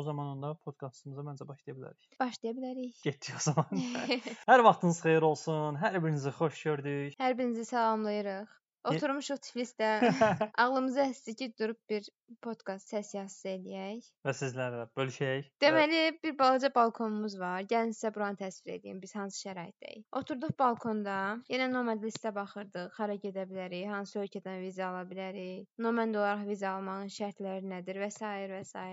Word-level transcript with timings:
O 0.00 0.02
zaman 0.02 0.26
onda 0.32 0.54
podkastımıza 0.64 1.22
məncə 1.26 1.44
başlaya 1.48 1.74
bilərik. 1.76 2.06
Başlaya 2.20 2.54
bilərik. 2.56 3.00
Getdik 3.04 3.34
o 3.36 3.42
zaman. 3.46 3.82
Hər 4.50 4.62
vaxtınız 4.64 5.00
xeyir 5.04 5.26
olsun. 5.28 5.76
Hər 5.82 5.98
birinizi 6.00 6.32
xoş 6.38 6.62
gördük. 6.70 7.18
Hər 7.20 7.36
birinizi 7.36 7.66
salamlayırıq. 7.68 8.54
Oturmuşuq 8.88 9.42
Tiflisdə. 9.44 9.90
Ağlımıza 10.62 11.04
əsdi 11.10 11.34
ki, 11.36 11.48
durub 11.60 11.76
bir 11.92 12.08
podkast 12.46 12.94
səs 12.94 13.12
yazısı 13.12 13.50
eləyək. 13.52 14.08
Və 14.24 14.34
sizlərlə 14.38 14.86
bölüşək. 14.96 15.50
Deməli, 15.60 16.00
bir 16.24 16.36
balaca 16.38 16.72
balkonumuz 16.80 17.36
var. 17.42 17.68
Gəlin 17.68 17.92
sizə 17.98 18.14
buranı 18.16 18.40
təsvir 18.40 18.78
edeyim. 18.78 19.04
Biz 19.04 19.14
hansı 19.20 19.44
şəraitdəyik? 19.44 20.06
Oturduq 20.22 20.56
balkonda. 20.64 21.20
Yenə 21.52 21.68
nomad 21.74 22.00
listə 22.08 22.32
baxırdıq. 22.40 22.94
Hara 22.96 23.20
gedə 23.20 23.44
bilərik, 23.52 23.84
hansı 23.92 24.22
ölkədən 24.24 24.64
viza 24.64 24.88
ala 24.88 25.04
bilərik, 25.12 25.68
nomad 25.88 26.16
olaraq 26.16 26.48
viza 26.48 26.72
almağın 26.78 27.12
şərtləri 27.20 27.68
nədir 27.76 28.00
və 28.00 28.14
s. 28.16 28.24
və 28.54 28.64
s. 28.64 28.86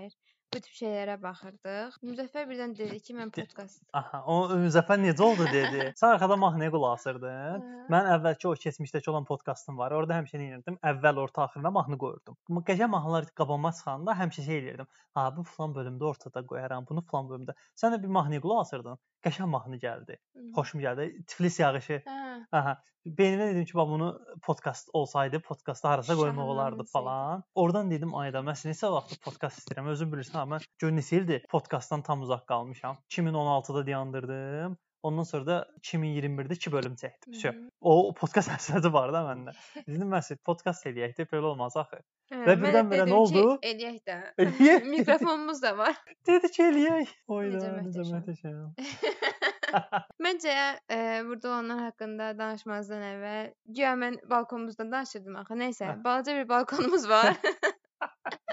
Bu 0.54 0.60
tip 0.64 0.76
şeylərə 0.78 1.14
baxırdıq. 1.20 1.96
Müzəffər 2.08 2.46
birdən 2.48 2.70
dedi 2.76 2.98
ki, 3.04 3.14
mən 3.18 3.28
podkast. 3.36 3.82
Aha, 3.98 4.22
o 4.32 4.36
Müzəffər 4.62 4.96
necə 5.02 5.24
oldu 5.26 5.44
dedi. 5.52 5.82
Sən 6.00 6.14
arxada 6.14 6.38
mahnıya 6.40 6.72
qulaq 6.72 6.94
asırdın. 6.96 7.66
Mən 7.92 8.08
əvvəlki 8.14 8.48
o 8.48 8.54
keçmişdəki 8.62 9.10
olan 9.12 9.28
podkastım 9.28 9.76
var. 9.80 9.92
Orada 9.98 10.16
həmişə 10.16 10.40
nə 10.40 10.46
edirdim? 10.48 10.78
Əvvəl, 10.92 11.20
orta, 11.24 11.44
axırına 11.44 11.72
mahnı 11.76 11.98
qoyurdum. 12.00 12.38
Bu 12.48 12.64
qəşəng 12.70 12.92
mahnılar 12.94 13.28
qabağıma 13.42 13.74
çıxanda 13.76 14.16
həmişə 14.22 14.46
şey 14.48 14.60
eləyirdim. 14.62 14.88
Ha, 15.18 15.26
bu 15.36 15.44
falan 15.52 15.76
bölümdə 15.76 16.08
ortada 16.14 16.44
qoyaram, 16.54 16.88
bunu 16.88 17.04
falan 17.12 17.28
bölümdə. 17.34 17.56
Sən 17.76 17.92
də 17.92 18.00
bir 18.02 18.16
mahnıya 18.16 18.40
qulaq 18.46 18.64
asırdın. 18.64 19.02
Qəşəng 19.28 19.52
mahnı 19.52 19.82
gəldi. 19.84 20.16
Xoşum 20.56 20.80
gəldi. 20.80 21.10
Tiflis 21.28 21.60
yağışı. 21.60 22.00
Hə. 22.08 22.18
Aha. 22.52 22.78
Beynimə 23.18 23.46
dedim 23.52 23.64
ki, 23.64 23.74
bax 23.78 23.88
bunu 23.88 24.08
podkast 24.46 24.90
olsaydı, 24.92 25.40
podkastda 25.40 25.90
harasa 25.90 26.14
qoymaq 26.14 26.44
olardı 26.44 26.84
Şahlanmasaydı. 26.84 26.92
falan. 26.92 27.44
Oradan 27.54 27.90
dedim, 27.90 28.14
ayda 28.14 28.42
mən 28.44 28.58
neçə 28.68 28.90
vaxt 28.92 29.22
podkast 29.24 29.62
istəyirəm. 29.62 29.88
Özün 29.94 30.12
bilirsən, 30.12 30.36
amma 30.42 30.58
gör 30.78 30.92
neçə 30.92 31.22
ildir 31.22 31.46
podkastdan 31.48 32.02
tam 32.02 32.22
uzaq 32.26 32.44
qalmışam. 32.46 32.98
2016-da 33.10 33.86
dayandırdım. 33.86 34.76
Ondan 35.02 35.22
sonra 35.22 35.46
da 35.46 35.56
2021-də 35.82 36.54
2 36.54 36.72
bölüm 36.72 36.94
çəkdim. 36.98 37.34
Şö. 37.40 37.52
O 37.80 38.14
podkast 38.14 38.50
həsrəti 38.50 38.92
var 38.98 39.12
da 39.14 39.20
məndə. 39.28 39.54
Dedim 39.86 40.08
mən 40.10 40.24
sizə 40.26 40.40
podkast 40.44 40.86
eləyək 40.90 41.14
də 41.20 41.28
belə 41.30 41.52
olmaz 41.52 41.76
axı. 41.76 42.00
Hə, 42.32 42.40
Və 42.42 42.56
mən 42.56 42.58
də 42.58 42.64
birdən-birə 42.64 43.04
nə 43.04 43.06
dedim 43.06 43.14
ki, 43.14 43.44
oldu? 43.44 43.58
Eləyək 43.62 44.00
də. 44.10 44.16
Eləyək. 44.44 44.88
Mikrofonumuz 44.96 45.62
da 45.62 45.76
var. 45.78 45.94
Dedi 46.26 46.50
ki, 46.50 46.62
eləyək. 46.72 47.14
Oyda, 47.38 47.62
Necə 47.78 47.86
necə 47.86 48.08
möhtəşəm. 48.10 49.54
Məncə 50.24 50.54
e, 50.90 50.98
burada 51.28 51.54
onlar 51.58 51.82
haqqında 51.86 52.30
danışmazdan 52.38 53.02
əvvəl 53.12 53.50
güya 53.78 53.94
mən 54.00 54.20
balkonumuzdan 54.30 54.92
danışırdım 54.92 55.36
axı. 55.42 55.58
Nəysə, 55.62 55.90
balaca 56.04 56.36
bir 56.40 56.48
balkonumuz 56.48 57.08
var. 57.08 57.36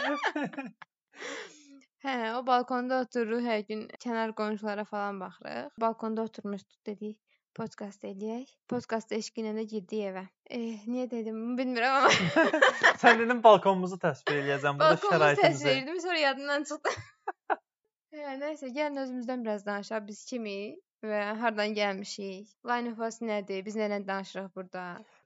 Hə, 2.06 2.16
o 2.38 2.42
balkonda 2.46 3.00
otururuq 3.06 3.46
hər 3.50 3.62
gün 3.70 3.86
kənar 4.04 4.34
qonşulara 4.38 4.84
falan 4.86 5.20
baxırıq. 5.24 5.72
Balkonda 5.82 6.26
oturmuşduq 6.30 6.82
dedik 6.86 7.18
podkast 7.56 8.04
eləyək. 8.06 8.52
Podkast 8.70 9.14
eşqinə 9.16 9.56
də 9.56 9.64
girdik 9.72 10.04
evə. 10.12 10.26
Eh, 10.52 10.84
niyə 10.92 11.08
dedim 11.12 11.38
bunu 11.40 11.56
bilmirəm 11.62 11.96
amma 12.02 12.12
Sən 13.02 13.22
dedin 13.22 13.42
balkonumuzu 13.46 13.98
təsvir 14.04 14.42
eləyəcəm. 14.42 14.78
Burada 14.82 14.98
balkonumuzu 14.98 15.16
şəraitimizi. 15.16 15.64
təsvir 15.64 15.82
etdim, 15.82 16.02
sonra 16.04 16.20
yadımdan 16.22 16.68
çıxdı. 16.72 16.96
hə, 18.20 18.36
nəysə, 18.44 18.72
gəlin 18.76 19.04
özümüzdən 19.06 19.48
biraz 19.48 19.66
danışaq. 19.66 20.06
Biz 20.10 20.26
kimik 20.32 20.84
və 21.04 21.22
hardan 21.42 21.76
gəlmişik? 21.76 22.48
Line 22.70 22.94
of 22.94 23.02
us 23.08 23.22
nədir? 23.22 23.64
Biz 23.66 23.76
nədən 23.80 24.08
danışırıq 24.08 24.56
burada? 24.56 24.86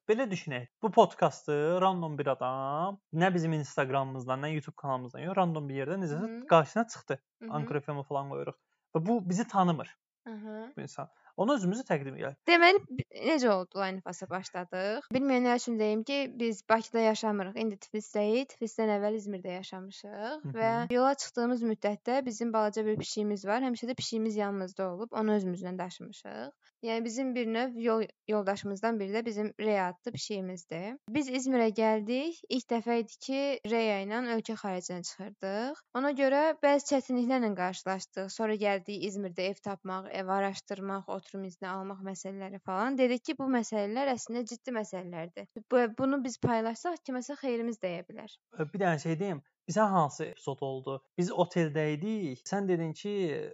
Belə 0.10 0.26
düşünək. 0.32 0.68
Bu 0.82 0.92
podkastı 0.92 1.54
random 1.82 2.18
bir 2.18 2.28
adam 2.34 2.98
nə 3.14 3.34
bizim 3.34 3.54
Instagramımızdan, 3.54 4.42
nə 4.42 4.54
YouTube 4.54 4.76
kanalımızdan, 4.76 5.22
yox, 5.28 5.38
random 5.38 5.70
bir 5.70 5.82
yerdən 5.84 6.06
necəsə 6.06 6.30
qarşısına 6.50 6.86
çıxdı. 6.94 7.20
Anchor 7.50 7.82
FM-ə 7.86 8.06
falan 8.08 8.32
qoyuruq. 8.34 8.58
Və 8.96 9.06
bu 9.06 9.20
bizi 9.30 9.48
tanımır 9.48 9.96
aha. 10.28 10.72
bu 10.78 10.82
insan. 10.82 11.10
Ona 11.40 11.56
özümüzü 11.56 11.84
təqdim 11.88 12.18
edək. 12.20 12.36
Deməli 12.50 12.82
necə 13.30 13.48
oldu 13.54 13.80
of 13.80 14.08
Us-a 14.12 14.28
başladıq? 14.30 15.06
Bilməyənlər 15.16 15.56
üçün 15.62 15.78
deyim 15.80 16.02
ki, 16.04 16.18
biz 16.40 16.62
Bakıda 16.70 17.00
yaşamırıq. 17.00 17.56
İndi 17.64 17.78
Tiflisdəyik. 17.86 18.50
Tiflisdən 18.54 18.92
əvvəl 18.98 19.16
İzmirdə 19.20 19.54
yaşamışıq 19.60 20.50
və 20.58 20.72
Mhm. 20.84 20.94
yola 20.94 21.14
çıxdığımız 21.16 21.64
müddətdə 21.64 22.26
bizim 22.26 22.54
balaca 22.54 22.86
bir 22.86 22.98
pişiyimiz 23.00 23.46
var. 23.46 23.62
Həmişə 23.64 23.88
də 23.92 23.96
pişiyimiz 23.96 24.36
yanımızda 24.36 24.90
olub. 24.94 25.12
Onu 25.12 25.36
özümüzlə 25.38 25.78
daşımışıq. 25.78 26.52
Yəni 26.84 27.04
bizim 27.04 27.36
bir 27.36 27.48
növ 27.54 27.72
yol 27.76 28.04
yoldaşımızdan 28.28 29.00
biri 29.00 29.12
də 29.14 29.26
bizim 29.26 29.54
Reya 29.60 29.88
adlı 29.90 30.12
pişiyimizdir. 30.12 30.98
Biz 31.10 31.30
İzmirə 31.30 31.70
gəldik. 31.76 32.42
İlk 32.50 32.68
dəfə 32.72 33.00
idi 33.00 33.18
ki, 33.26 33.40
Reya 33.72 33.98
ilə 34.06 34.20
ölkə 34.36 34.56
xaricinə 34.62 35.04
çıxırdıq. 35.04 35.82
Ona 35.96 36.12
görə 36.12 36.44
bəzi 36.64 36.88
çətinliklərlə 36.94 37.56
qarşılaşdıq. 37.56 38.30
Sonra 38.32 38.56
gəldik 38.56 39.04
İzmirdə 39.10 39.42
ev 39.52 39.60
tapmaq, 39.64 40.08
ev 40.12 40.28
araşdırmaq, 40.28 41.04
oturum 41.30 41.46
izni 41.46 41.68
almaq 41.70 42.02
məsələləri 42.06 42.60
falan. 42.66 42.98
Dedik 42.98 43.24
ki, 43.26 43.36
bu 43.38 43.48
məsələlər 43.54 44.10
əslində 44.16 44.44
ciddi 44.50 44.74
məsələlərdir. 44.76 45.48
Bu 45.72 45.84
bunu 45.98 46.20
biz 46.24 46.38
paylaşsaq 46.42 47.02
kiməsə 47.06 47.38
xeyrimiz 47.42 47.80
dəyə 47.84 48.04
bilər. 48.08 48.34
Bir 48.60 48.80
dənə 48.82 49.00
şey 49.04 49.18
deyim. 49.20 49.42
Bizə 49.70 49.84
hansı 49.86 50.26
epizod 50.26 50.64
oldu? 50.66 50.96
Biz 51.18 51.30
oteldə 51.44 51.84
idik. 51.94 52.42
Sən 52.50 52.66
dedin 52.68 52.94
ki, 52.98 53.12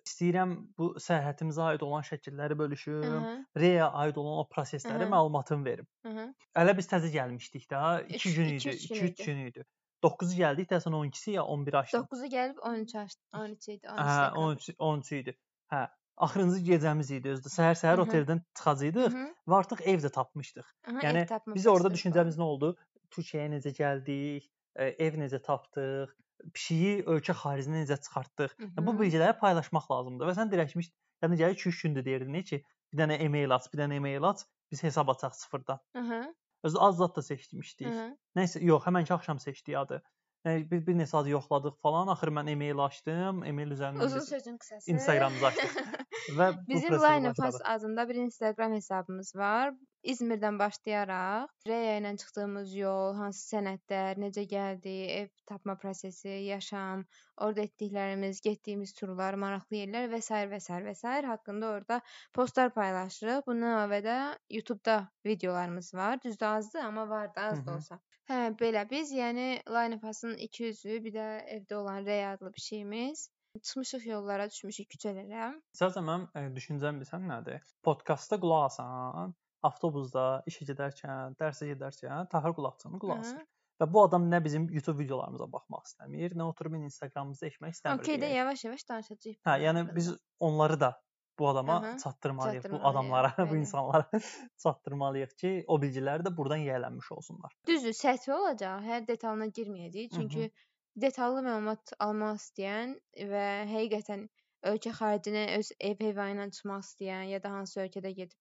istəyirəm 0.08 0.54
bu 0.80 0.94
səyahətimizə 1.04 1.66
aid 1.74 1.82
olan 1.84 2.06
şəkilləri 2.08 2.56
bölüşüm, 2.62 3.18
Aha, 3.18 3.34
Reya 3.60 3.90
aid 4.04 4.16
olan 4.22 4.40
o 4.40 4.46
prosesləri 4.48 5.04
Aha. 5.04 5.12
məlumatımı 5.12 5.66
verim. 5.66 5.88
aha. 6.08 6.30
Hələ 6.56 6.78
biz 6.78 6.88
təzə 6.88 7.12
gəlmişdik 7.12 7.68
də. 7.74 7.82
Üç- 8.08 8.26
2 8.26 8.36
gün 8.36 8.46
idi, 8.54 8.70
üç 8.70 8.88
gün 8.88 8.96
2-3 8.96 9.20
idi. 9.20 9.26
gün 9.26 9.46
idi. 9.50 9.66
9-u 10.04 10.38
gəldik, 10.40 10.72
dəsən 10.72 10.96
12-si 10.96 11.32
ya 11.36 11.44
11 11.44 11.74
açdım. 11.82 12.08
9-u 12.08 12.32
gəlib 12.32 12.60
13 12.72 12.96
açdı. 12.96 13.22
13 13.34 13.70
idi. 13.70 13.88
13 13.90 14.00
Hə, 14.00 14.32
13 14.46 14.70
13 14.80 15.12
idi. 15.12 15.36
Hə, 15.74 15.88
axırıncı 16.18 16.60
gecəmiz 16.70 17.10
idi 17.18 17.32
özdə. 17.36 17.52
Səhər-səhər 17.54 17.98
Hı 17.98 18.02
hı. 18.02 18.06
oteldən 18.08 18.42
çıxacaqdıq 18.58 19.16
və 19.50 19.58
artıq 19.60 19.82
ev 19.94 20.04
də 20.06 20.12
tapmışdıq. 20.18 20.68
Yəni 21.04 21.26
biz 21.56 21.68
orada 21.68 21.92
düşüncəmiz 21.94 22.38
nə 22.40 22.46
oldu? 22.48 22.76
Türkiyəyə 23.16 23.50
necə 23.56 23.74
gəldik, 23.78 24.48
e, 24.76 24.86
ev 25.08 25.18
necə 25.22 25.42
tapdıq, 25.44 26.14
pişiyi 26.54 27.04
ölkə 27.10 27.36
xaricinə 27.42 27.84
necə 27.84 27.98
çıxartdıq. 28.06 28.56
Yəni, 28.60 28.86
bu 28.88 28.96
bilgiləri 29.02 29.36
paylaşmaq 29.40 29.86
lazımdır. 29.92 30.32
Və 30.32 30.36
sən 30.40 30.52
dirəkmiş, 30.52 30.90
yəni 31.24 31.38
gəlir 31.42 31.56
2-3 31.60 31.84
gündür 31.84 32.06
deyirdin 32.06 32.42
ki, 32.50 32.64
bir 32.94 32.98
dənə 33.04 33.20
e-mail 33.28 33.52
aç, 33.56 33.70
bir 33.74 33.80
dənə 33.84 34.00
e-mail 34.02 34.24
aç, 34.32 34.44
biz 34.72 34.84
hesab 34.84 35.10
açaq 35.16 35.36
sıfırdan. 35.36 35.80
Aha, 35.96 36.26
Özü 36.66 36.78
az 36.82 36.98
zad 36.98 37.16
da 37.16 37.22
seçmişdik. 37.22 37.88
aha. 37.88 38.08
Nəysə, 38.36 38.62
yox, 38.64 38.84
həmənki 38.88 39.14
axşam 39.14 39.40
seçdik 39.40 39.76
adı. 39.78 40.02
Yəni 40.46 40.66
bir, 40.70 40.82
bir 40.88 40.98
neçə 41.00 41.18
adı 41.18 41.32
yoxladıq 41.34 41.78
falan. 41.82 42.10
Axır 42.14 42.30
mən 42.38 42.52
e-mail 42.52 42.82
açdım, 42.84 43.42
e-mail 43.50 43.72
üzərindən 43.74 44.06
Uzun 44.06 44.26
sözün 44.28 44.58
qısası. 44.62 44.92
Instagramımızı 44.92 45.48
açdıq. 45.48 45.80
Və 46.40 46.50
bu 46.58 46.68
Bizim 46.70 46.98
Line 47.02 47.32
of 47.32 47.40
Us 47.48 47.62
adında 47.64 48.10
bir 48.10 48.16
Instagram 48.16 48.74
hesabımız 48.74 49.36
var. 49.36 49.74
İzmirdən 50.12 50.60
başlayaraq 50.62 51.50
Reya 51.68 51.96
ilə 52.00 52.12
çıxdığımız 52.22 52.74
yol, 52.78 53.16
hansı 53.18 53.42
sənədlər, 53.56 54.20
necə 54.22 54.44
gəldi, 54.52 54.94
ev 55.20 55.30
tapma 55.50 55.76
prosesi, 55.82 56.30
yaşam, 56.46 57.06
orada 57.42 57.64
etdiklərimiz, 57.66 58.42
getdiyimiz 58.46 58.94
turlar, 59.00 59.38
maraqlı 59.42 59.80
yerlər 59.82 60.10
və 60.12 60.22
s. 60.22 60.42
və 60.52 60.60
s. 60.62 60.80
və 60.88 60.94
s. 60.94 61.14
haqqında 61.30 61.72
orada 61.78 62.02
postlar 62.38 62.74
paylaşırıq. 62.76 63.46
Bundan 63.48 63.74
əlavə 63.78 64.02
də 64.06 64.18
YouTube-da 64.58 64.98
videolarımız 65.26 65.94
var. 65.94 66.22
Düzdür 66.24 66.52
azdır, 66.52 66.86
amma 66.90 67.10
var 67.10 67.32
da 67.36 67.48
az 67.54 67.64
da 67.66 67.78
olsa. 67.80 68.00
Hə, 68.30 68.42
belə 68.60 68.84
biz, 68.90 69.14
yəni 69.14 69.48
Line 69.70 69.98
of 69.98 70.04
Us-ın 70.12 70.38
iki 70.48 70.70
üzvü, 70.72 71.00
bir 71.08 71.16
də 71.18 71.26
evdə 71.58 71.76
olan 71.82 72.06
Reya 72.06 72.34
adlı 72.34 72.52
pişiyimiz. 72.52 73.30
Çıxmışıq 73.56 74.06
yollara, 74.10 74.50
düşmüşük 74.52 74.90
küçələrə. 74.92 75.54
Səsən 75.80 76.04
mənim 76.10 76.26
e, 76.36 76.42
düşüncəm 76.56 76.98
bilsən 77.00 77.30
nədir? 77.30 77.62
Podkastda 77.88 78.40
qulaq 78.42 78.66
asan, 78.68 79.36
avtobusda, 79.70 80.26
işə 80.50 80.68
gedərkən, 80.72 81.36
dərsə 81.40 81.70
gedərkən 81.74 82.30
taxır 82.32 82.56
qulaqçını 82.58 83.02
qulaq 83.02 83.24
asır. 83.26 83.44
Və 83.82 83.88
bu 83.92 84.04
adam 84.06 84.30
nə 84.32 84.40
bizim 84.44 84.70
YouTube 84.72 85.02
videolarımıza 85.04 85.48
baxmaq 85.52 85.88
istəmir, 85.90 86.36
nə 86.40 86.46
oturub 86.48 86.78
Instagramımızda 86.78 87.50
eşmək 87.50 87.74
istəmir. 87.76 88.04
Okay 88.04 88.20
də 88.22 88.30
yavaş-yavaş 88.32 88.86
danışacağıq. 88.92 89.42
Hə, 89.48 89.56
yəni 89.66 89.84
biz 89.96 90.14
onları 90.40 90.80
da 90.80 90.92
bu 91.40 91.50
adama 91.50 91.76
Aha, 91.76 91.98
çatdırmalıyıq, 91.98 92.64
bu 92.64 92.68
çatdırmalıyıq, 92.68 92.92
adamlara, 92.92 93.34
bu 93.38 93.56
bəli. 93.56 93.60
insanlara 93.60 94.22
çatdırmalıyıq 94.64 95.36
ki, 95.42 95.52
o 95.68 95.80
bilgiləri 95.82 96.24
də 96.28 96.32
burdan 96.38 96.64
yiyələnmiş 96.64 97.12
olsunlar. 97.18 97.58
Düzdür, 97.68 97.98
səthi 98.00 98.32
olacaq. 98.38 98.80
Hər 98.88 99.08
detalına 99.08 99.50
girməyəcəyik. 99.60 100.16
Hı 100.16 100.16
hı. 100.16 100.22
Çünki 100.22 100.52
detallı 100.96 101.44
məlumat 101.50 101.96
almaq 102.00 102.40
istəyən 102.40 102.96
və 103.34 103.46
həqiqətən 103.74 104.28
ölkə 104.72 104.96
xaricinə 105.02 105.46
öz 105.58 105.76
ev 105.90 106.00
heyvanı 106.08 106.40
ilə 106.40 106.48
çıxmaq 106.56 106.88
istəyən 106.88 107.28
ya 107.34 107.44
da 107.44 107.52
hansı 107.58 107.84
ölkədə 107.84 108.16
gedib 108.22 108.40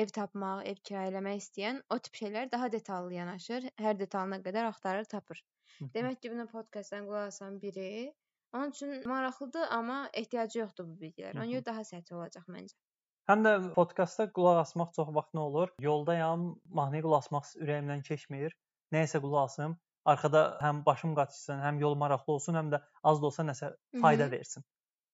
ev 0.00 0.12
tapmaq, 0.16 0.62
ev 0.70 0.80
kirayə 0.88 1.12
eləmək 1.12 1.40
istəyən 1.42 1.80
o 1.92 1.98
tip 2.06 2.16
şeylər 2.20 2.50
daha 2.52 2.70
detallı 2.72 3.14
yanaşır. 3.18 3.68
Hər 3.84 3.98
detalına 4.00 4.38
qədər 4.46 4.68
axtarır, 4.70 5.08
tapır. 5.12 5.42
Demək 5.94 6.20
ki, 6.22 6.32
buna 6.32 6.46
podkastdan 6.50 7.06
qulaq 7.08 7.28
asan 7.32 7.60
biri 7.62 8.12
onun 8.52 8.74
üçün 8.74 9.08
maraqlıdır, 9.08 9.68
amma 9.78 9.98
ehtiyacı 10.22 10.58
yoxdur 10.58 10.88
bu 10.88 10.98
bilgilərə. 11.04 11.36
Ona 11.38 11.46
görə 11.52 11.64
daha 11.68 11.84
səthi 11.88 12.16
olacaq 12.16 12.48
məncə. 12.56 12.76
Həm 13.30 13.46
də 13.46 13.54
podkastda 13.76 14.28
qulaq 14.36 14.60
asmaq 14.64 14.92
çox 14.98 15.14
vaxt 15.16 15.38
nə 15.38 15.46
olur? 15.46 15.72
Yoldayam, 15.80 16.50
mahnıya 16.80 17.06
qulaq 17.06 17.24
asmaq 17.26 17.54
ürəyimdən 17.62 18.04
keçmir. 18.08 18.56
Nəyəsə 18.92 19.22
qulaq 19.24 19.48
asım, 19.48 19.78
arxada 20.04 20.44
həm 20.60 20.84
başım 20.88 21.16
qaçsın, 21.16 21.62
həm 21.64 21.80
yol 21.80 21.96
maraqlı 22.04 22.36
olsun, 22.36 22.60
həm 22.60 22.74
də 22.74 22.82
az 23.08 23.22
da 23.22 23.30
olsa 23.30 23.46
nəsə 23.48 23.72
fayda 24.02 24.30
versin 24.30 24.66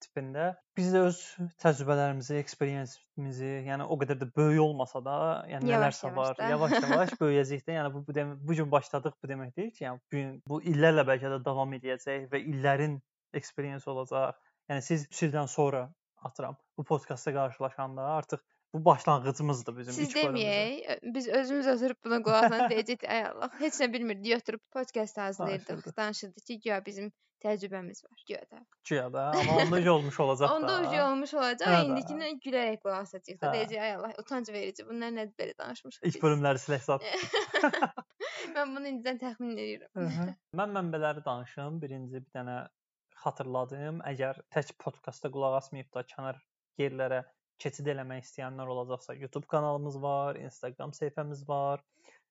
tipində. 0.04 0.46
Biz 0.78 0.90
də 0.94 1.02
öz 1.08 1.20
təcrübələrimizi, 1.62 2.38
experience-imizi, 2.42 3.52
yəni 3.68 3.86
o 3.86 3.98
qədər 4.00 4.20
də 4.22 4.28
böyük 4.36 4.62
olmasa 4.64 5.02
da, 5.04 5.18
yəni 5.50 5.70
nələrsə 5.72 6.12
var, 6.16 6.38
yavaş-yavaş 6.52 7.14
böyüyəcək 7.22 7.64
də. 7.66 7.76
Yəni 7.78 7.92
bu 7.94 8.04
bu, 8.06 8.16
dem 8.16 8.34
bu 8.40 8.58
gün 8.60 8.70
başladıq 8.72 9.16
bu 9.22 9.30
demək 9.32 9.54
deyil 9.56 9.72
ki, 9.74 9.84
yəni 9.84 10.02
bu 10.02 10.16
gün 10.16 10.34
bu 10.52 10.60
illərlə 10.72 11.06
bəlkə 11.08 11.32
də 11.34 11.40
davam 11.46 11.74
edəcək 11.78 12.28
və 12.32 12.42
illərin 12.52 12.98
experience 13.36 13.90
olacaq. 13.90 14.38
Yəni 14.70 14.84
siz 14.84 15.08
3 15.10 15.24
ildən 15.28 15.50
sonra 15.50 15.88
atıram 16.22 16.56
bu 16.78 16.84
podkastda 16.84 17.32
qarşılaşanda 17.32 18.02
artıq 18.18 18.42
bu 18.74 18.84
başlanğıcımızdır 18.84 19.76
bizim 19.78 19.94
Siz 19.94 20.14
deməyək, 20.16 20.98
biz 21.14 21.28
özümüz 21.28 21.66
oturub 21.74 22.04
buna 22.04 22.18
qulaq 22.22 22.48
asaq 22.48 22.72
deyəcəyik, 22.72 23.06
ay 23.08 23.24
Allah, 23.30 23.54
heç 23.62 23.80
nə 23.82 23.88
bilmirdik, 23.92 24.36
oturub 24.42 24.62
podkast 24.74 25.18
hazırlayırdıq, 25.18 25.96
Danışırdıq. 25.96 26.44
ki, 26.44 26.60
güya 26.66 26.84
bizim 26.86 27.12
təcrübəmiz 27.44 28.02
var, 28.04 28.22
güya 28.26 28.42
da. 28.50 28.60
Güya 28.88 29.12
da, 29.12 29.24
amma 29.30 29.56
onda 29.62 29.76
ucu 29.76 29.92
olmuş 29.92 30.20
olacaq 30.20 30.50
da. 30.50 30.54
Onda 30.54 30.80
ucu 30.88 31.02
olmuş 31.02 31.34
olacaq, 31.34 31.74
Hə 31.74 31.80
indikinə 31.86 32.30
gülərək 32.44 32.80
qulaq 32.82 33.06
asacağıq 33.06 33.40
da, 33.40 33.52
deyəcək, 33.54 33.80
ay 33.86 33.94
Allah, 33.94 34.12
utanc 34.18 34.52
verici, 34.52 34.86
bunlar 34.88 35.14
nədir 35.16 35.36
belə 35.38 35.54
danışmışıq 35.62 36.10
İlk 36.10 36.22
bölümləri 36.22 36.62
silək 36.64 36.84
zat. 36.90 37.06
Mən 38.56 38.72
bunu 38.76 38.90
indidən 38.92 39.22
təxmin 39.22 39.56
edirəm. 39.56 40.34
Mən 40.60 40.76
mənbələri 40.76 41.24
danışım. 41.24 41.80
Birinci 41.82 42.20
bir 42.20 42.28
dənə 42.34 42.58
xatırladım. 43.22 44.02
Əgər 44.12 44.42
tək 44.54 44.74
podkastda 44.82 45.30
qulaq 45.34 45.60
asmayıb 45.62 45.90
da 45.94 46.04
kənar 46.12 46.42
yerlərə 46.78 47.24
keçid 47.62 47.90
eləmək 47.94 48.24
istəyənlər 48.26 48.70
olacaqsa, 48.74 49.14
YouTube 49.18 49.46
kanalımız 49.50 50.00
var, 50.02 50.38
Instagram 50.40 50.94
səhifəmiz 50.96 51.44
var. 51.48 51.84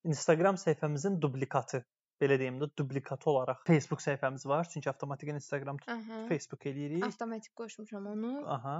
Instagram 0.08 0.60
səhifəmizin 0.62 1.18
dublikatı, 1.22 1.82
belə 2.22 2.38
deyim 2.42 2.60
də, 2.62 2.70
dublikatı 2.80 3.30
olaraq 3.32 3.64
Facebook 3.68 4.04
səhifəmiz 4.04 4.46
var. 4.50 4.70
Çünki 4.74 4.90
avtomatik 4.90 5.34
Instagram 5.34 5.82
Aha. 5.88 6.22
Facebook 6.30 6.70
eləyirik. 6.72 7.04
Avtomatik 7.06 7.56
qoşmuşam 7.56 8.08
onu. 8.14 8.34
Aha. 8.58 8.78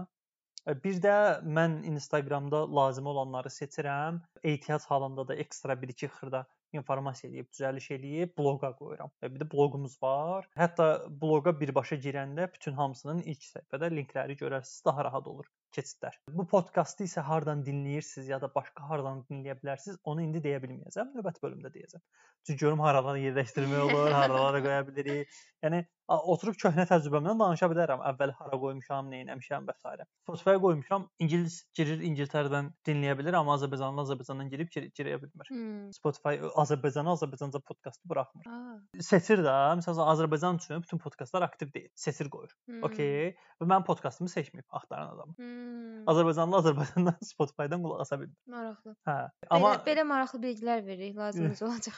E, 0.68 0.76
Bir 0.84 1.02
də 1.04 1.16
mən 1.58 1.82
Instagramda 1.92 2.64
lazım 2.76 3.08
olanları 3.14 3.52
seçirəm. 3.60 4.22
Ehtiyac 4.44 4.88
halında 4.92 5.28
da 5.28 5.36
ekstra 5.36 5.74
1-2 5.84 6.10
xırda 6.16 6.46
informasiya 6.76 7.32
eləyib, 7.32 7.52
düzəliş 7.54 7.92
eləyib 7.96 8.34
bloqa 8.40 8.74
qoyuram. 8.80 9.12
Və 9.24 9.34
bir 9.34 9.44
də 9.44 9.52
bloqumuz 9.54 9.96
var. 10.04 10.50
Hətta 10.60 10.90
bloqa 11.22 11.54
birbaşa 11.60 11.96
girəndə 12.08 12.50
bütün 12.54 12.76
hamısının 12.82 13.24
ilk 13.24 13.48
səhifədə 13.54 13.92
linkləri 13.96 14.36
görərsiniz, 14.42 14.84
daha 14.86 15.08
rahat 15.08 15.28
olur 15.28 15.48
keçidlər. 15.75 16.16
Bu 16.31 16.46
podkastı 16.48 17.06
isə 17.08 17.22
hardan 17.25 17.64
dinləyirsiniz 17.66 18.30
ya 18.31 18.40
da 18.42 18.50
başqa 18.54 18.88
hardan 18.90 19.24
dinləyə 19.30 19.58
bilərsiniz, 19.62 20.00
onu 20.04 20.24
indi 20.24 20.42
deyə 20.44 20.62
bilməyəcəm. 20.64 21.14
Növbəti 21.18 21.44
bölümdə 21.44 21.72
deyəcəm. 21.74 22.04
Çünki 22.48 22.60
görüm 22.64 22.80
haralara 22.86 23.18
yerləşdirmək 23.18 23.86
olur, 23.90 24.12
haralara 24.12 24.64
qoya 24.64 24.88
bilirik. 24.88 25.38
Yəni 25.66 25.84
a- 25.84 25.97
oturub 26.07 26.56
köhnə 26.59 26.86
təcrübəmdən 26.89 27.39
danışa 27.42 27.68
bilərəm. 27.71 28.01
Əvvəl 28.12 28.33
hara 28.39 28.59
qoymuşam, 28.62 29.09
nə 29.12 29.21
etmişəm 29.25 29.68
və 29.68 29.75
s. 29.75 30.06
Spotify-a 30.24 30.59
qoymuşam. 30.63 31.07
İngilis 31.24 31.57
girir, 31.77 32.00
İngiltərədən 32.07 32.71
dinləyə 32.88 33.18
bilir, 33.19 33.36
amma 33.38 33.57
Azərbaycanlı 33.57 34.06
Azərbaycandan 34.06 34.50
girib 34.54 34.71
gir 34.74 34.88
girə 34.98 35.18
bilmir. 35.21 35.51
Hmm. 35.51 35.92
Spotify 35.95 36.39
Azərbaycanı 36.63 37.13
Azərbaycanca 37.15 37.62
podkastı 37.68 38.09
buraxmır. 38.09 38.48
Aa. 38.51 38.77
Seçir 39.09 39.44
də, 39.45 39.56
məsələn 39.81 40.12
Azərbaycan 40.15 40.62
üçün 40.62 40.83
bütün 40.86 41.04
podkastlar 41.04 41.45
aktiv 41.48 41.74
deyil. 41.74 41.92
Seçir 41.95 42.31
qoyur. 42.33 42.56
Hmm. 42.69 42.83
Okay. 42.88 43.36
Və 43.62 43.68
mən 43.69 43.83
podkastımı 43.88 44.31
seçməyib 44.31 44.68
axtaran 44.80 45.13
adam. 45.15 45.36
Hmm. 45.38 46.03
Azərbaycanlı 46.07 46.62
Azərbaycandan 46.63 47.19
Spotify-dan 47.33 47.83
qulaq 47.83 48.06
asa 48.06 48.19
bilmir. 48.21 48.38
Maraqlı. 48.48 48.95
Hə. 49.07 49.18
Amma 49.50 49.68
Amma 49.68 49.74
belə, 49.75 49.86
belə 49.89 50.03
maraqlı 50.07 50.39
bilgilər 50.44 50.86
veririk, 50.86 51.18
lazımımız 51.18 51.62
olacaq. 51.68 51.98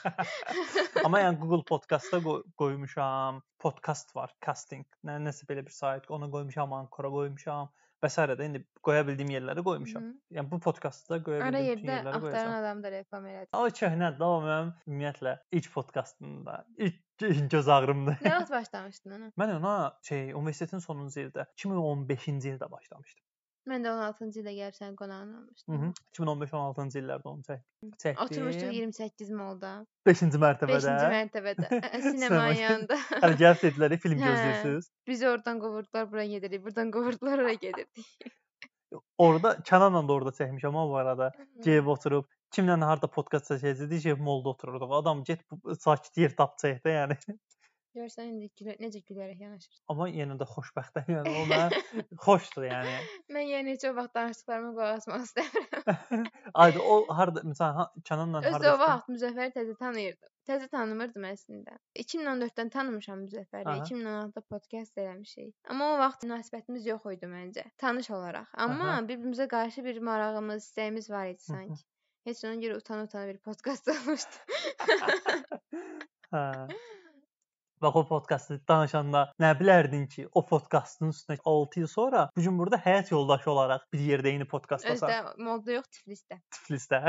amma 1.06 1.22
yəni 1.22 1.40
Google 1.42 1.64
Podkastda 1.70 2.22
qoy, 2.24 2.42
qoymuşam. 2.58 3.42
Podkast 3.60 4.16
var, 4.16 4.32
casting. 4.46 4.86
Nə 5.04 5.18
nəsə 5.20 5.46
belə 5.50 5.66
bir 5.68 5.74
sayt, 5.76 6.06
ona 6.16 6.30
qoymuşam, 6.32 6.72
Ankara 6.78 7.10
qoymuşam 7.12 7.68
və 8.00 8.08
s. 8.08 8.16
də 8.40 8.46
indi 8.48 8.62
qoya 8.88 9.02
bildiyim 9.08 9.34
yerlərə 9.34 9.64
qoymuşam. 9.66 10.04
Mhm. 10.06 10.38
Yəni 10.38 10.52
bu 10.52 10.60
podkastda 10.64 11.18
qoya 11.26 11.42
Ara 11.44 11.60
bildiyim 11.60 11.82
yerdə 11.84 11.98
yerlərə 11.98 12.14
axtaran 12.16 12.24
qoyacağam. 12.30 12.54
adam 12.60 12.84
da 12.84 12.92
reklam 12.94 13.26
elədi. 13.34 13.50
Köhnədir, 13.82 14.24
amma 14.24 14.40
mənim 14.48 14.72
ümumiyyətlə 14.88 15.34
ilk 15.60 15.68
podkastımda, 15.74 16.56
ilk 16.88 17.50
göz 17.52 17.68
ağrımdır. 17.76 18.22
Nə 18.24 18.36
vaxt 18.38 18.52
başlamışdın 18.56 19.18
ona? 19.18 19.32
Mən 19.44 19.56
ona 19.58 19.76
şey 20.08 20.32
universitetin 20.34 20.80
sonuncu 20.80 21.20
ildə 21.28 21.46
2015-ci 21.60 22.54
ildə 22.56 22.72
başlamışdım. 22.72 23.26
Mən 23.68 23.84
də 23.84 23.92
16-cı 23.92 24.40
ildə 24.42 24.54
gəlib 24.56 24.76
sənin 24.78 24.96
qonağın 24.96 25.34
Hı 25.34 25.38
olmuşdum. 25.40 25.76
-hı. 25.76 25.90
2015-16-cı 26.16 27.00
illərdə 27.02 27.28
onu 27.32 27.42
çək 27.48 27.60
çəkdim. 28.04 28.24
Oturmuşduq 28.26 28.74
28 28.74 29.32
molda. 29.32 29.72
5-ci 30.08 30.42
mərtəbədə. 30.46 30.94
5-ci 30.96 31.10
mərtəbədə. 31.16 31.70
Sinemanın 32.02 32.20
Sinema. 32.20 32.48
yanında. 32.54 32.96
Hələ 32.96 33.36
gəlib 33.44 33.64
dedilər, 33.66 33.98
film 33.98 34.20
gözləyirsiniz. 34.24 34.92
Bizi 35.08 35.28
oradan 35.28 35.60
qovurdular, 35.60 36.12
bura 36.12 36.26
gedirik. 36.26 36.64
Buradan 36.66 36.92
qovurdular, 36.92 37.40
ora 37.40 37.54
gedirdik. 37.54 38.06
Orada 39.18 39.52
Kənanla 39.70 40.08
da 40.08 40.14
orada 40.14 40.32
çəkmişəm 40.34 40.68
amma 40.74 40.88
bu 40.90 40.96
arada. 40.98 41.32
Gəlib 41.66 41.92
oturub 41.94 42.26
kimlə 42.56 42.80
harda 42.82 43.08
podkast 43.08 43.52
çəkəcəkdik, 43.52 44.02
gəlib 44.08 44.24
molda 44.26 44.50
otururduq. 44.50 44.96
Adam 45.02 45.24
get 45.24 45.44
sakit 45.80 46.18
yer 46.18 46.36
tap 46.36 46.58
çək 46.58 46.82
də, 46.86 46.96
yəni. 46.96 47.18
Görsən 47.98 48.28
indi 48.30 48.48
gülə, 48.60 48.76
necə 48.78 49.00
gülərək 49.02 49.40
yanaşır. 49.42 49.78
Amma 49.90 50.06
yenə 50.14 50.36
də 50.38 50.46
xoşbəxtəm, 50.46 51.08
yəni 51.10 51.32
o 51.40 51.46
mənə 51.50 51.80
xoşdur, 52.22 52.68
yəni. 52.70 52.92
Mən 53.34 53.48
yəni 53.50 53.74
heç 53.74 53.86
o 53.90 53.94
vaxt 53.98 54.14
danışdıqlarıma 54.18 54.74
qulaq 54.76 55.00
asmaq 55.00 55.24
istəmirəm. 55.26 56.28
Ayda 56.64 56.84
o 56.86 56.98
harda 57.20 57.44
məsələn 57.50 58.04
Kənanla 58.10 58.44
harda 58.46 58.74
o 58.76 58.82
vaxt 58.84 59.10
Müzəffəri 59.10 59.56
təzə 59.56 59.76
tanıyırdım. 59.82 60.34
Təzə 60.50 60.70
tanımırdım 60.74 61.26
əslində. 61.32 61.78
2014-dən 62.04 62.72
tanımışam 62.74 63.24
Müzəffəri. 63.26 63.66
Aha. 63.66 63.82
2016-da 63.86 64.46
podkast 64.54 65.02
eləmişik. 65.02 65.56
Amma 65.74 65.92
o 65.96 65.98
vaxt 66.02 66.26
münasibətimiz 66.28 66.86
yox 66.90 67.10
idi 67.16 67.30
məncə, 67.30 67.66
tanış 67.82 68.12
olaraq. 68.14 68.54
Amma 68.66 69.00
bir-birimizə 69.10 69.50
qarşı 69.50 69.86
bir 69.86 70.02
marağımız, 70.10 70.70
istəyimiz 70.70 71.10
var 71.10 71.34
idi 71.34 71.46
sanki. 71.50 71.82
Heç 72.30 72.46
ona 72.46 72.62
görə 72.62 72.78
utana-utana 72.78 73.28
bir 73.34 73.42
podkast 73.50 73.90
olmuşdu. 73.94 74.42
Hə. 76.34 76.46
Bax 77.82 77.96
o 77.96 78.02
podkastı 78.08 78.60
danışanda 78.68 79.20
nə 79.40 79.54
bilərdin 79.60 80.08
ki, 80.12 80.26
o 80.36 80.42
podkastın 80.46 81.14
üstünə 81.14 81.38
6 81.48 81.80
il 81.80 81.88
sonra 81.88 82.30
bu 82.36 82.42
gün 82.44 82.58
burada 82.60 82.78
həyat 82.84 83.12
yoldaşı 83.14 83.52
olaraq 83.52 83.86
bir 83.94 84.02
yerdə 84.04 84.34
eyni 84.34 84.48
podkastdasan. 84.54 85.10
Özdə 85.10 85.46
molda 85.48 85.78
yox, 85.78 85.88
Tiflisdə. 85.96 86.40
Tiflisdə. 86.56 87.00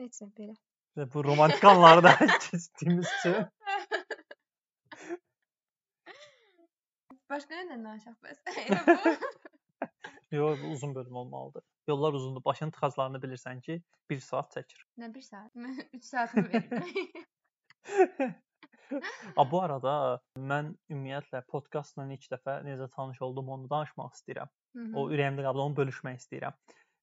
Nə 0.00 0.08
belə. 0.38 0.54
Və 0.96 1.04
bu 1.12 1.24
romantik 1.26 1.64
anlarda 1.68 2.14
keçdiyimiz 2.46 3.08
üçün 3.18 3.36
Başqa 7.34 7.56
nədən 7.58 7.84
danışaq 7.84 8.16
bəs? 8.24 8.38
Elə 8.64 8.80
bu. 8.88 8.96
yox, 10.38 10.58
bu 10.62 10.66
uzun 10.78 10.94
bölüm 10.94 11.16
olmalıdır. 11.16 11.62
Yollar 11.88 12.12
uzundur. 12.12 12.44
Başının 12.44 12.70
tıxaclarını 12.70 13.18
bilirsən 13.20 13.60
ki, 13.60 13.82
1 14.10 14.20
saat 14.20 14.56
çəkir. 14.56 14.80
Nə 15.00 15.14
1 15.14 15.22
saat? 15.28 15.50
Mən 15.56 15.76
3 15.92 16.04
saatımı 16.04 16.46
verirəm. 16.48 16.84
A 19.36 19.44
bu 19.50 19.60
arada 19.62 19.94
mən 20.38 20.74
ümumiyyətlə 20.92 21.42
podkastla 21.50 22.06
ilk 22.12 22.26
dəfə 22.32 22.60
necə 22.66 22.88
tanış 22.94 23.20
oldum 23.26 23.48
onu 23.56 23.70
danışmaq 23.70 24.16
istəyirəm. 24.18 24.50
Hı 24.76 24.86
O 24.92 25.06
hı. 25.06 25.14
ürəyimdə 25.16 25.44
qaldı, 25.46 25.62
onu 25.66 25.76
bölüşmək 25.80 26.18
istəyirəm. 26.22 26.56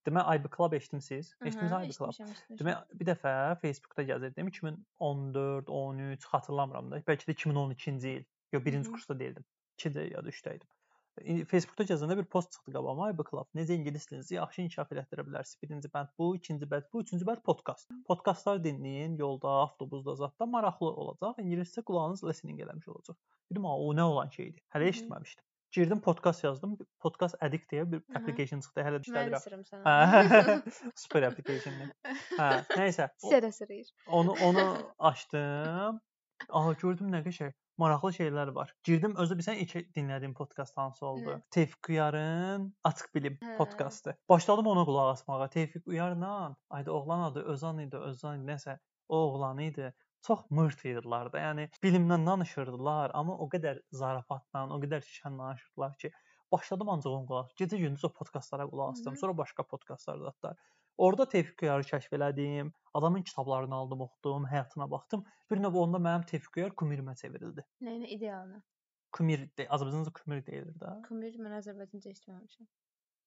Demək 0.08 0.30
IB 0.36 0.50
Club 0.56 0.74
eşitmisiniz? 0.74 1.36
Eşitmisiniz 1.46 1.72
IB 1.86 1.98
Club? 1.98 2.36
Demək 2.60 3.00
bir 3.00 3.10
dəfə 3.12 3.34
Facebookda 3.62 4.06
gəzirdim 4.10 4.48
2014, 4.50 5.70
13 5.70 6.26
xatırlamıram 6.34 6.92
da. 6.92 7.02
Bəlkə 7.08 7.30
də 7.30 7.36
2012-ci 7.38 8.16
il. 8.18 8.26
Yox, 8.52 8.66
1-ci 8.66 8.78
Hı 8.78 8.88
hı. 8.88 8.92
kursda 8.92 9.20
deyildim. 9.20 9.46
2-də 9.80 10.08
ya 10.12 10.26
da 10.26 10.30
3də 10.30 10.56
idim. 10.58 10.68
Facebookda 11.20 11.86
gəzəndə 11.90 12.16
bir 12.18 12.26
post 12.34 12.54
çıxdı 12.56 12.74
qabağıma. 12.78 13.10
IB 13.12 13.22
Club 13.30 13.50
necə 13.58 13.76
ingilis 13.76 14.08
dilinizi 14.10 14.36
yaxşı 14.38 14.62
inkişaf 14.64 14.94
elətdirə 14.96 15.26
bilərsiniz? 15.28 15.60
Birinci 15.64 15.92
bənd 15.94 16.12
bu, 16.20 16.30
ikinci 16.40 16.70
bənd 16.72 16.88
bu, 16.94 17.02
üçüncü 17.06 17.28
bənd 17.28 17.44
podkast. 17.48 17.92
Podkastlar 18.08 18.62
dinləyin, 18.64 19.18
yolda, 19.20 19.52
avtobusda, 19.68 20.16
zətdə 20.24 20.48
maraqlı 20.56 20.92
olacaq. 21.04 21.40
İngiliscə 21.44 21.84
qulağınız 21.88 22.24
listening 22.24 22.64
eləmiş 22.66 22.88
olacaq. 22.96 23.18
Dedim, 23.52 23.66
"A, 23.66 23.78
o 23.78 23.94
nə 23.96 24.08
olan 24.14 24.30
şeydir?" 24.38 24.64
Hələ 24.76 24.88
eşitməmişdim. 24.94 25.46
Girdim 25.72 26.02
podkast 26.02 26.44
yazdım. 26.44 26.78
Podkast 27.00 27.36
Addict 27.44 27.72
deyə 27.72 27.86
bir 27.92 28.02
application 28.20 28.60
çıxdı. 28.64 28.84
Hələ 28.88 29.00
işlədirəm. 29.06 29.84
Hə. 29.86 30.56
Super 31.04 31.28
applicationdır. 31.30 31.94
Hə, 32.40 32.50
nəysə. 32.76 33.08
sırayır. 33.52 33.92
Onu 34.08 34.36
onu 34.44 34.66
açdım. 35.00 36.02
Aha 36.50 36.74
gördüm 36.82 37.12
nə 37.14 37.24
qəşəng. 37.28 37.54
Maraqlı 37.82 38.12
şeylər 38.14 38.52
var. 38.56 38.72
Girdim 38.86 39.16
özü 39.24 39.36
bilsən 39.40 39.62
ilk 39.64 39.72
dinlədiyim 39.96 40.34
podkast 40.38 40.78
hansı 40.78 41.06
oldu? 41.06 41.32
Nə? 41.34 41.42
Tevfik 41.56 41.90
Uyarın 41.90 42.68
Açıq 42.90 43.10
Bilim 43.16 43.40
Hə. 43.42 43.56
podkastı. 43.58 44.14
Başladım 44.30 44.68
ona 44.74 44.86
qulaq 44.90 45.10
asmağa. 45.16 45.48
Tevfik 45.56 45.88
Uyarla, 45.88 46.56
ayda 46.70 46.94
oğlan 46.94 47.24
adı 47.32 47.44
Özan 47.54 47.80
idi, 47.86 47.98
Özan 47.98 48.46
nəsə 48.48 48.78
o 49.10 49.18
oğlan 49.18 49.64
idi. 49.66 49.94
Çox 50.28 50.44
mırt 50.54 50.84
idilər 50.86 51.32
də. 51.34 51.42
Yəni 51.48 51.64
bilimdən 51.84 52.28
danışırdılar, 52.30 53.16
amma 53.18 53.38
o 53.38 53.48
qədər 53.56 53.82
zarafatla, 54.04 54.68
o 54.76 54.78
qədər 54.84 55.02
şən 55.08 55.40
danışırdılar 55.40 55.96
ki, 56.04 56.12
başladım 56.52 56.90
ancaq 56.94 57.16
ona 57.18 57.26
qulaq. 57.32 57.50
Gecə-gündüz 57.64 58.06
o 58.06 58.14
podkastlara 58.20 58.68
qulaq 58.70 58.92
asdım. 58.94 59.14
Hı 59.14 59.18
-hı. 59.18 59.20
Sonra 59.22 59.38
başqa 59.38 59.64
podkastlar 59.74 60.22
da 60.22 60.34
da. 60.44 60.56
Orda 60.98 61.30
Tevfik 61.30 61.58
Qıyarı 61.58 61.88
kəşf 61.92 62.14
elədim. 62.18 62.72
Adamın 62.94 63.24
kitablarını 63.24 63.76
aldım, 63.76 64.02
oxudum, 64.02 64.46
həyatına 64.46 64.92
baxdım. 64.92 65.24
Bir 65.52 65.62
növ 65.64 65.80
onda 65.84 65.98
mənim 65.98 66.26
Tevfik 66.26 66.54
Qıyar 66.58 66.76
kumirimə 66.82 67.16
çevrildi. 67.22 67.66
Nəyinə 67.82 68.12
idealına? 68.18 68.62
Kumir, 69.12 69.48
Azərbaycanca 69.58 70.14
kumir 70.20 70.46
deyilir 70.46 70.76
də. 70.84 70.94
Kumir 71.08 71.36
mən 71.40 71.58
Azərbaycanca 71.58 72.14
eşitməmişəm. 72.14 72.68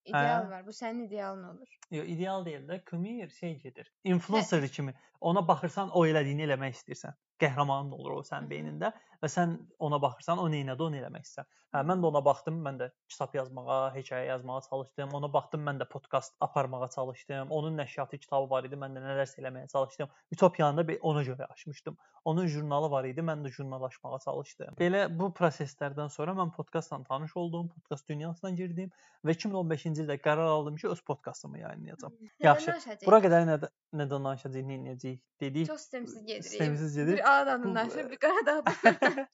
İdeal 0.04 0.48
var. 0.50 0.66
Bu 0.66 0.72
sənin 0.76 1.06
idealın 1.06 1.44
olur. 1.48 1.76
Yox, 1.90 2.08
ideal 2.08 2.44
deyil 2.44 2.68
də. 2.68 2.84
Kumir 2.84 3.28
şey 3.28 3.58
gedir. 3.60 3.92
Influencer 4.04 4.68
kimi. 4.68 4.94
Ona 5.20 5.48
baxırsan, 5.48 5.90
o 5.90 6.06
elədiyini 6.06 6.44
eləmək 6.48 6.76
istəyirsən. 6.78 7.16
Qəhrəmanın 7.42 7.94
olur 7.96 8.20
o 8.20 8.22
sənin 8.26 8.48
beynində 8.50 8.92
və 9.22 9.30
sən 9.30 9.56
ona 9.82 9.98
baxırsan, 10.02 10.38
o 10.38 10.48
nə 10.52 10.62
etdi, 10.62 10.82
onu 10.84 11.00
eləmək 11.00 11.24
istəyirsən. 11.26 11.50
Hə, 11.74 11.80
mən 11.88 12.02
də 12.02 12.06
ona 12.06 12.20
baxdım, 12.22 12.60
mən 12.62 12.76
də 12.78 12.86
kitab 13.10 13.32
yazmağa, 13.34 13.78
hekayə 13.96 14.28
yazmağa 14.28 14.60
çalışdım. 14.68 15.14
Ona 15.18 15.30
baxdım, 15.32 15.64
mən 15.66 15.80
də 15.80 15.88
podkast 15.90 16.36
aparmağa 16.46 16.88
çalışdım. 16.94 17.50
Onun 17.50 17.78
nəşriyyatı 17.80 18.20
kitabı 18.22 18.50
var 18.50 18.68
idi, 18.68 18.78
mən 18.78 18.94
də 18.94 19.02
nələrsə 19.02 19.40
eləməyə 19.42 19.66
çalışdım. 19.72 20.12
Utopiyanı 20.36 20.84
da 20.86 20.96
ona 21.02 21.24
görə 21.26 21.48
açmışdım. 21.50 21.96
Onun 22.24 22.46
jurnalı 22.46 22.90
var 22.90 23.08
idi, 23.10 23.24
mən 23.26 23.42
də 23.42 23.50
jurnallaşmağa 23.56 24.20
çalışdım. 24.24 24.78
Belə 24.78 25.02
bu 25.18 25.32
proseslərdən 25.34 26.14
sonra 26.14 26.36
mən 26.38 26.54
podkastla 26.54 27.02
tanış 27.08 27.36
oldum, 27.36 27.68
podkast 27.74 28.08
dünyasına 28.08 28.54
girdim 28.54 28.92
və 29.26 29.34
2015-ci 29.34 30.04
ildə 30.04 30.20
qərar 30.22 30.46
aldım 30.54 30.76
ki, 30.76 30.88
öz 30.88 31.00
podkastımı 31.00 31.58
yayınlayacağam. 31.58 32.14
Yaxşı. 32.44 32.78
Bura 33.04 33.18
qədər 33.24 33.48
nə 33.50 33.58
nədən 33.98 34.30
danışacağıq, 34.30 34.70
nə 34.70 34.78
edəcəyik 34.94 35.20
dedik. 35.40 35.66
Çox 35.68 35.80
sistemsiz 35.80 36.26
gedirik. 36.26 36.44
Sistemsiz 36.44 36.96
gedir. 36.96 37.20
Bir 37.34 37.38
Ağdamdan 37.38 37.74
danışır, 37.74 38.10
bir 38.10 38.16
Qaradağdan. 38.16 38.74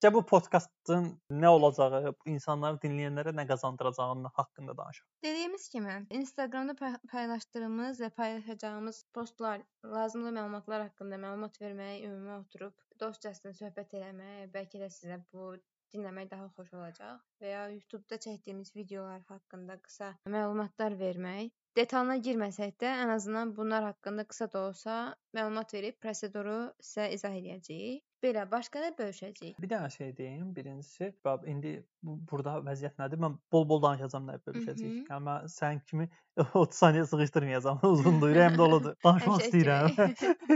Cə 0.03 0.13
bu 0.13 0.23
podkastın 0.27 1.09
nə 1.43 1.49
olacağı, 1.53 2.15
insanları 2.33 2.79
dinləyənlərə 2.85 3.35
nə 3.37 3.45
qazandıracağının 3.51 4.31
haqqında 4.39 4.77
danışaq. 4.79 5.05
Dediyimiz 5.25 5.69
kimi, 5.69 5.97
Instagramda 6.21 6.75
paylaşdığımız 7.13 8.01
və 8.01 8.11
paylaşacağımız 8.11 9.03
postlar, 9.15 9.61
lazımlı 9.85 10.33
məlumatlar 10.39 10.87
haqqında 10.87 11.21
məlumat 11.27 11.61
verməyə, 11.61 12.01
ümumi 12.09 12.39
oturub 12.39 12.73
dostcasına 13.05 13.53
söhbət 13.61 13.93
eləmək, 14.01 14.49
bəlkə 14.57 14.81
də 14.81 14.89
sizə 14.97 15.21
bu 15.33 15.53
dinləmək 15.93 16.31
daha 16.31 16.49
xoş 16.57 16.73
olacaq 16.81 17.21
və 17.43 17.53
ya 17.53 17.63
YouTube-da 17.75 18.17
çəkdiyimiz 18.25 18.73
videolar 18.77 19.21
haqqında 19.29 19.77
qısa 19.85 20.15
məlumatlar 20.25 20.97
vermək 21.01 21.53
Detalına 21.79 22.17
girməsək 22.19 22.73
də, 22.83 22.89
ən 23.05 23.13
azından 23.15 23.51
bunlar 23.57 23.85
haqqında 23.85 24.25
qısa 24.27 24.49
da 24.53 24.63
olsa 24.69 24.95
məlumat 25.37 25.75
verib 25.75 25.99
proseduru 26.03 26.57
sizə 26.83 27.11
izah 27.15 27.35
edəcəyik. 27.39 28.03
Belə, 28.21 28.43
başqa 28.51 28.83
da 28.83 28.89
bölüşəcəyik. 28.99 29.55
Bir 29.63 29.71
dənə 29.71 29.91
şey 29.95 30.11
deyim. 30.17 30.49
Birincisi, 30.57 31.13
bax 31.25 31.47
indi 31.49 31.77
bu, 32.03 32.17
burada 32.31 32.57
vəziyyət 32.67 32.99
nədir? 33.01 33.21
Mən 33.23 33.39
bol-bol 33.55 33.81
danışacağam 33.85 34.27
nə 34.29 34.37
bölüşəcəyik. 34.49 35.07
Yəni 35.09 35.25
mən 35.29 35.47
sən 35.55 35.81
kimi 35.89 36.09
30 36.43 36.81
saniyə 36.83 37.07
sıxışdırmayacağam. 37.13 37.81
Uzundur, 37.89 38.35
ürəyim 38.35 38.59
doludur. 38.59 38.99
Danışmaq 39.07 39.47
istəyirəm. 39.47 39.95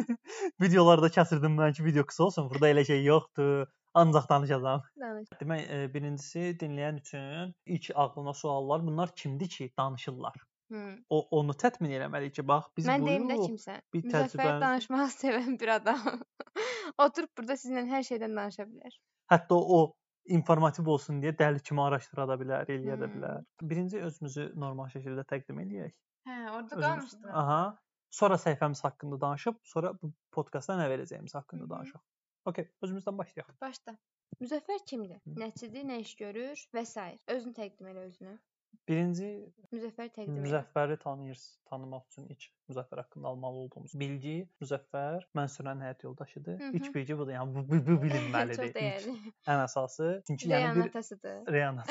Videolarda 0.66 1.12
kəsirdim 1.14 1.56
mən 1.62 1.78
ki, 1.78 1.87
video 1.87 2.04
qısa 2.11 2.26
olsun. 2.26 2.50
Burada 2.50 2.73
elə 2.75 2.85
şey 2.90 3.04
yoxdur. 3.06 3.68
Ancaq 3.94 4.26
danışacağam. 4.28 4.83
Danış. 5.00 5.28
Demək, 5.40 5.68
e, 5.71 5.85
birincisi 5.94 6.50
dinləyən 6.61 6.99
üçün 7.00 7.54
ilk 7.76 7.90
ağlına 7.94 8.35
suallar 8.35 8.83
bunlar 8.83 9.14
kimdir 9.16 9.49
ki, 9.49 9.71
danışırlar? 9.78 10.42
Hmm. 10.75 10.95
O 11.14 11.21
onu 11.38 11.54
təmin 11.62 11.93
eləməliyik 12.00 12.35
ki, 12.40 12.45
bax 12.50 12.64
biz 12.76 12.87
Mən 12.90 13.04
deyim 13.07 13.28
də 13.31 13.37
kimsə. 13.40 13.76
bir 13.95 14.07
təcrübəmiz 14.11 14.62
danışmağı 14.64 15.09
sevən 15.21 15.59
bir 15.61 15.69
adam. 15.76 16.00
Oturub 17.04 17.31
burada 17.38 17.54
sizinlə 17.61 17.85
hər 17.93 18.02
şeydən 18.09 18.35
danışa 18.38 18.66
bilər. 18.71 18.97
hətta 19.33 19.59
o 19.76 19.78
informativ 20.38 20.88
olsun 20.95 21.21
deyə 21.23 21.35
dəli 21.38 21.61
kimi 21.69 21.83
araşdıra 21.85 22.26
da 22.33 22.37
bilər, 22.40 22.66
eləyə 22.75 22.97
də 23.00 23.07
Hmm. 23.09 23.14
bilər. 23.19 23.45
Birinci 23.73 24.00
özümüzü 24.09 24.47
normal 24.64 24.90
şəkildə 24.97 25.25
təqdim 25.33 25.61
eləyək. 25.64 25.93
Hə, 26.28 26.37
orada 26.50 26.76
Özümüz. 26.76 26.85
qalmışdın. 26.87 27.28
Aha. 27.43 27.61
Sonra 28.14 28.35
səhifəmiz 28.40 28.81
haqqında 28.85 29.21
danışıb, 29.21 29.57
sonra 29.75 29.93
bu 30.02 30.12
podkastda 30.33 30.76
nə 30.81 30.88
verəcəyimiz 30.93 31.35
haqqında 31.38 31.69
danışaq. 31.71 32.00
Okay, 32.47 32.69
özümüzdən 32.83 33.19
başlayaq. 33.19 33.49
Başda. 33.61 33.97
Müzəffər 34.43 34.81
kimdir? 34.90 35.21
Nəçidir, 35.43 35.85
nə 35.88 36.00
iş 36.02 36.14
görür 36.21 36.62
və 36.75 36.85
s. 36.87 37.04
Özünü 37.28 37.54
təqdim 37.59 37.87
elə 37.93 38.07
özünü. 38.09 38.35
Birinci 38.88 39.28
Müzəffər 39.73 40.11
təqdim. 40.14 40.37
Müzəffəri 40.45 40.97
tanıyırsınız. 41.02 41.61
Tanımaq 41.71 42.02
üçün 42.11 42.26
ilk 42.31 42.45
Müzəffər 42.71 43.00
haqqında 43.02 43.28
almalı 43.28 43.62
olduğumuz 43.64 43.95
bilgi 44.00 44.35
Müzəffər 44.62 45.25
Mənsurun 45.38 45.83
həyat 45.85 46.04
yoldaşıdır. 46.04 46.61
Hı 46.61 46.71
İlk 46.78 46.88
hı. 46.88 46.95
bilgi 46.95 47.19
budur. 47.19 47.33
Yəni 47.33 47.54
bu, 47.54 47.64
bu, 47.69 47.81
bu 47.88 47.97
bilinməlidir. 48.04 48.57
Çox 48.57 48.66
İlk, 48.71 48.76
dəyərli. 48.76 49.33
ən 49.54 49.64
əsası. 49.64 50.09
Çünki 50.26 50.49
yəni 50.52 50.75
bir 50.78 50.90
atasıdır. 50.90 51.40
Rihanna 51.57 51.85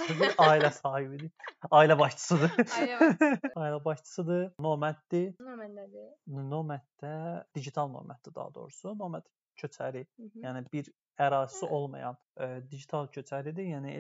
ailə 0.48 0.72
sahibidir. 0.80 1.32
Ailə 1.72 2.00
başçısıdır. 2.00 2.50
Ailə 2.80 3.00
başçısı. 3.00 3.54
ailə 3.66 3.84
başçısıdır. 3.86 4.44
Noməddir. 4.68 5.30
Nomadədir. 5.50 6.10
Noməddə 6.54 7.16
digital 7.56 7.92
noməddir 7.98 8.36
daha 8.36 8.54
doğrusu. 8.56 8.96
Noməd 9.04 9.28
köçəri, 9.60 10.06
Hı 10.18 10.24
-hı. 10.24 10.42
yəni 10.46 10.66
bir 10.74 10.94
ərazisi 11.22 11.68
olmayan 11.70 12.18
e, 12.38 12.48
digital 12.72 13.10
köçəridir. 13.14 13.68
Yəni 13.76 13.94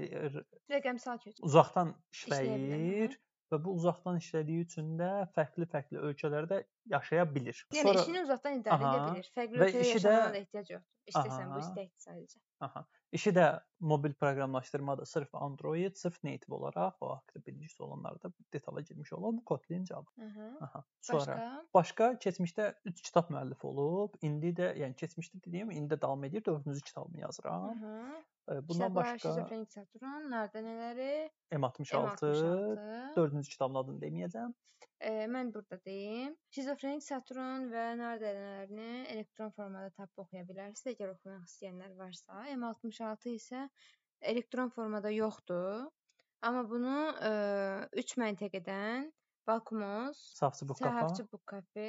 Rəqəmsal 0.72 1.22
köç. 1.24 1.40
uzaqdan 1.46 1.94
işləyir 2.16 3.18
və 3.54 3.60
bu 3.64 3.74
uzaqdan 3.80 4.18
işlədiyi 4.22 4.66
üçün 4.66 4.96
də 5.00 5.10
fərqli-fərqli 5.38 6.02
ölkələrdə 6.10 6.64
yaşaya 6.96 7.28
bilir. 7.36 7.62
Yəni 7.74 7.94
işini 8.02 8.24
uzaqdan 8.26 8.60
idarə 8.62 8.82
edə 8.82 8.98
Aha. 8.98 9.14
bilir. 9.14 9.30
Fərqli 9.38 9.62
ölkədə 9.62 9.86
işi 9.88 10.00
də- 10.00 10.12
yaşamağına 10.12 10.34
da 10.34 10.38
ehtiyac 10.44 10.74
yoxdur. 10.74 10.90
İstəsən 11.12 11.48
bu 11.52 11.58
Aha. 11.60 11.60
istəkdir 11.60 12.04
sadəcə. 12.08 12.38
Aha. 12.64 12.86
İşi 13.14 13.30
də 13.36 13.46
mobil 13.80 14.14
proqramlaşdırmada 14.14 15.06
sırf 15.06 15.36
Android, 15.36 15.96
sırf 15.96 16.24
native 16.24 16.56
olaraq 16.56 16.94
o 17.02 17.10
haqqda 17.16 17.46
bilgisi 17.46 17.84
olanlar 17.84 18.22
da 18.24 18.32
detala 18.54 18.82
girmiş 18.82 19.14
olur. 19.14 19.34
Bu 19.38 19.44
Kotlin 19.46 19.86
Java. 19.86 20.06
Aha. 20.22 20.48
Aha. 20.62 20.84
Sonra 21.02 21.20
Başqa? 21.20 21.66
başqa 21.74 22.14
keçmişdə 22.14 22.74
3 22.86 23.02
kitab 23.02 23.30
müəllifi 23.30 23.66
olub. 23.68 24.16
İndi 24.22 24.48
də, 24.62 24.74
yəni 24.80 24.96
keçmişdə 24.96 25.44
dediyim, 25.46 25.72
indi 25.72 25.94
də 25.94 26.02
davam 26.02 26.24
edir. 26.24 26.42
4-cü 26.42 26.82
kitabımı 26.82 27.20
yazıram. 27.20 27.64
Aha. 27.70 28.24
E, 28.52 28.54
Bundan 28.68 28.68
Kitablar 28.68 28.96
başqa 28.96 29.30
Şizofrenik 29.30 29.72
Satürn, 29.72 30.30
Narda 30.32 30.60
nələri? 30.60 31.30
M66, 31.52 32.28
M66. 32.28 33.16
4-cü 33.16 33.50
kitabın 33.50 33.80
adını 33.82 34.02
deməyəcəm. 34.04 34.54
E, 35.00 35.12
mən 35.32 35.54
burada 35.54 35.80
deyim. 35.86 36.36
Şizofrenik 36.56 37.04
Satürn 37.04 37.70
və 37.72 37.86
Narda 38.00 38.34
nələrini 38.36 39.06
elektron 39.16 39.56
formada 39.56 39.90
tapıb 39.96 40.26
oxuya 40.26 40.44
bilərsiniz 40.50 40.92
əgər 40.94 41.16
oxumaq 41.16 41.48
istəyənlər 41.48 41.96
varsa. 42.00 42.44
M66 42.58 43.36
isə 43.38 43.66
elektron 44.34 44.72
formada 44.76 45.12
yoxdur. 45.12 45.88
Amma 46.44 46.66
bunu 46.68 46.96
3 48.04 48.18
məntəqədən 48.20 49.12
Bakumos, 49.48 50.20
Safçı 50.36 50.68
bu 50.68 50.74
kafa. 50.74 50.90
Səhafçı 50.90 51.32
Book 51.32 51.42
Cafe, 51.52 51.88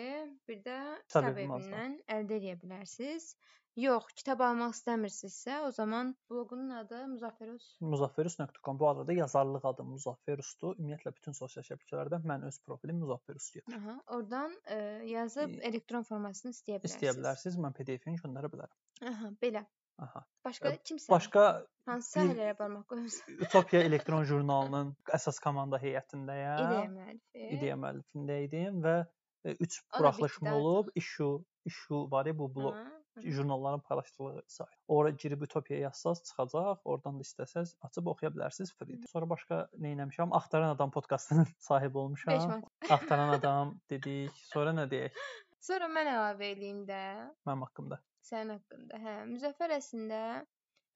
bir 0.48 0.62
də 0.62 0.78
Kitab 1.06 1.36
evindən 1.38 2.00
əldə 2.10 2.38
edə 2.40 2.54
bilərsiniz. 2.62 3.28
Yox, 3.74 4.12
kitab 4.14 4.38
almaq 4.46 4.70
istəmirsinizsə, 4.76 5.56
o 5.66 5.70
zaman 5.74 6.12
bloqunun 6.30 6.70
adı 6.78 7.00
Muzafferus. 7.10 7.64
Muzafferus.com 7.82 8.78
bu 8.78 8.88
arada 8.88 9.12
yazarlıq 9.12 9.66
adım 9.66 9.88
Muzafferusdur. 9.96 10.76
Ümumiyyətlə 10.78 11.12
bütün 11.16 11.34
sosial 11.34 11.66
şəbəkələrdə 11.66 12.20
mən 12.22 12.46
öz 12.46 12.60
profilim 12.68 13.00
Muzafferus 13.02 13.48
deyir. 13.56 13.66
Aha, 13.74 13.96
oradan 14.14 14.54
ə, 14.70 14.78
yazıb 15.10 15.56
E, 15.58 15.60
elektron 15.72 16.06
formasını 16.06 16.54
istəyə 16.54 16.78
bilərsiniz. 16.78 16.94
İstəyə 16.94 17.16
bilərsiniz, 17.18 17.58
mən 17.66 17.74
PDF-ini 17.80 18.22
göndərə 18.22 18.52
bilərəm. 18.54 18.78
Aha, 19.10 19.34
belə. 19.42 19.66
Aha. 20.06 20.24
Başqa 20.46 20.70
E, 20.70 20.78
kimsə 20.86 21.10
Başqa 21.10 21.44
hansı 21.90 22.18
sahələrə 22.20 22.54
barmaq 22.62 22.86
qoyursan? 22.94 23.36
Utopiya 23.48 23.82
elektron 23.90 24.22
jurnalının 24.30 24.94
əsas 25.18 25.42
komanda 25.42 25.82
heyətindəyəm. 25.82 26.62
İdeya 26.62 26.88
müəllifi. 26.94 27.50
İdeya 27.58 27.82
müəllifində 27.82 28.42
idim 28.46 28.82
və 28.86 28.98
3 29.44 29.54
O 29.54 29.58
da 29.58 29.98
buraxılışım 29.98 30.52
olub. 30.52 30.94
Issue, 30.94 31.42
issue 31.66 32.10
var 32.10 32.26
ya 32.30 32.38
bu 32.38 32.54
blog 32.54 32.78
aha. 32.78 33.00
Jurnalların 33.22 33.80
paylaşdığı 33.80 34.42
sayt. 34.46 34.68
Ora 34.88 35.10
girib 35.10 35.42
Utopiya 35.42 35.78
yazsaz 35.78 36.22
çıxacaq. 36.24 36.76
Oradan 36.84 37.18
da 37.18 37.22
istəsəz 37.22 37.74
açıb 37.82 38.06
oxuya 38.06 38.30
bilərsiniz 38.34 38.72
free. 38.78 38.98
Sonra 39.12 39.28
başqa 39.30 39.68
nə 39.78 39.92
etmişəm? 39.94 40.32
Axtaran 40.36 40.74
adam 40.74 40.90
podkastının 40.90 41.46
sahibi 41.58 41.98
olmuşam. 41.98 42.62
Axtaran 42.90 43.28
adam 43.28 43.78
dedik. 43.90 44.32
Sonra 44.52 44.70
nə 44.70 44.88
deyək? 44.90 45.12
Sonra 45.60 45.86
mən 45.88 46.10
əlavə 46.16 46.50
eləyim 46.56 46.82
də 46.88 47.00
Mənim 47.46 47.62
haqqımda. 47.64 48.00
sənin 48.24 48.54
haqqında. 48.58 48.98
Hə, 49.04 49.14
Müzəffər 49.30 49.72
əslində 49.78 50.20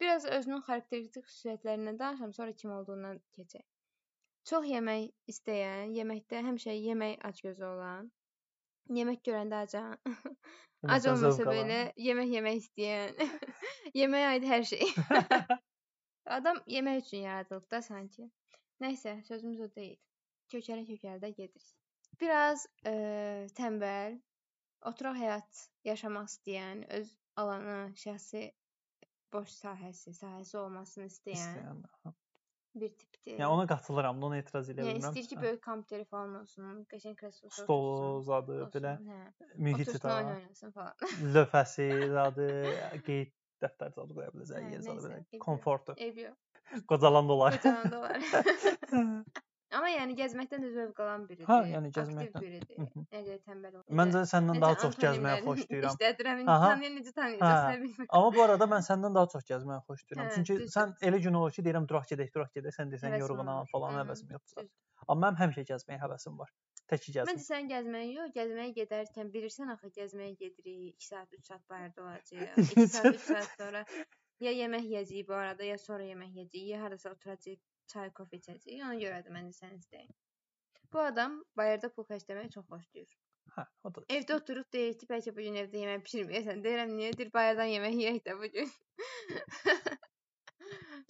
biraz 0.01 0.25
özünün 0.25 0.61
xarakteristik 0.67 1.25
xüsusiyyətlərindən 1.27 1.99
danışam, 1.99 2.33
sonra 2.33 2.53
kim 2.53 2.71
olduğundan 2.73 3.19
keçək. 3.37 3.65
Çox 4.49 4.65
yemək 4.69 5.11
istəyən, 5.29 5.91
yeməkdə 5.97 6.41
həmişə 6.47 6.73
yemək 6.77 7.19
acgözü 7.29 7.65
olan, 7.65 8.11
yemək 8.97 9.23
görəndə 9.28 9.62
acan, 9.66 9.97
ac 10.02 10.04
Yeməkdən 11.07 11.12
olmasa 11.12 11.30
zövq 11.37 11.47
alan. 11.47 11.57
belə 11.57 11.80
yemək 12.09 12.35
yemək 12.37 12.61
istəyən, 12.62 13.18
yeməyə 14.00 14.35
aid 14.35 14.47
hər 14.49 14.66
şey. 14.73 14.92
Adam 16.38 16.61
yemək 16.68 17.02
üçün 17.07 17.25
yaradılıb 17.25 17.71
da 17.71 17.83
sanki. 17.83 18.28
Nəysə, 18.83 19.16
sözümüz 19.26 19.61
o 19.64 19.68
deyil. 19.75 19.97
Kökələ-kökələ 20.52 21.18
də 21.23 21.33
gedirik. 21.35 21.71
Biraz 22.21 22.66
ə, 22.87 22.92
tənbəl, 23.59 24.18
oturaq 24.90 25.18
həyat 25.18 25.64
yaşamaq 25.88 26.28
istəyən, 26.30 26.85
öz 27.00 27.11
alanı, 27.40 27.78
şəxsi 27.99 28.45
boş 29.33 29.52
sahəsi, 29.62 30.14
sahəsi 30.16 30.57
olmasını 30.61 31.09
istəyən, 31.11 31.42
İstəyən. 31.42 32.16
Bir 32.80 32.92
tipdir. 32.94 33.35
Yəni 33.38 33.49
ona 33.54 33.64
qatılıram, 33.70 34.23
ona 34.28 34.38
etiraz 34.42 34.68
edə 34.73 34.82
Yəni 34.82 34.99
bilmirəm. 34.99 35.16
istəyir 35.16 35.28
ki, 35.32 35.40
böyük 35.42 35.62
kompüteri 35.64 36.04
falan 36.12 36.37
olsun, 36.40 36.85
qəşəng 36.92 37.16
kreslosu 37.20 37.64
stolu 37.64 38.23
zadı 38.28 38.61
belə 38.75 38.94
mühiti 39.56 39.99
də, 40.04 40.14
oynasın 40.16 40.75
falan. 40.76 40.94
lövhəsi 41.37 41.88
zadı, 42.14 42.49
qeyd 43.08 43.35
dəftər 43.64 43.94
zadı 43.99 44.18
qoya 44.20 44.30
biləcək, 44.37 44.70
yer 44.76 44.87
zadı 44.87 45.08
belə 45.08 45.42
komfortu. 45.49 45.99
Eybi 45.99 46.28
yox. 46.28 46.38
Qocalan 46.88 47.28
da 47.28 47.32
olar. 47.32 47.61
Qocalan 47.61 47.90
da 47.90 47.99
olar. 47.99 49.44
Amma 49.69 49.89
yəni 49.93 50.15
gəzməkdən 50.17 50.63
də 50.65 50.69
zövq 50.73 51.01
alan 51.05 51.25
biridir. 51.29 51.45
Hə, 51.49 51.57
yəni 51.69 51.91
aktiv 51.91 51.99
gəzməkdən. 51.99 52.45
biridir. 52.45 52.77
Hı 52.79 52.85
-hı. 52.89 53.03
Nə 53.13 53.21
qədər 53.27 53.41
tənbəl 53.49 53.75
olur. 53.75 53.97
Məncə 54.01 54.23
səndən 54.31 54.61
daha 54.63 54.77
çox 54.83 54.95
gəzməyi 55.03 55.43
xoşlayıram. 55.45 55.97
İşlədirəm, 55.99 56.41
Aha. 56.55 56.71
tanıyan 56.73 56.95
necə 56.97 57.13
bilmirəm. 57.83 58.07
Amma 58.09 58.31
bu 58.37 58.43
arada 58.47 58.69
mən 58.73 58.87
səndən 58.89 59.15
daha 59.19 59.29
çox 59.35 59.45
gəzməyi 59.51 59.85
xoşlayıram. 59.91 60.31
Çünki 60.37 60.57
düzdür. 60.63 60.73
sən 60.77 60.95
elə 61.11 61.21
gün 61.27 61.35
olur 61.41 61.53
ki, 61.53 61.65
deyirəm 61.67 61.89
duraq 61.89 62.09
gedək, 62.13 62.33
duraq 62.35 62.51
gedək, 62.57 62.77
sən 62.79 62.95
desən 62.95 63.19
yorğunam 63.21 63.69
falan, 63.73 64.01
həvəsim 64.01 64.33
yoxdur. 64.37 64.73
Amma 65.09 65.27
mənim 65.27 65.41
həmişə 65.43 65.67
gəzməyə 65.73 66.01
həvəsim 66.05 66.39
var. 66.41 66.51
Tək 66.89 67.05
ki 67.05 67.13
gəzmə. 67.19 67.35
Məncə 67.35 67.45
sən 67.45 67.69
gəzməyə 67.69 68.09
yox, 68.17 68.31
gəzməyə 68.39 68.73
gedərkən 68.81 69.33
bilirsən 69.35 69.73
axı 69.75 69.93
gəzməyə 70.01 70.33
gedirik, 70.41 70.97
2 70.97 71.07
saat, 71.13 71.29
3 71.33 71.47
saat 71.51 71.69
bayırda 71.69 72.03
olacağıq. 72.03 72.57
2 72.57 72.89
saat, 72.95 73.15
3 73.15 73.21
saat 73.21 73.51
sonra 73.61 73.85
ya 74.41 74.53
yemək 74.57 74.89
yeyəcəyik 74.93 75.29
bu 75.29 75.35
arada, 75.37 75.65
ya 75.69 75.77
sonra 75.79 76.09
yemək 76.09 76.33
yeyəcəyik, 76.39 76.71
ya 76.73 76.81
harasa 76.81 77.13
oturacağıq, 77.13 77.61
çay, 77.92 78.11
kofe 78.18 78.37
içəcəyik. 78.40 78.83
Ona 78.85 78.97
görədir 79.02 79.35
məncə 79.35 79.54
sən 79.62 79.78
istəyin. 79.78 80.12
Bu 80.92 81.00
adam 81.04 81.40
bayırda 81.57 81.90
pul 81.95 82.07
xərcləməyi 82.09 82.50
çox 82.54 82.66
xoşlayır. 82.68 83.11
Hə, 83.57 83.64
o 83.85 83.90
da. 83.95 84.02
Evdə 84.12 84.37
oturub 84.40 84.68
deyir 84.73 84.95
ki, 85.00 85.07
bəlkə 85.11 85.33
bu 85.37 85.45
gün 85.47 85.57
evdə 85.62 85.80
yemək 85.83 86.04
bişirməyəsən. 86.07 86.62
Deyirəm, 86.64 86.92
niyə? 86.99 87.11
Deyir, 87.18 87.30
bayırdan 87.35 87.71
yemək 87.75 87.97
yeyək 88.02 88.21
də 88.28 88.37
bu 88.40 88.50
gün. 88.54 88.71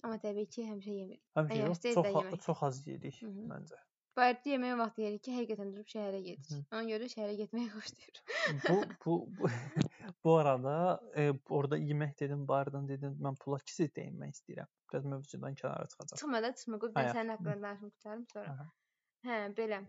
Amma 0.03 0.17
təbii 0.23 0.47
ki, 0.47 0.63
həmişə 0.69 0.95
yemirik. 0.95 1.21
Həmişə 1.37 1.55
Əgər 1.55 1.67
yox, 1.67 1.77
istəyir 1.79 1.95
çox 1.99 2.05
də 2.07 2.11
ha- 2.15 2.23
yemək. 2.25 2.43
çox 2.47 2.63
az 2.69 2.81
yedik 2.87 3.21
Hı 3.21 3.27
-hı. 3.31 3.45
məncə. 3.51 3.79
Bayırda 4.17 4.49
yemək 4.49 4.77
vaxtı 4.79 5.01
yeyirik 5.01 5.23
ki, 5.23 5.31
həqiqətən 5.37 5.73
durub 5.73 5.89
şəhərə 5.93 6.19
gedirik. 6.23 6.49
Hı. 6.51 6.61
Ona 6.75 6.83
görə 6.91 7.09
şəhərə 7.13 7.35
getməyi 7.41 7.69
xoşlayır. 7.75 8.21
Bu 8.69 8.77
bu 9.05 9.13
bu, 9.39 9.49
bu 10.23 10.35
arada 10.37 10.75
e, 11.15 11.31
orada 11.49 11.77
yemək 11.77 12.19
dedim, 12.19 12.47
bayırdan 12.47 12.87
dedim, 12.89 13.15
mən 13.27 13.35
pula 13.43 13.59
kiçik 13.59 13.95
değinmək 13.95 14.35
istəyirəm. 14.35 14.67
Biraz 14.91 15.05
mövzudan 15.05 15.55
kənara 15.55 15.87
çıxacağam. 15.91 16.19
Çıxma 16.19 16.43
da, 16.43 16.53
çıxma. 16.59 16.79
Qoy 16.83 16.93
mən 16.97 17.09
sənin 17.15 17.33
haqqında 17.35 17.61
danışım 17.61 17.89
qurtarım 17.95 18.25
sonra. 18.33 18.53
Aha. 18.53 18.69
Hə, 19.27 19.39
belə. 19.57 19.81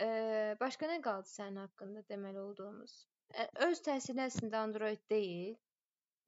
Eee, 0.00 0.56
başqa 0.60 0.88
nə 0.92 1.00
qaldı 1.04 1.32
sənin 1.32 1.60
haqqında 1.64 2.04
deməli 2.12 2.40
olduğumuz? 2.44 2.94
Ə, 3.34 3.46
öz 3.66 3.82
təsiri 3.86 4.24
əslində 4.26 4.62
Android 4.64 5.02
deyil. 5.10 5.54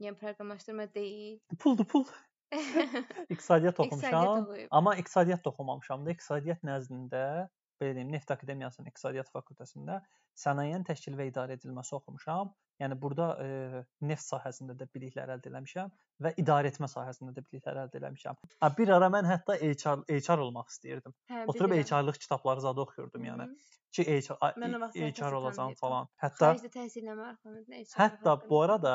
Yəni 0.02 0.18
proqramlaşdırma 0.18 0.88
deyil. 0.94 1.40
Puldur, 1.58 1.88
pul. 1.88 2.06
İqtisadiyyat 3.32 3.80
oxumuşam, 3.80 4.48
amma 4.70 4.96
iqtisadiyyat 5.00 5.46
oxumamışam 5.46 6.06
da. 6.06 6.12
İqtisadiyyat 6.12 6.64
nəzdində, 6.68 7.22
belə 7.80 7.94
deyim, 7.96 8.10
Neft 8.12 8.30
Akademiyasının 8.34 8.90
İqtisadiyyat 8.90 9.30
fakültəsində 9.32 10.02
sənayenin 10.42 10.84
təşkil 10.88 11.16
və 11.16 11.30
idarə 11.30 11.56
edilməsi 11.56 11.94
oxumuşam. 11.96 12.52
Yəni 12.82 12.98
burada 13.02 13.28
e, 13.42 13.82
neft 14.10 14.24
sahəsində 14.26 14.76
də 14.78 14.88
biliklər 14.94 15.32
əldə 15.36 15.52
etmişəm 15.52 15.92
və 16.26 16.34
idarə 16.42 16.72
etmə 16.72 16.88
sahəsində 16.90 17.34
də 17.36 17.44
biliklər 17.46 17.82
əldə 17.84 18.02
etmişəm. 18.02 18.40
Bir 18.78 18.92
ara 18.96 19.10
mən 19.14 19.28
hətta 19.30 19.56
HR 19.62 20.04
HR 20.10 20.44
olmaq 20.46 20.70
istəyirdim. 20.74 21.14
Hə, 21.30 21.46
Oturub. 21.52 21.76
HR-lıq 21.78 22.20
kitabları 22.26 22.66
zad 22.66 22.82
oxuyurdum 22.84 23.24
yəni. 23.30 23.48
Ki 23.92 24.06
HR, 24.08 24.38
Mən 24.60 24.78
HR 24.98 25.40
olacağam 25.40 25.74
falan. 25.80 26.08
Hətta 26.22 26.54
Xaricdə 26.58 27.08
maraqlanırdı. 27.08 27.66
nə 27.72 27.82
isə 27.84 27.98
Hətta 28.00 28.38
bu 28.48 28.62
arada 28.66 28.94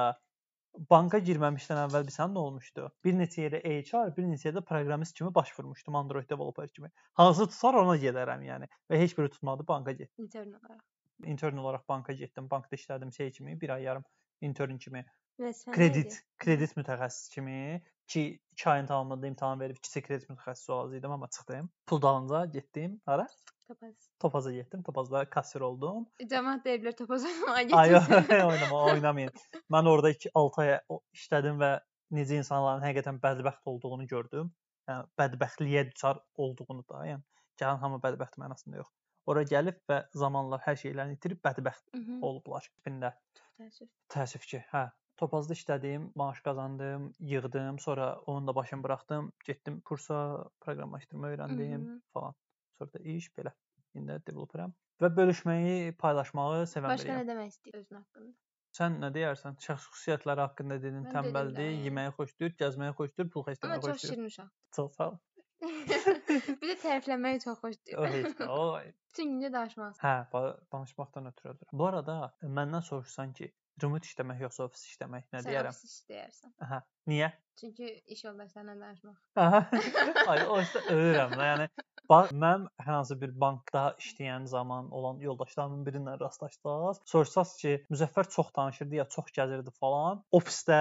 banka 0.90 1.20
girməmişdən 1.30 1.80
əvvəl 1.86 2.06
bilirsən 2.08 2.34
nə 2.34 2.44
olmuşdu? 2.44 2.90
Bir 3.06 3.16
neçə 3.18 3.46
yerə 3.46 3.62
HR, 3.66 4.12
bir 4.18 4.28
neçə 4.30 4.50
yerdə 4.50 4.64
proqramist 4.66 5.18
kimi 5.18 5.34
baş 5.36 5.54
vurmuşdum, 5.60 5.96
Android 6.02 6.30
developer 6.30 6.70
kimi. 6.70 6.92
Hansı 7.22 7.48
tutar 7.54 7.80
ona 7.82 7.98
gedərəm 8.02 8.46
yəni. 8.46 8.70
Və 8.92 9.02
heç 9.02 9.18
biri 9.18 9.32
tutmadı, 9.34 9.68
banka 9.68 9.92
getdim. 9.92 10.26
intern 10.26 10.54
olaraq. 10.60 10.84
Intern 11.26 11.58
olaraq 11.58 11.88
banka 11.90 12.14
getdim. 12.14 12.50
Bankda 12.50 12.76
işlədim 12.76 13.14
şey 13.14 13.32
kimi, 13.32 13.62
1 13.62 13.70
ay 13.70 13.84
yarım 13.84 14.04
intern 14.42 14.78
kimi, 14.78 15.06
nə 15.42 15.52
kredit, 15.74 16.14
idi? 16.14 16.26
kredit 16.38 16.76
mütəxəssisi 16.78 17.34
kimi 17.34 17.82
ki 18.08 18.40
2 18.52 18.70
ayın 18.70 18.86
tamamında 18.86 19.28
imtahan 19.28 19.60
verib 19.60 19.78
kiçik 19.82 20.08
kredit 20.08 20.30
mütəxəssisi 20.30 20.72
olacaqdım, 20.72 21.12
amma 21.12 21.28
çıxdım. 21.28 21.70
Pul 21.88 22.02
dalınca 22.02 22.46
getdim. 22.46 23.02
Hara? 23.06 23.28
Topaz. 23.68 23.96
Topaza 24.20 24.52
getdim. 24.52 24.84
Topazda 24.84 25.26
kassir 25.30 25.62
oldum. 25.62 26.06
Cəmaət 26.22 26.64
deyiblər 26.70 26.96
topaz 26.96 27.26
oynamağa 27.56 27.82
Ay 27.82 27.90
getmisən. 27.96 28.46
oynama, 28.52 28.84
oynamayın. 28.94 29.34
Mən 29.74 29.90
orada 29.92 30.14
2 30.16 30.32
6 30.34 30.62
ay 30.64 30.72
işlədim 31.18 31.60
və 31.64 31.74
necə 32.16 32.40
insanların 32.40 32.86
həqiqətən 32.86 33.20
bədbəxt 33.24 33.68
olduğunu 33.74 34.08
gördüm. 34.08 34.54
Yəni 34.88 35.10
bədbəxtliyə 35.20 35.84
düçar 35.90 36.22
olduğunu 36.40 36.86
da, 36.88 37.04
yəni 37.10 37.24
gələn 37.60 37.82
hamı 37.84 38.00
bədbəxt 38.04 38.40
mənasında 38.40 38.80
yox. 38.80 38.94
Ora 39.28 39.44
gəlib 39.44 39.80
və 39.92 39.98
zamanla 40.16 40.60
hər 40.66 40.78
şeylərini 40.80 41.18
itirib 41.18 41.42
bədbəxt 41.44 41.90
olublar 42.24 42.64
tipində. 42.72 43.14
Təəssüf. 43.60 43.90
Təəssüf 44.14 44.46
ki, 44.48 44.62
hə. 44.72 44.86
Topazda 45.18 45.56
işlədim, 45.58 46.12
maaş 46.16 46.44
qazandım, 46.46 47.08
yığdım, 47.20 47.80
sonra 47.82 48.12
onun 48.30 48.48
da 48.48 48.54
başını 48.56 48.84
buraxdım, 48.84 49.32
getdim 49.46 49.80
kursa, 49.82 50.18
proqramlaşdırma 50.62 51.28
öyrəndim 51.34 51.82
Mhm. 51.82 52.02
falan. 52.14 52.36
Sonra 52.78 52.94
da 52.94 53.00
iş 53.00 53.32
belə. 53.38 53.52
İndi 53.98 54.20
developeram 54.28 54.74
və 55.02 55.10
bölüşməyi, 55.18 55.92
paylaşmağı 55.98 56.64
sevən 56.70 56.94
Başqa 56.94 57.04
biriyəm. 57.04 57.24
nə 57.24 57.28
demək 57.32 57.48
istəyirsən 57.54 57.80
özün 57.82 57.96
haqqında? 57.96 58.34
Sən 58.78 59.00
nə 59.02 59.10
deyərsən? 59.16 59.58
Şəxsi 59.66 59.90
xüsusiyyətləri 59.90 60.44
haqqında 60.46 60.78
dedin, 60.84 61.06
tənbəldir, 61.16 61.72
yeməyi 61.88 62.12
xoşlayır, 62.18 62.54
gəzməyi 62.62 62.94
xoşlayır, 63.00 63.30
pul 63.34 63.42
Amma 63.42 63.54
xərcləməyi 63.56 63.82
çox 63.82 63.96
xoşlayır. 63.98 64.14
şirin 64.14 64.26
uşaq. 64.32 64.50
Çox 64.76 64.96
sağ 64.98 65.10
ol. 65.10 65.18
bir 66.62 66.70
də 66.70 66.76
tərifləməyi 66.84 67.40
çox 67.44 67.58
O 67.58 67.64
xoşlayır. 67.66 68.14
heç. 68.14 68.42
O 68.48 68.80
Bütün 69.18 69.32
gün 69.32 69.48
də 69.48 69.54
danışmaz. 69.54 69.98
hə, 69.98 70.12
danışmaqdan 70.72 71.26
ötürü 71.32 71.50
ölürəm. 71.54 71.72
Bu 71.74 71.86
arada 71.88 72.18
məndən 72.44 72.84
soruşsan 72.86 73.34
ki, 73.34 73.48
remote 73.84 74.06
işləmək 74.06 74.44
yoxsa 74.46 74.68
ofis 74.70 74.84
işləmək, 74.92 75.24
nə 75.34 75.42
Sən 75.42 75.50
deyərəm? 75.50 75.74
ofis 75.74 75.96
işləyərsən. 76.04 76.54
Aha. 76.62 76.84
Niyə? 77.08 77.32
Çünki 77.60 78.04
iş 78.08 78.24
yoldaşlarla 78.24 78.80
danışmaq. 78.80 79.16
Aha. 79.36 79.70
Ay, 80.28 80.48
o 80.50 80.62
işte 80.62 80.80
ölürəm 80.80 81.32
də. 81.34 81.46
Yəni 81.52 81.68
bax 82.10 82.32
mən 82.32 82.66
hər 82.84 82.94
hansı 82.94 83.16
bir 83.22 83.32
bankda 83.42 83.84
işləyən 84.00 84.46
zaman 84.48 84.92
olan 84.92 85.20
yoldaşlarımın 85.24 85.86
birindən 85.88 86.20
rastlaşsaz, 86.20 87.00
soruşsaz 87.06 87.56
ki, 87.62 87.74
Müzəffər 87.92 88.30
çox 88.36 88.52
danışırdı 88.56 89.00
ya, 89.00 89.06
çox 89.16 89.32
gəzirdi 89.38 89.74
falan. 89.80 90.22
Ofisdə 90.32 90.80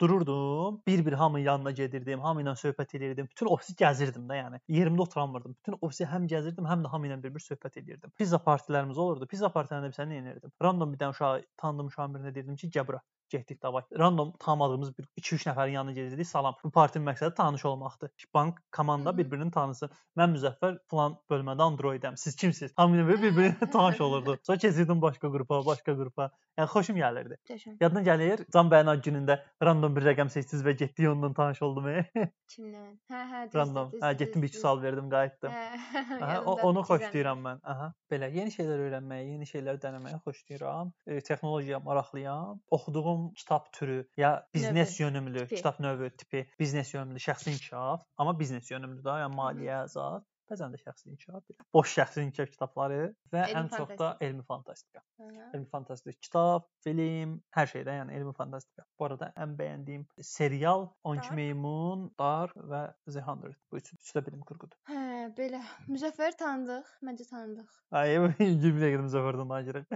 dururdum, 0.00 0.82
bir-bir 0.86 1.12
hamının 1.22 1.44
yanına 1.44 1.70
gedirdim, 1.70 2.20
hamı 2.20 2.42
ilə 2.42 2.54
söhbət 2.64 2.96
edirdim. 2.98 3.30
Bütün 3.30 3.46
ofisi 3.54 3.76
gəzirdim 3.84 4.26
də, 4.28 4.40
yəni. 4.42 4.60
Yerimdə 4.68 5.06
oturamırdım. 5.06 5.56
Bütün 5.60 5.78
ofisi 5.80 6.10
həm 6.10 6.26
gəzirdim, 6.34 6.68
həm 6.72 6.84
də 6.84 6.92
hamı 6.96 7.08
ilə 7.08 7.22
bir-bir 7.22 7.46
söhbət 7.46 7.80
edirdim. 7.84 8.12
Pizza 8.18 8.42
partilərimiz 8.50 8.98
olurdu. 8.98 9.30
Pizza 9.30 9.48
partilərində 9.56 9.94
bilsən 9.94 10.12
nə 10.12 10.20
edirdim? 10.26 10.52
Random 10.62 10.92
bir 10.92 11.00
dənə 11.00 11.16
uşağı, 11.16 11.46
tanıdığım 11.64 11.94
uşağın 11.94 12.18
birinə 12.18 12.34
deyirdim 12.34 12.60
ki, 12.60 12.70
gəl 12.76 12.86
bura. 12.92 13.02
Getdik 13.30 13.62
davay. 13.62 13.82
Random 13.98 14.32
tanımadığımız 14.38 14.98
bir 14.98 15.04
2-3 15.04 15.46
nəfərin 15.48 15.70
yanına 15.70 15.92
gedirdik. 15.92 16.26
Salam. 16.26 16.56
Bu 16.64 16.70
partinin 16.70 17.06
məqsədi 17.06 17.34
tanış 17.34 17.64
olmaqdır. 17.64 18.10
Bank 18.34 18.58
komanda 18.72 19.16
bir-birini 19.18 19.50
tanısın. 19.50 19.90
Mən 20.18 20.34
Müzəffər 20.34 20.78
falan 20.90 21.14
bölmədə 21.30 21.62
Androidəm. 21.62 22.16
Siz 22.18 22.36
kimsiz? 22.36 22.72
Hamı 22.76 22.98
ilə 22.98 23.06
bir-birinə 23.08 23.70
tanış 23.76 24.00
olurdu. 24.00 24.38
Sonra 24.42 24.58
keçirdim 24.58 25.02
başqa 25.02 25.30
qrupa, 25.30 25.60
başqa 25.66 25.94
qrupa. 25.94 26.30
Yəni 26.58 26.68
xoşum 26.74 26.98
gəlirdi. 26.98 27.38
Yadına 27.80 28.02
gəlir? 28.08 28.42
Can 28.52 28.72
bəyin 28.72 28.90
günündə 29.06 29.38
random 29.62 29.94
bir 29.96 30.08
rəqəm 30.10 30.30
seçdiniz 30.34 30.66
və 30.66 30.74
getdik 30.82 31.08
onunla 31.08 31.32
tanış 31.34 31.62
oldum. 31.62 31.86
Kimlə? 32.52 32.82
Hə, 33.12 33.22
hə, 33.30 33.44
random. 33.54 33.94
Hə, 34.02 34.12
getdim 34.18 34.42
2 34.42 34.52
düzdür. 34.52 34.60
sual 34.60 34.82
verdim, 34.82 35.10
qayıtdım. 35.10 35.54
Hə, 35.54 36.38
onu 36.68 36.82
xoşlayıram 36.88 37.46
mən. 37.46 37.62
Aha, 37.62 37.92
belə 38.10 38.32
yeni 38.34 38.50
şeylər 38.54 38.82
öyrənməyi, 38.88 39.30
yeni 39.36 39.48
şeylər 39.48 39.78
deneməyi 39.82 40.18
xoşlayıram. 40.26 40.92
E, 41.06 41.20
texnologiyaya 41.20 41.80
maraqlıyam. 41.86 42.60
Oxuduğum 42.70 43.19
kitab 43.34 43.68
türü 43.72 44.08
ya 44.16 44.46
biznes 44.54 45.00
Növü, 45.00 45.06
yönümlü, 45.06 45.38
tipi. 45.38 45.56
kitab 45.56 45.80
növü 45.80 46.10
tipi, 46.16 46.42
biznes 46.60 46.94
yönümlü, 46.94 47.18
şəxsi 47.26 47.52
inkişaf, 47.54 48.04
amma 48.16 48.38
biznes 48.40 48.70
yönümlü 48.70 49.02
də, 49.06 49.16
yəni 49.24 49.38
maliyyə, 49.40 49.80
zat, 49.94 50.24
bəzən 50.50 50.74
də 50.74 50.80
şəxsi 50.82 51.10
inkişaf, 51.12 51.44
boş 51.74 51.92
şəxsi 51.98 52.24
inkişaf 52.26 52.50
kitabları 52.54 53.00
və 53.32 53.44
Elmi 53.46 53.60
ən 53.60 53.70
çox 53.76 53.92
da 54.00 54.10
elmi 54.26 54.42
fantastika. 54.48 55.02
Aha. 55.22 55.46
Elmi 55.54 55.68
fantastik 55.70 56.18
kitab, 56.26 56.66
film, 56.84 57.36
hər 57.56 57.70
şeydə, 57.70 57.96
yəni 58.00 58.16
elmi 58.18 58.34
fantastika. 58.36 58.86
Bu 58.98 59.08
arada 59.08 59.30
ən 59.44 59.54
bəyəndiyim 59.58 60.04
serial 60.32 60.88
12 61.04 61.22
Dark. 61.22 61.36
Meymun, 61.38 62.04
Dark 62.18 62.56
və 62.72 62.82
The 63.06 63.22
100. 63.22 63.56
Bu 63.70 63.80
üçü, 63.82 63.96
üçü 63.96 64.18
də 64.18 64.24
bilim 64.26 64.42
kurgudur. 64.48 64.78
Hə, 64.90 65.30
belə. 65.38 65.62
Müzəffər 65.88 66.36
tanıdıq, 66.40 66.92
məncə 67.06 67.28
tanıdıq. 67.30 67.80
Ay, 68.02 68.16
20 68.18 68.84
dəqiqə 68.84 69.02
müzəffərdən 69.06 69.54
danışırıq. 69.54 69.86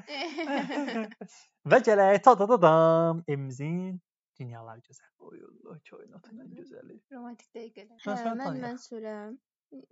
Və 1.72 1.80
gələk 1.88 2.18
ta 2.24 2.34
ta 2.36 2.46
ta 2.50 2.60
dam 2.60 3.22
evimizin 3.26 3.94
dünyalar 4.38 4.78
gözəl. 4.84 5.10
Oy 5.24 5.42
Allah, 5.46 5.80
kainatın 5.88 6.44
ən 6.44 6.54
gözəli. 6.58 7.00
Romantik 7.14 7.50
dəqiqələr. 7.56 7.98
Hə, 8.04 8.34
mən 8.40 8.60
mən 8.64 8.80
sürəm. 8.82 9.36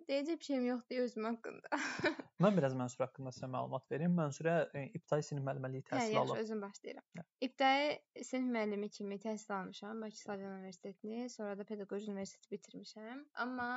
Deyəcək 0.09 0.39
bir 0.41 0.45
şeyim 0.47 0.67
yoxdur 0.67 1.03
özüm 1.05 1.25
haqqında. 1.29 1.79
Mən 2.43 2.57
biraz 2.59 2.75
mənsur 2.79 3.05
haqqında 3.05 3.31
sizə 3.35 3.49
məlumat 3.51 3.85
verim. 3.91 4.15
Mənsurə 4.19 4.55
e, 4.79 4.83
ibtidai 4.99 5.23
sinif 5.27 5.45
müəllimliyi 5.47 5.83
Hə, 5.85 5.89
təhsili 5.91 6.17
yaxşı, 6.17 6.33
alıb. 6.33 6.41
özüm 6.43 6.63
başlayıram. 6.63 7.05
Hə. 7.19 7.25
İbtidai 7.47 8.25
sinif 8.29 8.49
müəllimi 8.57 8.89
kimi 8.97 9.19
təhsil 9.25 9.55
almışam 9.59 10.03
Bakı 10.03 10.19
Stadion 10.21 10.57
Universitetini, 10.59 11.31
sonra 11.31 11.59
da 11.59 11.65
Pedaqoji 11.65 12.11
Universiteti 12.11 12.55
bitirmişəm. 12.55 13.25
Amma 13.45 13.69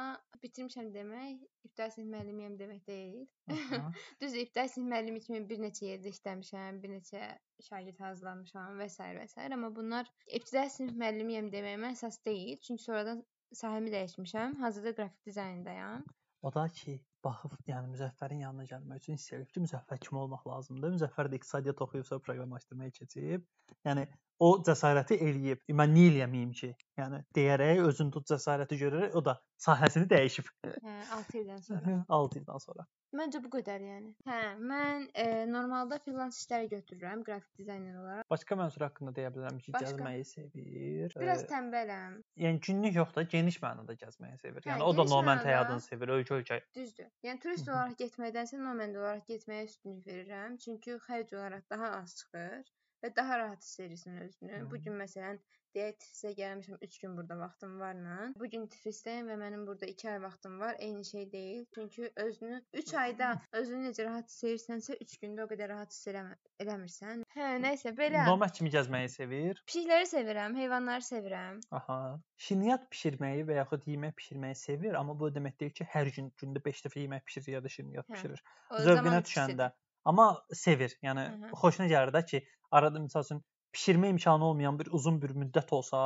bitirmişəm 0.44 0.92
demək 0.96 1.46
ibtidai 1.68 1.92
sinif 1.98 2.10
müəllimiyəm 2.16 2.58
demək 2.62 2.88
deyil. 2.88 3.28
Düzdür, 4.22 4.40
ibtidai 4.46 4.70
sinif 4.70 4.92
müəllimi 4.94 5.22
kimi 5.26 5.44
bir 5.50 5.62
neçə 5.66 5.92
yerdə 5.94 6.14
işləmişəm, 6.14 6.82
bir 6.84 6.96
neçə 6.98 7.30
şagird 7.70 8.00
hazırlamışam 8.04 8.82
və 8.82 8.90
s. 8.90 9.04
və 9.20 9.28
s. 9.30 9.42
amma 9.54 9.70
bunlar 9.76 10.10
ibtidai 10.28 10.70
sinif 10.70 10.98
müəllimiyəm 11.02 11.54
deməyimə 11.54 11.94
əsas 11.96 12.22
deyil. 12.26 12.60
Çünki 12.62 12.84
sonradan 12.84 13.24
sahəmi 13.54 13.92
dəyişmişəm. 13.94 14.58
Hazırda 14.60 14.96
qrafik 14.96 15.26
dizaynındayam. 15.26 16.04
O 16.42 16.54
da 16.54 16.68
ki, 16.70 17.00
baxıb, 17.26 17.54
yəni 17.68 17.90
Müzəffərin 17.94 18.42
yanına 18.44 18.66
gəlmək 18.70 19.02
üçün 19.02 19.18
hiss 19.18 19.32
eləyib 19.34 19.54
ki, 19.54 19.64
Müzəffər 19.64 20.00
kim 20.04 20.20
olmaq 20.22 20.44
lazımdır. 20.48 20.94
Müzəffər 20.98 21.30
də 21.32 21.40
iqtisadiyyat 21.40 21.82
oxuyub 21.82 22.06
sonra 22.06 22.22
proqramlaşdırmaya 22.28 22.92
keçib. 23.00 23.48
Yəni 23.88 24.04
o 24.40 24.50
cəsarəti 24.68 25.18
eləyib. 25.28 25.64
Mən 25.82 25.94
niyə 25.96 26.12
eləməyim 26.12 26.52
ki? 26.60 26.70
Yəni 27.02 27.24
deyərək 27.38 27.82
özün 27.88 28.12
tut 28.14 28.30
cəsarəti 28.30 28.78
görərək 28.84 29.18
o 29.18 29.26
da 29.26 29.40
sahəsini 29.66 30.10
dəyişib. 30.12 30.52
Hə, 30.68 30.96
6 31.18 31.38
ildən 31.42 31.66
sonra. 31.70 31.98
6 32.20 32.42
ildən 32.44 32.66
sonra. 32.68 32.88
Məncə 33.16 33.40
bu 33.44 33.50
qədər 33.54 33.84
yəni. 33.86 34.10
Hə, 34.28 34.38
mən 34.60 35.06
e, 35.16 35.26
normalda 35.48 35.98
freelance 36.04 36.42
işlər 36.42 36.66
götürürəm 36.74 37.22
qrafik 37.24 37.54
dizayner 37.62 37.96
olaraq. 38.02 38.26
Başqa 38.34 38.58
mənsur 38.60 38.84
haqqında 38.88 39.14
deyə 39.16 39.30
bilərəm 39.36 39.60
ki, 39.64 39.72
Başqa? 39.76 39.94
gəzməyi 39.94 40.26
sevir. 40.28 41.16
Biraz 41.22 41.46
Ə, 41.46 41.48
tənbələm. 41.54 42.18
yəni 42.44 42.60
günlük 42.68 42.98
yox 43.00 43.14
da 43.16 43.24
geniş 43.36 43.60
mənada 43.64 43.96
gəzməyi 44.02 44.36
sevir. 44.42 44.60
Hə, 44.66 44.74
Yəni 44.74 44.84
o 44.84 44.92
da 44.98 45.06
mənada- 45.14 45.48
həyatını 45.48 45.86
sevir, 45.88 46.12
ölkə-ölkə. 46.18 46.60
Düzdür. 46.76 47.08
Yəni 47.24 47.40
turist 47.46 47.68
Hı 47.68 47.72
hı. 47.72 47.76
olaraq 47.76 47.96
getməkdənsə 48.04 48.60
nomad 48.66 48.96
olaraq 49.00 49.26
getməyə 49.32 49.70
üstünlük 49.70 50.06
verirəm. 50.12 50.58
Çünki 50.66 50.98
xərc 51.08 51.36
olaraq 51.40 51.64
daha 51.70 51.94
az 52.02 52.16
çıxır 52.20 52.74
və 53.06 53.16
daha 53.16 53.38
rahat 53.46 53.64
hiss 53.64 53.80
edirsən 53.80 54.20
özünü. 54.28 54.60
Hı. 54.60 54.72
Bu 54.72 54.82
gün 54.82 55.00
məsələn 55.00 55.40
deyək 55.76 55.98
Tiflisə 56.02 56.32
gəlmişəm 56.40 56.78
3 56.88 56.98
gün 57.04 57.18
burada 57.18 57.38
vaxtım 57.40 57.80
varla. 57.80 58.18
Bu 58.40 58.50
gün 58.52 58.66
Tiflisdəyəm 58.72 59.30
və 59.32 59.38
mənim 59.42 59.66
burada 59.68 59.90
2 59.92 60.10
ay 60.12 60.22
vaxtım 60.24 60.60
var. 60.60 60.76
Eyni 60.80 61.06
şey 61.06 61.32
deyil. 61.32 61.66
Çünki 61.76 62.12
özünü 62.16 62.62
3 62.74 62.94
ayda 62.94 63.30
özünü 63.52 63.90
necə 63.90 64.06
rahat 64.08 64.30
hiss 64.32 64.44
edirsənsə 64.50 64.98
3 65.06 65.16
gündə 65.24 65.46
o 65.46 65.50
qədər 65.52 65.72
rahat 65.74 65.94
hiss 65.94 66.08
eləmə, 66.12 66.36
eləmirsən. 66.66 67.24
Hə, 67.36 67.50
nəysə 67.66 67.96
belə. 67.98 68.26
Nomad 68.28 68.56
kimi 68.58 68.72
gəzməyi 68.74 69.10
sevir. 69.16 69.62
Pişikləri 69.68 70.10
sevirəm, 70.12 70.58
heyvanları 70.60 71.08
sevirəm. 71.10 71.62
Aha. 71.80 72.00
Şirniyyat 72.48 72.90
bişirməyi 72.92 73.48
və 73.50 73.60
yaxud 73.62 73.88
yemək 73.92 74.16
bişirməyi 74.20 74.56
sevir, 74.60 74.94
amma 75.00 75.20
bu 75.20 75.32
demək 75.36 75.60
deyil 75.60 75.74
ki, 75.80 75.88
hər 75.96 76.12
gün 76.16 76.32
gündə 76.42 76.64
5 76.66 76.86
dəfə 76.88 77.04
yemək 77.04 77.26
bişirir 77.28 77.58
ya 77.58 77.64
da 77.64 77.72
şirniyyat 77.78 78.10
Hə, 78.10 78.14
bişirir. 78.14 78.46
O 78.72 78.84
Zövqünə 78.88 79.22
düşəndə. 79.28 79.72
Amma 80.06 80.28
sevir. 80.54 80.94
Yəni 81.04 81.26
Hı 81.30 81.46
hı. 81.46 81.52
xoşuna 81.62 81.88
gəlir 81.90 82.12
də 82.14 82.22
ki, 82.30 82.42
arada 82.72 83.00
məsəl 83.02 83.26
üçün 83.26 83.42
bişirmə 83.76 84.10
imkanı 84.16 84.46
olmayan 84.46 84.80
bir 84.80 84.88
uzun 84.98 85.22
bir 85.22 85.34
müddət 85.36 85.74
olsa, 85.76 86.00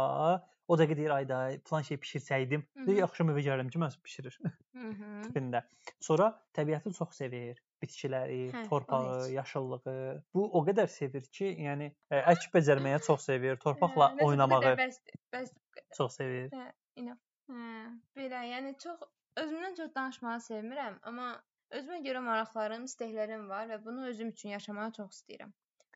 o 0.69 0.77
dəqiqə 0.77 0.97
deyir 0.97 1.13
ayda 1.15 1.37
plan 1.69 1.85
şey 1.85 1.97
bişirsəydim, 2.03 2.63
deyir 2.87 3.03
axşam 3.05 3.29
evə 3.33 3.41
gəlirəm 3.45 3.69
ki, 3.73 3.79
məhz 3.81 3.97
bişirir 4.05 4.35
tipində. 5.25 5.61
Sonra 6.07 6.27
təbiəti 6.57 6.93
çox 6.97 7.15
sevir, 7.21 7.61
bitkiləri, 7.81 8.41
Hə, 8.53 8.63
torpağı, 8.69 9.15
heç. 9.27 9.33
yaşıllığı. 9.37 9.95
Bu 10.33 10.45
o 10.59 10.63
qədər 10.67 10.89
sevir 10.93 11.25
ki, 11.39 11.51
yəni 11.67 11.89
ə, 12.13 12.21
əkib 12.33 12.57
becərməyə 12.59 13.01
çox 13.07 13.25
sevir, 13.31 13.57
torpaqla 13.65 14.11
Hə, 14.11 14.17
nəsə 14.19 14.25
bu 14.25 14.31
oynamağı 14.33 14.61
bu 14.61 14.67
qədər. 14.67 15.53
çox 15.97 16.19
sevir. 16.21 16.49
Hə, 16.53 16.67
inan. 17.01 17.21
Hə, 17.49 17.85
belə, 18.19 18.43
yəni 18.53 18.75
çox 18.83 19.07
özümdən 19.41 19.77
çox 19.79 19.93
danışmağı 19.95 20.43
sevmirəm, 20.49 20.99
amma 21.09 21.31
özümə 21.79 22.01
görə 22.05 22.21
maraqlarım, 22.25 22.85
istəklərim 22.89 23.47
var 23.49 23.69
və 23.71 23.81
bunu 23.85 24.05
özüm 24.11 24.29
üçün 24.35 24.53
yaşamağı 24.57 24.91
çox 25.01 25.19
istəyirəm. 25.21 25.51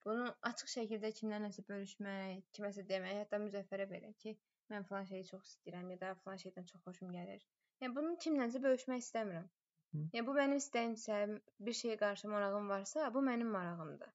Bunu 0.08 0.30
açıq 0.50 0.72
şəkildə 0.76 1.12
kimlə 1.20 1.40
nəsə 1.46 1.64
bölüşmək, 1.68 2.42
kiməsə 2.56 2.84
demək, 2.90 3.20
hətta 3.24 3.40
Müzəffərə 3.44 3.86
belə 3.92 4.12
ki, 4.24 4.36
mən 4.74 4.88
falan 4.90 5.06
şeyi 5.12 5.28
çox 5.30 5.52
istəyirəm 5.52 5.92
ya 5.94 6.00
da 6.02 6.14
falan 6.24 6.42
şeydən 6.42 6.66
çox 6.72 6.82
xoşum 6.88 7.14
gəlir. 7.16 7.46
Yəni 7.84 7.96
bunu 7.98 8.18
kimlənsə 8.26 8.62
bölüşmək 8.66 9.06
istəmirəm. 9.06 9.48
Hı. 9.94 10.02
Yəni 10.18 10.26
bu 10.28 10.36
mənim 10.40 10.60
istəyimsə, 10.64 11.22
bir 11.68 11.80
şeyə 11.80 11.98
qarşı 12.04 12.32
marağım 12.34 12.70
varsa, 12.74 13.08
bu 13.16 13.24
mənim 13.30 13.52
marağımdır. 13.56 14.12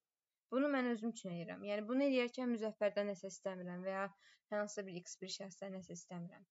Bunu 0.53 0.68
mən 0.72 0.92
özüm 0.92 1.14
üçün 1.16 1.35
edirəm. 1.37 1.64
Yəni 1.70 1.87
bunu 1.88 2.07
edərkən 2.09 2.53
Müzəffərdən 2.55 3.11
nəsə 3.12 3.33
istəmirəm 3.33 3.83
və 3.85 3.96
ya 3.96 4.05
hansısa 4.53 4.85
bir 4.87 5.01
X 5.03 5.18
bir 5.22 5.33
şəxsdən 5.35 5.74
nəsə 5.77 5.96
istəmirəm. 5.98 6.44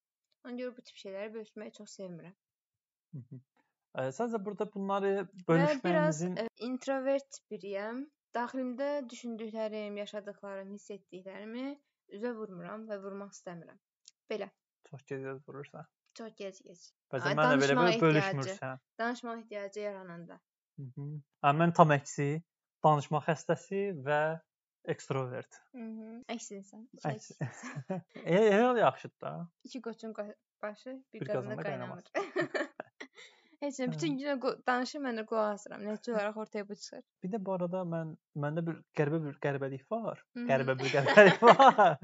Ona 0.45 0.57
görə 0.59 0.75
bu 0.77 0.83
tip 0.89 0.99
şeyləri 1.03 1.33
bölüşməyi 1.37 1.73
çox 1.77 1.95
sevmirəm. 1.99 2.35
Hı 3.13 3.23
-hı. 3.23 3.39
Ə, 3.97 4.11
Sadəcə 4.17 4.43
burada 4.45 4.67
bunları 4.73 5.13
Və 5.15 5.25
biraz 5.49 5.49
bölüşməyimizin 5.49 6.37
e, 6.43 6.47
introvert 6.69 7.39
biriyəm. 7.51 8.05
Daxilimdə 8.37 8.87
düşündüklərim, 9.09 9.97
yaşadıklarım, 9.97 10.73
hiss 10.75 10.91
etdiklərimi 10.93 11.67
üzə 12.13 12.33
vurmuram 12.37 12.83
və 12.89 12.99
vurmaq 13.01 13.31
istəmirəm. 13.33 13.79
Belə. 14.29 14.49
çox 14.89 15.03
gec 15.09 15.23
vurursa. 15.47 15.87
Çox 16.17 16.33
gec-gec. 16.37 16.83
Bəzən 17.13 17.31
Ay, 17.31 17.35
mən 17.37 17.51
də 17.51 17.57
belə 17.61 17.73
ehtiyacı. 17.73 18.03
bölüşmürsən. 18.03 18.79
Danışmaq 18.99 19.41
ehtiyacı 19.41 19.79
yarananda. 19.79 20.39
Hı 20.77 20.83
-hı. 20.83 21.07
Hə, 21.43 21.51
mən 21.61 21.73
tam 21.79 21.91
əksi, 21.97 22.27
danışma 22.83 23.21
xəstəsi 23.27 23.81
və 24.07 24.21
ekstrovert. 24.93 25.59
Mhm. 25.73 26.23
Əks 26.33 26.51
insan. 26.55 26.87
Əks. 27.03 27.31
E, 28.25 28.35
elə 28.35 28.79
yaxşıdır 28.79 29.19
da. 29.21 29.49
İki 29.63 29.81
qoçun 29.81 30.13
qo- 30.13 30.35
başı 30.61 31.03
bir, 31.13 31.19
Bir 31.21 31.27
qazanda 31.27 31.63
qaynamır. 31.63 32.03
Heç 33.63 33.79
nə, 33.81 33.87
bütün 33.89 34.17
gün 34.19 34.41
danışır, 34.67 35.01
mən 35.01 35.17
də 35.17 35.23
qulaq 35.29 35.55
asıram. 35.55 35.81
Nəticə 35.87 36.11
olaraq 36.13 36.35
ortaya 36.43 36.65
bu 36.67 36.75
çıxır. 36.77 37.01
Bir 37.23 37.31
də 37.33 37.39
bu 37.45 37.53
arada 37.55 37.81
mən 37.89 38.11
məndə 38.43 38.63
bir 38.67 38.77
qəribə 38.99 39.19
bir 39.23 39.39
qəribəlik 39.45 39.85
var. 39.93 40.21
Qəribə 40.37 40.75
bir 40.77 40.91
qəribəlik 40.93 41.41
var. 41.41 41.97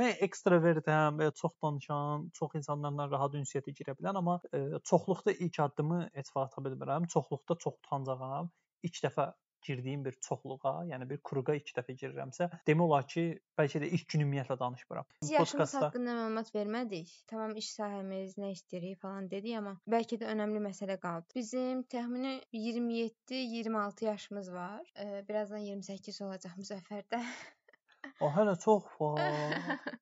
Mən 0.00 0.24
ekstrovertəm 0.26 1.20
və 1.20 1.28
çox 1.40 1.58
danışan, 1.66 2.28
çox 2.40 2.56
insanlarla 2.60 3.10
rahat 3.12 3.36
ünsiyyətə 3.42 3.76
girə 3.76 3.96
bilən, 3.98 4.16
amma 4.22 4.38
e, 4.56 4.62
çoxluqda 4.90 5.36
ilk 5.36 5.60
addımı 5.66 6.00
heç 6.14 6.32
vaxt 6.36 6.56
ata 6.56 6.64
bilmirəm. 6.68 7.08
Çoxluqda 7.16 7.58
çox 7.66 7.76
utancağam. 7.84 8.48
İlk 8.88 9.02
dəfə 9.04 9.28
girdiyim 9.64 10.04
bir 10.04 10.16
çoxluğa, 10.26 10.74
yəni 10.90 11.08
bir 11.10 11.20
kruqa 11.28 11.56
ilk 11.58 11.72
dəfə 11.78 11.96
girirəmsə, 12.00 12.48
demək 12.68 12.86
olar 12.86 13.06
ki, 13.10 13.24
bəlkə 13.58 13.82
də 13.82 13.90
ilk 13.98 14.06
gün 14.14 14.24
ümumiyyətlə 14.26 14.58
danışmıram. 14.60 15.08
Biz 15.22 15.32
yaşımız 15.34 15.74
haqqında 15.80 16.16
məlumat 16.18 16.52
vermədik. 16.54 17.12
Tamam 17.30 17.56
iş 17.60 17.72
sahəmiz, 17.78 18.36
nə 18.40 18.52
işləyirik 18.56 19.00
falan 19.02 19.28
dedik, 19.30 19.56
amma 19.60 19.76
bəlkə 19.96 20.20
də 20.22 20.30
önəmli 20.34 20.62
məsələ 20.68 20.98
qaldı. 21.02 21.40
Bizim 21.40 21.82
təxmini 21.94 22.36
27-26 22.52 24.04
yaşımız 24.04 24.52
var. 24.52 24.92
Ee, 24.96 25.24
birazdan 25.28 25.64
28 25.64 26.22
olacaq 26.28 26.58
Müzəffərdə. 26.60 27.22
O 28.20 28.30
hələ 28.30 28.54
çox 28.60 28.84
var. 29.00 29.20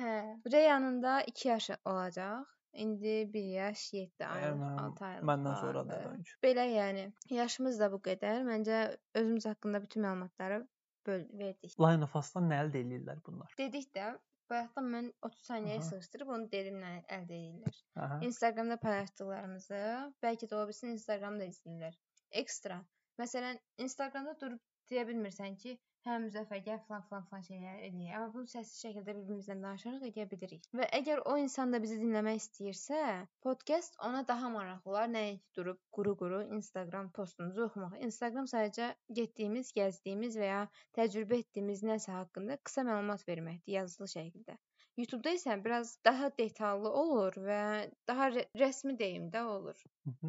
hə, 0.00 0.14
Reyanın 0.52 1.02
da 1.02 1.22
2 1.22 1.48
yaşı 1.48 1.76
olacaq. 1.84 2.53
İndi 2.74 3.32
1 3.32 3.42
yaş 3.44 3.92
7 3.92 4.26
ay, 4.26 4.42
Mənim- 4.42 4.80
6 4.80 5.04
aylıq. 5.04 5.24
Məndən 5.30 5.60
sonra 5.60 5.78
vardı. 5.78 5.90
da 5.90 6.10
önce. 6.10 6.32
Belə 6.42 6.64
yəni, 6.74 7.04
yaşımız 7.30 7.80
da 7.80 7.92
bu 7.92 7.96
qədər. 8.08 8.42
Məncə 8.48 8.96
özümüz 9.14 9.46
haqqında 9.46 9.82
bütün 9.82 10.02
məlumatları 10.02 10.66
verdik. 11.08 11.78
Line 11.80 12.04
of 12.04 12.16
Us-dan 12.16 12.48
nə 12.50 12.58
əldə 12.64 12.80
edirlər 12.82 13.20
bunlar? 13.26 13.54
Dedik 13.58 13.90
də, 13.94 14.08
bayaqdan 14.50 14.90
mən 14.96 15.12
30 15.22 15.46
saniyəyə 15.50 15.82
sığışdırıb 15.90 16.28
onu 16.36 16.50
dedim 16.52 16.80
nə 16.82 16.92
əldə 17.06 17.38
edirlər. 17.38 17.78
Aha. 17.96 18.18
Instagramda 18.26 18.76
paylaşdıqlarımızı, 18.82 19.80
bəlkə 20.22 20.48
də 20.50 20.54
ola 20.58 20.68
bilsin 20.68 20.88
Instagramda 20.98 21.44
izləyirlər. 21.52 21.94
Ekstra. 22.30 22.80
Məsələn, 23.20 23.58
Instagramda 23.78 24.34
durub 24.40 24.60
deyə 24.90 25.06
bilmirsən 25.08 25.56
ki, 25.56 25.78
hə 26.04 26.16
Müzəffər 26.24 26.60
gəl 26.66 26.80
falan 26.88 27.04
falan 27.08 27.24
falan 27.30 27.44
şeylər 27.46 27.78
edək. 27.86 28.08
Amma 28.16 28.32
bunu 28.34 28.50
səssiz 28.52 28.82
şəkildə 28.84 29.14
bir-birimizlə 29.16 29.56
danışaraq 29.62 30.04
edə 30.10 30.26
bilirik. 30.32 30.66
Və 30.80 30.88
əgər 30.98 31.22
o 31.30 31.36
insan 31.40 31.72
da 31.74 31.80
bizi 31.84 31.96
dinləmək 32.02 32.40
istəyirsə, 32.42 33.00
podkast 33.46 33.96
ona 34.08 34.20
daha 34.28 34.50
maraqlı 34.52 34.92
olar. 34.92 35.08
Nəinki 35.14 35.56
durub 35.58 35.80
quru-quru 35.96 36.42
Instagram 36.58 37.08
postumuzu 37.16 37.66
oxumaq. 37.68 37.96
Instagram 38.08 38.50
sadəcə 38.52 38.90
getdiyimiz, 39.20 39.72
gəzdiyimiz 39.78 40.38
və 40.42 40.50
ya 40.50 40.60
təcrübə 40.98 41.40
etdiyimiz 41.44 41.84
nəsə 41.88 42.12
haqqında 42.18 42.60
qısa 42.68 42.84
məlumat 42.90 43.24
verməkdir 43.28 43.78
yazılı 43.78 44.10
şəkildə. 44.18 44.58
YouTube-da 45.00 45.32
isə 45.34 45.56
biraz 45.64 45.96
daha 46.06 46.28
detallı 46.38 46.90
olur 47.00 47.40
və 47.48 47.62
daha 48.06 48.28
rə- 48.36 48.46
rəsmi 48.60 48.94
deyim 48.98 49.26
də 49.32 49.42
olur. 49.56 49.80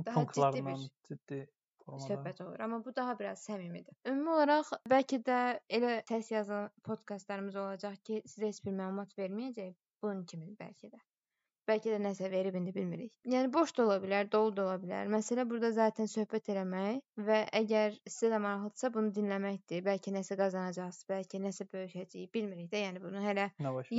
Daha 0.08 0.26
ciddi 0.32 0.66
bir 0.66 0.88
ciddi 1.10 1.44
formada. 1.86 2.08
söhbət 2.12 2.44
olur. 2.46 2.60
Amma 2.68 2.82
bu 2.86 2.96
daha 2.96 3.18
biraz 3.20 3.48
səmimidir. 3.50 3.98
Ümumi 4.12 4.36
olaraq 4.36 4.76
bəlkə 4.96 5.22
də 5.32 5.40
elə 5.80 5.98
səs 6.12 6.32
yazan 6.34 6.70
podkastlarımız 6.90 7.60
olacaq 7.66 8.00
ki, 8.10 8.22
sizə 8.36 8.54
heç 8.54 8.64
bir 8.68 8.80
məlumat 8.84 9.18
verməyəcək. 9.20 9.76
Bunun 10.04 10.26
kimi 10.30 10.56
bəlkə 10.62 10.92
də. 10.94 11.04
Bəlkə 11.70 11.96
də 11.96 11.98
nəsə 11.98 12.28
verib 12.30 12.56
indi 12.60 12.72
bilmirik. 12.74 13.14
Yəni 13.34 13.50
boş 13.54 13.72
da 13.78 13.82
ola 13.88 13.96
bilər, 14.04 14.28
dolu 14.34 14.52
da 14.58 14.66
ola 14.68 14.76
bilər. 14.84 15.08
Məsələ 15.10 15.48
burada 15.50 15.72
zaten 15.74 16.10
söhbət 16.12 16.52
eləmək 16.54 17.00
və 17.30 17.40
əgər 17.60 17.96
sizə 18.06 18.30
də 18.36 18.40
maraqlıdırsa 18.44 18.92
bunu 18.98 19.10
dinləməkdir. 19.16 19.82
Bəlkə 19.88 20.14
nəsə 20.14 20.38
qazanacaqsınız, 20.42 21.08
bəlkə 21.10 21.42
nəsə 21.48 21.66
böyüyəcəyik, 21.72 22.30
bilmirik 22.38 22.70
də. 22.74 22.84
Yəni 22.84 23.02
bunu 23.08 23.24
hələ 23.26 23.48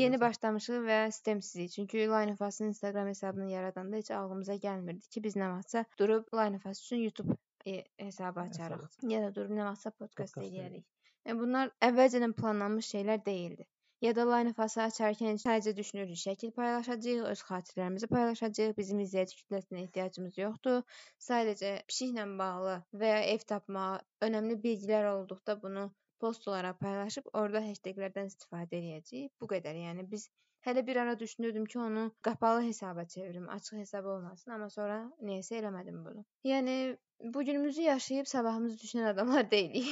yeni 0.02 0.22
başlamışıq 0.22 0.86
və 0.86 1.00
sistemsizik. 1.16 1.74
Çünki 1.74 2.06
Line 2.06 2.36
of 2.36 2.46
Us-ın 2.48 2.70
Instagram 2.70 3.10
hesabını 3.10 3.50
yaradanda 3.50 3.96
heç 3.96 4.12
ağlımıza 4.20 4.60
gəlmirdi 4.68 5.10
ki, 5.10 5.24
biz 5.26 5.34
nə 5.42 5.50
vaxtsa 5.56 5.84
durub 5.98 6.30
Line 6.38 6.62
of 6.62 6.70
Us 6.70 6.84
üçün 6.86 7.02
YouTube 7.08 7.34
e 7.72 7.78
hesabı 8.08 8.40
açarıq. 8.48 9.00
Ya 9.14 9.22
da 9.26 9.34
durub 9.38 9.56
nə 9.58 9.64
vaxtsa 9.70 9.94
podkast 10.02 10.42
eləyərik. 10.42 10.84
Yəni 11.26 11.40
bunlar 11.42 11.72
əvvəlcədən 11.90 12.36
planlanmış 12.42 12.92
şeylər 12.96 13.24
deyildi 13.30 13.66
ya 14.00 14.16
da 14.16 14.24
Line 14.30 14.50
of 14.50 14.58
Us-ı 14.64 14.80
açarkən 14.82 15.38
sadəcə 15.42 15.72
düşünürük, 15.76 16.18
şəkil 16.20 16.50
paylaşacağıq, 16.56 17.22
öz 17.32 17.42
xatirələrimizi 17.50 18.08
paylaşacağıq, 18.12 18.74
bizim 18.80 18.98
izləyici 19.04 19.38
kütləsinə 19.38 19.84
ehtiyacımız 19.84 20.40
yoxdur. 20.40 20.82
Sadəcə 21.28 21.70
pişiklə 21.90 22.26
bağlı 22.40 22.74
və 23.02 23.12
ya 23.12 23.22
ev 23.34 23.46
tapmaq, 23.52 24.04
önəmli 24.28 24.58
bilgilər 24.66 25.08
olduqda 25.14 25.56
bunu 25.62 25.86
post 26.20 26.48
olaraq 26.48 26.80
paylaşıb 26.82 27.32
orada 27.40 27.64
hashtaglərdən 27.68 28.28
istifadə 28.32 28.82
edəcəyik. 28.82 29.32
Bu 29.40 29.48
qədər. 29.54 29.80
Yəni 29.86 30.06
biz 30.12 30.28
hələ 30.68 30.86
bir 30.86 31.00
ara 31.04 31.18
düşünürdüm 31.18 31.64
ki, 31.72 31.78
onu 31.88 32.04
qapalı 32.28 32.62
hesaba 32.68 33.04
çevirim, 33.16 33.48
açıq 33.56 33.80
hesab 33.80 34.12
olmasın, 34.12 34.56
amma 34.58 34.70
sonra 34.76 35.00
niyəsə 35.30 35.60
eləmədim 35.62 36.04
bunu. 36.04 36.24
Yəni 36.44 36.76
bu 37.20 37.42
günümüzü 37.42 37.82
yaşayıb 37.82 38.26
sabahımızı 38.26 38.76
düşünən 38.76 39.08
adamlar 39.08 39.50
deyilik. 39.50 39.88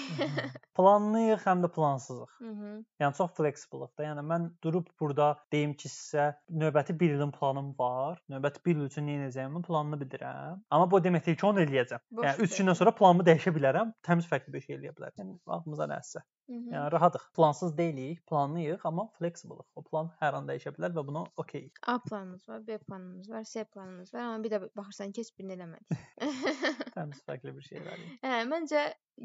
Planlıyıq, 0.74 1.42
həm 1.46 1.62
də 1.64 1.68
plansızıq. 1.68 2.30
Hı 2.38 2.50
-hı. 2.50 2.84
Yəni 3.00 3.16
çox 3.16 3.30
flexibilik 3.30 3.98
da. 3.98 4.04
Yəni 4.04 4.24
mən 4.32 4.50
durub 4.62 4.86
burada 5.00 5.38
deyim 5.52 5.74
ki, 5.74 5.88
sizə 5.88 6.34
növbəti 6.50 7.00
1 7.00 7.10
ilin 7.10 7.30
planım 7.30 7.74
var. 7.78 8.22
Növbəti 8.30 8.64
1 8.66 8.76
il 8.76 8.84
üçün 8.86 9.08
nə 9.08 9.16
edəcəyimin 9.20 9.62
planını 9.62 10.00
bilirəm. 10.02 10.62
Amma 10.70 10.90
bu 10.90 10.98
demək 10.98 11.26
deyil 11.26 11.38
ki, 11.38 11.46
onu 11.46 11.60
eləyəcəm. 11.60 12.00
Boş 12.10 12.26
yəni 12.26 12.42
3 12.42 12.50
söz. 12.50 12.58
gündən 12.60 12.74
sonra 12.74 12.94
planımı 12.94 13.22
dəyişə 13.22 13.54
bilərəm. 13.58 13.92
Təmiz 14.02 14.26
fərqli 14.30 14.52
bir 14.52 14.60
şey 14.60 14.76
eləyə 14.76 14.94
bilərəm. 14.96 15.18
Yəni 15.18 15.38
vaxtımıza 15.46 15.84
nəsə. 15.84 16.24
Yəni 16.48 16.92
rahatıq. 16.92 17.22
Plansız 17.36 17.78
deyilik, 17.78 18.26
planlıyıq, 18.26 18.80
amma 18.84 19.06
flexibilik. 19.18 19.66
O 19.76 19.82
plan 19.82 20.10
hər 20.20 20.36
an 20.38 20.48
dəyişə 20.48 20.74
bilər 20.76 20.92
və 20.98 21.06
buna 21.06 21.24
okey. 21.36 21.70
A 21.86 21.98
planımız 21.98 22.48
var, 22.48 22.66
B 22.66 22.78
planımız 22.78 23.30
var, 23.30 23.44
C 23.44 23.64
planımız 23.64 24.14
var, 24.14 24.20
amma 24.20 24.44
bir 24.44 24.50
də 24.50 24.68
baxırsan 24.76 25.12
ki, 25.12 25.20
heç 25.20 25.38
birini 25.38 25.56
eləmədik. 25.56 27.13
Təmiz 27.14 27.26
fərqli 27.28 27.52
bir 27.56 27.64
şey 27.64 27.78
elədik. 27.80 28.14
Hə, 28.24 28.38
məncə 28.50 28.80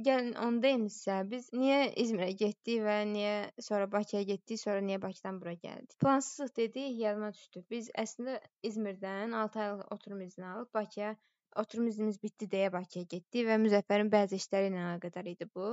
gəlin 0.07 0.35
onu 0.43 0.61
deyimizsə, 0.65 1.15
biz 1.29 1.47
niyə 1.55 1.79
İzmirə 2.03 2.29
getdik 2.41 2.83
və 2.85 2.97
niyə 3.09 3.33
sonra 3.65 3.87
Bakıya 3.91 4.21
getdik, 4.29 4.59
sonra 4.61 4.83
niyə 4.85 4.99
Bakıdan 5.01 5.39
bura 5.41 5.55
gəldik? 5.63 5.95
Plansızlıq 6.03 6.55
dedik, 6.59 6.99
yadıma 6.99 7.31
düşdü. 7.33 7.63
Biz 7.73 7.89
əslində 8.03 8.37
İzmirdən 8.69 9.33
6 9.43 9.61
aylıq 9.63 9.93
oturum 9.95 10.21
izni 10.27 10.45
alıb 10.45 10.73
Bakıya 10.73 11.15
oturum 11.63 11.87
iznimiz 11.87 12.21
bitdi 12.23 12.49
deyə 12.51 12.69
Bakıya 12.73 13.07
getdik 13.15 13.47
və 13.49 13.57
Müzəffərin 13.63 14.13
bəzi 14.13 14.37
işləri 14.43 14.69
ilə 14.69 14.83
əlaqədar 14.83 15.31
idi 15.33 15.49
bu. 15.55 15.71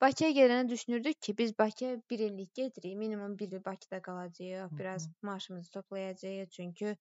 Bakıya 0.00 0.30
gedəndə 0.36 0.72
düşünürdük 0.72 1.22
ki, 1.22 1.36
biz 1.38 1.58
Bakıya 1.58 1.96
1 2.10 2.26
illik 2.28 2.54
gedirik, 2.54 2.96
minimum 2.96 3.38
1 3.38 3.56
il 3.56 3.64
Bakıda 3.64 4.02
qalacağıq, 4.02 4.78
biraz 4.78 5.08
maaşımızı 5.22 5.70
toplayacağıq, 5.70 6.50
çünki 6.50 6.96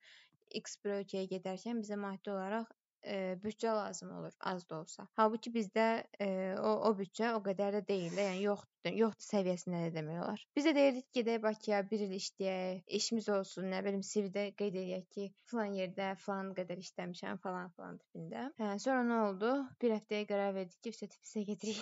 X 0.64 0.76
bir 0.84 1.00
ölkəyə 1.02 1.28
gedərkən 1.36 1.80
bizə 1.84 1.96
maddi 2.00 2.32
olaraq 2.32 2.68
e, 3.06 3.38
büdcə 3.44 3.74
lazım 3.76 4.12
olur, 4.18 4.34
az 4.40 4.70
da 4.70 4.80
olsa. 4.80 5.08
Halbuki 5.20 5.52
bizdə 5.54 5.86
e, 6.22 6.28
o 6.60 6.72
o 6.90 6.92
büdcə 6.98 7.32
o 7.38 7.42
qədər 7.46 7.78
də 7.78 7.82
deyil 7.88 8.18
yəni 8.20 8.42
yoxdur, 8.46 8.96
yoxdur 9.00 9.28
səviyyəsində 9.28 9.82
də 9.86 9.94
demək 9.96 10.22
olar. 10.24 10.44
Biz 10.58 10.70
də 10.70 10.76
deyirdik 10.78 11.08
gedək 11.20 11.42
Bakıya 11.46 11.82
1 11.92 12.06
il 12.08 12.16
işləyək, 12.20 12.84
işimiz 13.00 13.30
olsun, 13.38 13.70
nə 13.74 13.82
bilim 13.86 14.04
CV-də 14.10 14.48
qeyd 14.60 14.80
eləyək 14.82 15.08
ki, 15.18 15.30
filan 15.52 15.76
yerdə 15.80 16.12
filan 16.26 16.54
qədər 16.58 16.82
işləmişəm 16.84 17.42
falan 17.46 17.72
filan 17.76 18.00
tipində. 18.02 18.48
Hə, 18.62 18.76
sonra 18.84 19.04
nə 19.08 19.22
oldu? 19.30 19.54
Bir 19.82 19.98
həftəyə 19.98 20.30
qərar 20.30 20.56
verdik 20.58 20.80
ki, 20.82 20.96
üstə 20.96 21.10
Tiflisə 21.12 21.46
gedirik. 21.52 21.82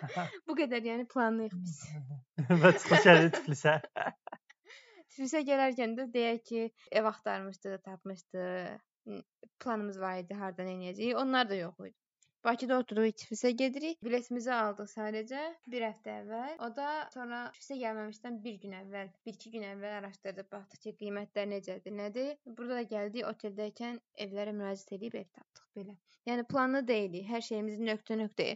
Bu 0.48 0.56
qədər, 0.58 0.84
yəni 0.90 1.06
planlıyıq 1.10 1.58
biz. 1.60 1.82
və 2.64 2.74
çıxış 2.78 3.06
gəldi 3.08 3.30
Tiflisə. 3.38 3.78
Tiflisə 5.14 5.44
gələrkən 5.46 5.94
də 5.98 6.08
deyək 6.14 6.42
ki, 6.48 6.64
ev 6.98 7.06
axtarmışdıq, 7.12 7.78
tapmışdıq. 7.86 8.82
Planımız 9.64 10.00
var 10.00 10.22
idi, 10.22 10.34
hardan 10.34 10.72
enəcəyik. 10.76 11.16
Onlar 11.20 11.48
da 11.50 11.60
yox 11.60 11.80
idi. 11.88 11.96
Bakıda 12.44 12.76
otururuq, 12.82 13.12
Tiflisə 13.20 13.50
gedirik. 13.56 14.00
Biletimizi 14.04 14.50
aldıq 14.52 14.88
sadəcə 14.92 15.42
bir 15.74 15.84
həftə 15.86 16.16
əvvəl. 16.20 16.56
O 16.66 16.68
da 16.78 16.88
sonra 17.14 17.38
Tiflisə 17.54 17.78
gəlməmişdən 17.82 18.36
bir 18.44 18.58
gün 18.64 18.74
əvvəl, 18.80 19.12
1-2 19.30 19.52
gün 19.54 19.64
əvvəl 19.70 19.94
araşdırdıq, 20.00 20.50
baxdıq 20.52 20.82
ki, 20.82 20.92
qiymətlər 20.98 21.48
necədir, 21.52 21.94
nədir. 22.00 22.34
Burada 22.58 22.80
da 22.80 22.82
gəldik, 22.90 23.24
oteldəykən 23.30 23.96
evlərə 24.26 24.52
müraciət 24.58 24.92
edib 24.98 25.16
ev 25.22 25.30
tapdıq 25.38 25.70
belə. 25.78 25.96
Yəni 26.28 26.44
planlı 26.52 26.82
deyilik. 26.90 27.24
Hər 27.30 27.46
şeyimiz 27.48 27.80
nöqtə-nöqtə 27.88 28.50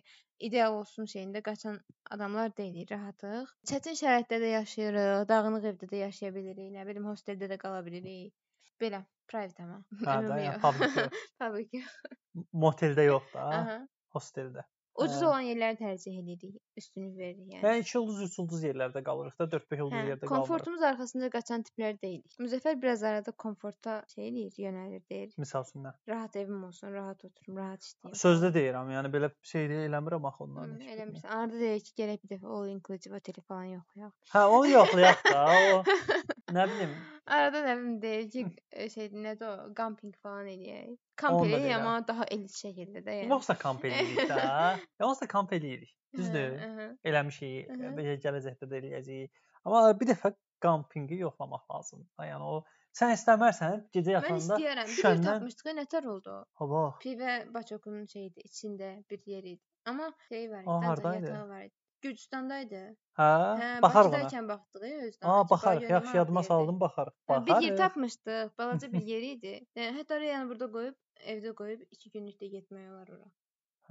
ideal 0.51 0.77
olsun 0.83 1.09
şeyində 1.15 1.43
qaçan 1.49 1.81
adamlar 2.17 2.53
deyilik, 2.61 2.93
rahatıq. 2.93 3.55
Çətin 3.73 3.97
şəraitdə 4.03 4.43
də 4.45 4.53
yaşayırıq, 4.53 5.25
dağınıq 5.33 5.71
evdə 5.73 5.89
də 5.95 6.05
yaşaya 6.05 6.37
bilirik, 6.37 6.69
nə 6.77 6.85
bilim, 6.91 7.09
hosteldə 7.09 7.49
də 7.55 7.59
qala 7.65 7.81
bilirik. 7.89 8.37
Belə, 8.83 9.03
private 9.31 9.67
amma. 9.67 9.79
Hə 10.05 10.17
də, 10.25 10.41
yəni 10.47 10.65
public. 10.65 11.21
Public. 11.43 11.79
Moteldə 12.67 13.09
yox 13.09 13.31
da, 13.35 13.87
hosteldə. 14.15 14.67
Ucuz 14.99 15.21
olan 15.23 15.45
yerləri 15.47 15.79
tərcih 15.79 16.17
edirik, 16.19 16.55
üstünlük 16.79 17.19
veririk 17.21 17.53
yəni. 17.53 17.61
Yəni 17.63 17.83
2 17.85 17.99
ulduz, 18.01 18.23
3 18.25 18.39
ulduz 18.43 18.65
yerlərdə 18.67 19.03
qalırıq 19.07 19.37
da, 19.39 19.47
4-5 19.53 19.83
ulduz 19.85 19.95
Hə, 19.95 20.01
yerdə 20.09 20.25
qalmırıq. 20.25 20.33
komfortumuz 20.33 20.87
arxasınca 20.89 21.29
qaçan 21.35 21.65
tiplər 21.69 22.01
deyilik. 22.03 22.35
Müzəffər 22.43 22.81
biraz 22.83 23.05
arada 23.07 23.35
komforta 23.45 24.01
şey 24.11 24.27
eləyir, 24.31 24.57
yönəlir, 24.65 25.05
deyir. 25.13 25.37
Nə? 25.39 25.93
Rahat 26.11 26.39
evim 26.43 26.65
olsun, 26.67 26.91
rahat 26.97 27.23
oturum, 27.29 27.61
rahat 27.63 27.87
işləyim. 27.87 28.17
Sözdə 28.25 28.51
deyirəm, 28.59 28.91
yəni 28.97 29.13
belə 29.15 29.31
şey 29.53 29.71
də 29.71 29.85
eləmirəm 29.87 30.27
axı 30.33 30.45
ondan. 30.49 30.75
Hı, 30.81 30.91
eləmirsən. 30.97 31.31
Arada 31.39 31.63
deyir 31.63 31.85
ki, 31.87 31.95
gərək 32.03 32.25
bir 32.25 32.35
dəfə 32.35 32.57
all 32.59 32.73
inclusive 32.73 33.23
oteli 33.23 33.47
falan 33.47 33.71
yoxlayaq. 33.77 34.17
Hə, 34.35 34.45
onu 34.59 34.75
yoxlayaq 34.75 35.25
da, 35.31 35.47
o 35.77 35.79
nə 36.59 36.67
bilim, 36.75 36.99
Arada 37.29 37.61
nə 37.67 37.75
bilim 38.03 38.51
e, 38.73 38.89
şeydir, 38.89 39.21
nədir 39.25 39.49
o, 39.49 39.69
camping 39.77 40.15
falan 40.23 40.49
eləyək. 40.55 40.97
Kamp 41.21 41.45
eləyək, 41.45 41.75
amma 41.77 41.95
daha 42.09 42.27
elit 42.33 42.55
şəkildə 42.57 43.03
də 43.05 43.17
yəni. 43.21 43.31
yoxsa 43.35 43.57
kamp 43.59 43.85
eləyirik 43.85 44.33
də. 44.33 44.43
Yoxsa 45.05 45.29
kamp 45.29 45.53
eləyirik. 45.53 45.93
Düzdür? 46.17 46.57
Eləmişik, 47.05 47.73
gələcəkdə 48.25 48.71
də 48.71 48.81
eləyəcəyik. 48.83 49.43
Amma 49.67 49.83
bir 50.01 50.09
dəfə 50.15 50.33
kampinqi 50.65 51.21
yoxlamaq 51.23 51.67
lazımdır. 51.71 52.29
Yəni 52.31 52.53
o 52.53 52.63
sən 52.99 53.13
istəmərsən 53.15 53.83
gecə 53.95 54.15
Mən 54.15 54.17
yatanda 54.17 54.39
istəyirəm. 54.45 54.87
Bir 54.89 54.93
ev 54.93 54.95
düşəndən 54.95 55.27
tapmışdıq, 55.29 55.75
nətər 55.81 56.09
oldu 56.15 56.37
ha 56.61 56.71
bax. 56.73 57.03
Pivə 57.05 57.35
Baçokunun 57.55 58.07
şeydi, 58.11 58.47
içində 58.49 58.95
bir 59.11 59.27
yer 59.27 59.51
idi. 59.55 59.63
Amma 59.87 60.11
şey 60.29 60.51
var 60.51 60.65
idi, 60.65 61.05
yatağı 61.05 61.49
var 61.49 61.69
idi. 61.69 61.75
Gürcüstandaydı. 62.03 62.81
Hə, 63.19 63.29
Hə, 63.61 63.69
baxarıq. 63.83 64.13
Bakıdaykən 64.13 64.49
baxdıq 64.49 64.85
özdən. 65.09 65.25
Acaba 65.27 65.49
baxarıq. 65.51 65.89
Yaxşı 65.91 66.17
yadıma 66.17 66.43
saldım, 66.43 66.81
baxarıq. 66.81 67.15
Hə, 67.29 67.39
Bir 67.47 67.51
yer 67.51 67.57
Baxarıq. 67.57 67.77
tapmışdıq, 67.77 68.51
balaca 68.59 68.93
bir 68.93 69.03
yer 69.13 69.23
idi. 69.33 69.55
Yəni 69.77 69.97
hətta 69.99 70.21
Reyanı 70.21 70.49
burada 70.53 70.69
qoyub, 70.77 70.95
evdə 71.35 71.55
qoyub 71.63 71.83
2 71.91 72.11
günlük 72.15 72.39
də 72.43 72.51
getmək 72.55 72.87
olar 72.93 73.09
ora. 73.17 73.31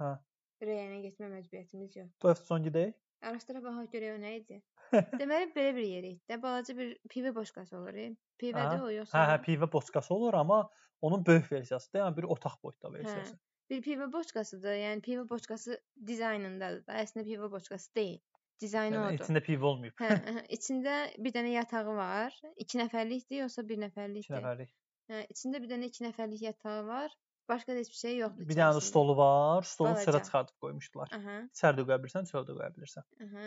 Hə. 0.00 0.14
Reyana 0.62 1.02
getmə 1.04 1.28
məcburiyyətimiz 1.34 1.98
yox. 1.98 2.08
Bu 2.22 2.32
həftə 2.32 2.48
son 2.52 2.64
gedək. 2.64 2.94
Araşdıra 3.28 3.60
baxaq 3.62 3.92
görək 3.94 4.16
o 4.16 4.18
nə 4.22 4.32
idi. 4.40 4.62
Deməli 5.20 5.50
belə 5.54 5.74
bir 5.76 5.86
yer 5.86 6.04
idi. 6.12 6.20
də, 6.30 6.40
Balaca 6.42 6.76
bir 6.78 6.96
pivə 7.12 7.34
boşqası 7.34 7.76
olur. 7.76 7.94
e. 7.94 8.08
Pivədir 8.40 8.78
Hə, 8.78 8.82
o 8.86 8.90
yoxsa? 8.94 9.18
Hə, 9.18 9.24
hə, 9.32 9.38
pivə 9.44 9.68
boçkası 9.72 10.14
olur, 10.14 10.34
amma 10.34 10.68
onun 11.02 11.26
böyük 11.26 11.52
versiyasıdır. 11.52 12.00
Yəni 12.00 12.16
bir 12.16 12.26
otaq 12.34 12.56
boyutda 12.62 12.92
versiyası. 12.92 13.34
Hə. 13.34 13.38
Bir 13.70 13.82
pivə 13.84 14.06
boşqasıdır. 14.12 14.74
Yəni 14.80 15.02
pivə 15.04 15.24
boşqası 15.28 15.76
dizaynındadır 16.08 16.84
da. 16.86 16.98
Əslində 17.02 17.24
pivə 17.28 17.50
boşqası 17.52 17.94
deyil. 17.98 18.18
Dizaynı 18.60 18.96
Yəni 18.96 19.14
odur. 19.14 19.24
içində 19.26 19.42
pivə 19.48 19.66
olmayıb. 19.70 19.94
Hə, 20.00 20.08
hə, 20.28 20.42
içində 20.56 20.94
bir 21.24 21.34
dənə 21.36 21.52
yatağı 21.52 21.92
var. 21.98 22.34
2 22.64 22.78
nəfərlikdir 22.80 23.42
yoxsa 23.44 23.62
1 23.68 23.76
2 23.76 23.82
nəfərlikdir? 23.84 24.38
nəfərlik. 24.38 24.72
Hə, 25.12 25.20
içində 25.34 25.60
bir 25.62 25.70
dənə 25.74 25.90
2 25.92 26.04
nəfərlik 26.08 26.42
yatağı 26.48 26.86
var. 26.88 27.14
Başqa 27.48 27.72
da 27.76 27.78
heç 27.82 27.90
bir 27.92 28.00
şey 28.00 28.16
yoxdur. 28.22 28.48
Bir 28.48 28.56
dənə 28.58 28.72
də 28.72 28.80
içərisində. 28.80 28.88
stolu 28.88 29.16
var. 29.20 29.62
Stolu 29.74 29.92
sıra 29.94 30.06
Balaca. 30.12 30.24
çıxardıb 30.24 30.56
qoymuşdular. 30.64 31.12
Aha, 31.18 31.36
İçəridə 31.54 31.84
qoya 31.88 32.00
bilirsən, 32.02 32.26
çöldə 32.32 32.56
qoya 32.58 32.70
bilirsən. 32.76 33.06
aha. 33.26 33.46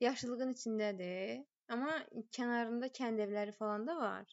Yaşıllığın 0.00 0.52
içindədir. 0.56 1.44
Amma 1.68 1.94
kənarında 2.36 2.88
kənd 2.98 3.20
evləri 3.24 3.52
falan 3.56 3.86
da 3.86 3.96
var. 4.00 4.26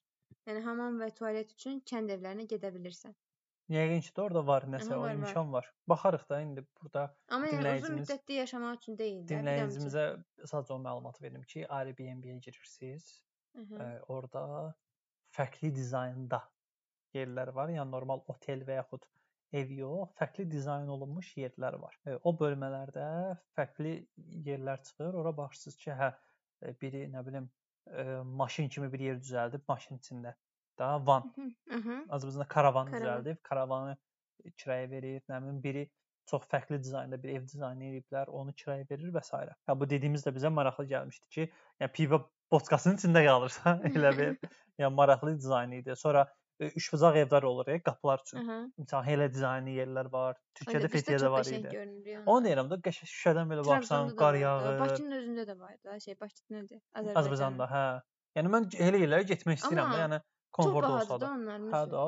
Yəni 0.47 0.61
hamam 0.65 0.99
və 1.01 1.11
tualet 1.15 1.51
üçün 1.55 1.79
kənd 1.91 2.11
evlərinə 2.17 2.45
gedə 2.51 2.69
bilirsən. 2.75 3.15
Yəqin 3.73 4.03
ki, 4.05 4.11
də 4.13 4.21
orada 4.21 4.41
var 4.45 4.67
nəsə, 4.69 4.91
Aha, 4.91 4.97
o 4.99 5.01
var, 5.01 5.15
var. 5.15 5.15
imkan 5.29 5.47
var. 5.53 5.69
Baxarıq 5.89 6.25
da 6.29 6.37
indi 6.43 6.61
burada 6.77 7.05
Amma 7.33 7.47
yəni 7.49 7.71
uzun 7.79 7.95
müddətli 7.97 8.37
yaşamaq 8.37 8.75
üçün 8.77 8.97
deyil 8.99 9.23
dinləyicimizə 9.31 10.03
sadəcə 10.51 10.75
o 10.75 10.77
məlumatı 10.83 11.23
verim 11.25 11.41
ki, 11.49 11.63
Airbnb-yə 11.79 12.35
girirsiniz. 12.45 13.07
Ə, 13.55 13.87
orada 14.11 14.43
fərqli 15.33 15.71
dizaynda 15.73 16.43
yerlər 17.17 17.53
var. 17.57 17.73
Yəni 17.73 17.89
normal 17.89 18.21
otel 18.29 18.61
və 18.67 18.77
yaxud 18.81 19.09
ev 19.55 19.71
yox, 19.79 20.13
fərqli 20.19 20.45
dizayn 20.51 20.91
olunmuş 20.91 21.33
yerlər 21.41 21.79
var. 21.81 21.97
Ə, 22.05 22.19
O 22.21 22.35
bölmələrdə 22.37 23.09
fərqli 23.57 23.97
yerlər 24.45 24.83
çıxır. 24.85 25.17
Ora 25.23 25.33
baxırsınız 25.37 25.81
ki, 25.81 25.95
hə 26.03 26.11
biri 26.81 27.07
nə 27.09 27.25
bilim 27.25 27.49
ə, 27.89 28.21
maşın 28.41 28.69
kimi 28.69 28.91
bir 28.93 29.09
yer 29.09 29.17
düzəldib 29.21 29.65
maşın 29.67 29.97
içində 30.03 30.35
da 30.79 30.95
van. 31.07 31.29
Azərbaycanda 32.09 32.47
karavan 32.47 32.91
düzəldib, 32.93 33.41
karavanı 33.43 33.95
kirayə 34.61 34.89
verir, 34.91 35.21
nə 35.29 35.41
bilim 35.43 35.61
biri 35.63 35.85
çox 36.29 36.45
fərqli 36.51 36.79
dizaynda 36.81 37.19
bir 37.21 37.35
ev 37.37 37.43
dizaynı 37.49 37.91
ediblər, 37.91 38.31
onu 38.33 38.53
kirayə 38.57 38.85
verir 38.89 39.11
və 39.13 39.21
s. 39.25 39.41
Ya 39.69 39.75
bu 39.79 39.89
dediyimiz 39.89 40.25
də 40.25 40.33
bizə 40.35 40.49
maraqlı 40.53 40.87
gəlmişdi 40.93 41.29
ki, 41.35 41.49
yəni 41.81 41.93
pivo 41.93 42.21
podkastının 42.53 42.97
içində 43.01 43.21
qalırsa 43.25 43.75
elə 43.91 44.15
bir 44.17 44.33
yəni 44.81 44.93
maraqlı 44.95 45.35
dizayn 45.37 45.75
idi. 45.79 45.95
Sonra 45.99 46.25
e, 46.59 46.71
üçbucaq 46.81 47.19
evlər 47.23 47.45
olur, 47.51 47.69
ya, 47.73 47.81
qapılar 47.89 48.23
üçün. 48.25 48.49
Məsələn, 48.81 49.09
elə 49.15 49.29
dizaynlı 49.33 49.77
yerlər 49.79 50.11
var. 50.11 50.39
Türkiyədə 50.59 50.91
Fethiyedə 50.95 51.31
var 51.31 51.49
idi. 51.51 51.73
yəni. 51.77 52.19
Onu 52.25 52.49
deyirəm 52.49 52.71
də, 52.73 52.81
qəşəng 52.89 53.11
şüşədən 53.11 53.53
belə 53.53 53.65
baxsan, 53.69 54.13
qar 54.19 54.39
yağır. 54.41 54.79
Bakının 54.81 55.19
özündə 55.21 55.49
də 55.51 55.59
var 55.59 55.77
da, 55.83 55.99
şey 55.99 56.17
Bakı 56.21 56.57
nədir? 56.57 56.81
Azərbaycanda, 57.01 57.69
hə. 57.71 57.85
Yəni 58.35 58.51
mən 58.51 58.71
elə 58.83 59.03
yerlərə 59.03 59.27
getmək 59.29 59.61
istəyirəm 59.61 59.93
də, 59.93 59.99
yəni 60.05 60.17
Bahadır 60.57 60.89
olsa 60.89 61.19
da 61.19 61.25
da. 61.25 61.33
Hə 61.35 61.59
məsələn. 61.67 61.91
da, 61.91 62.05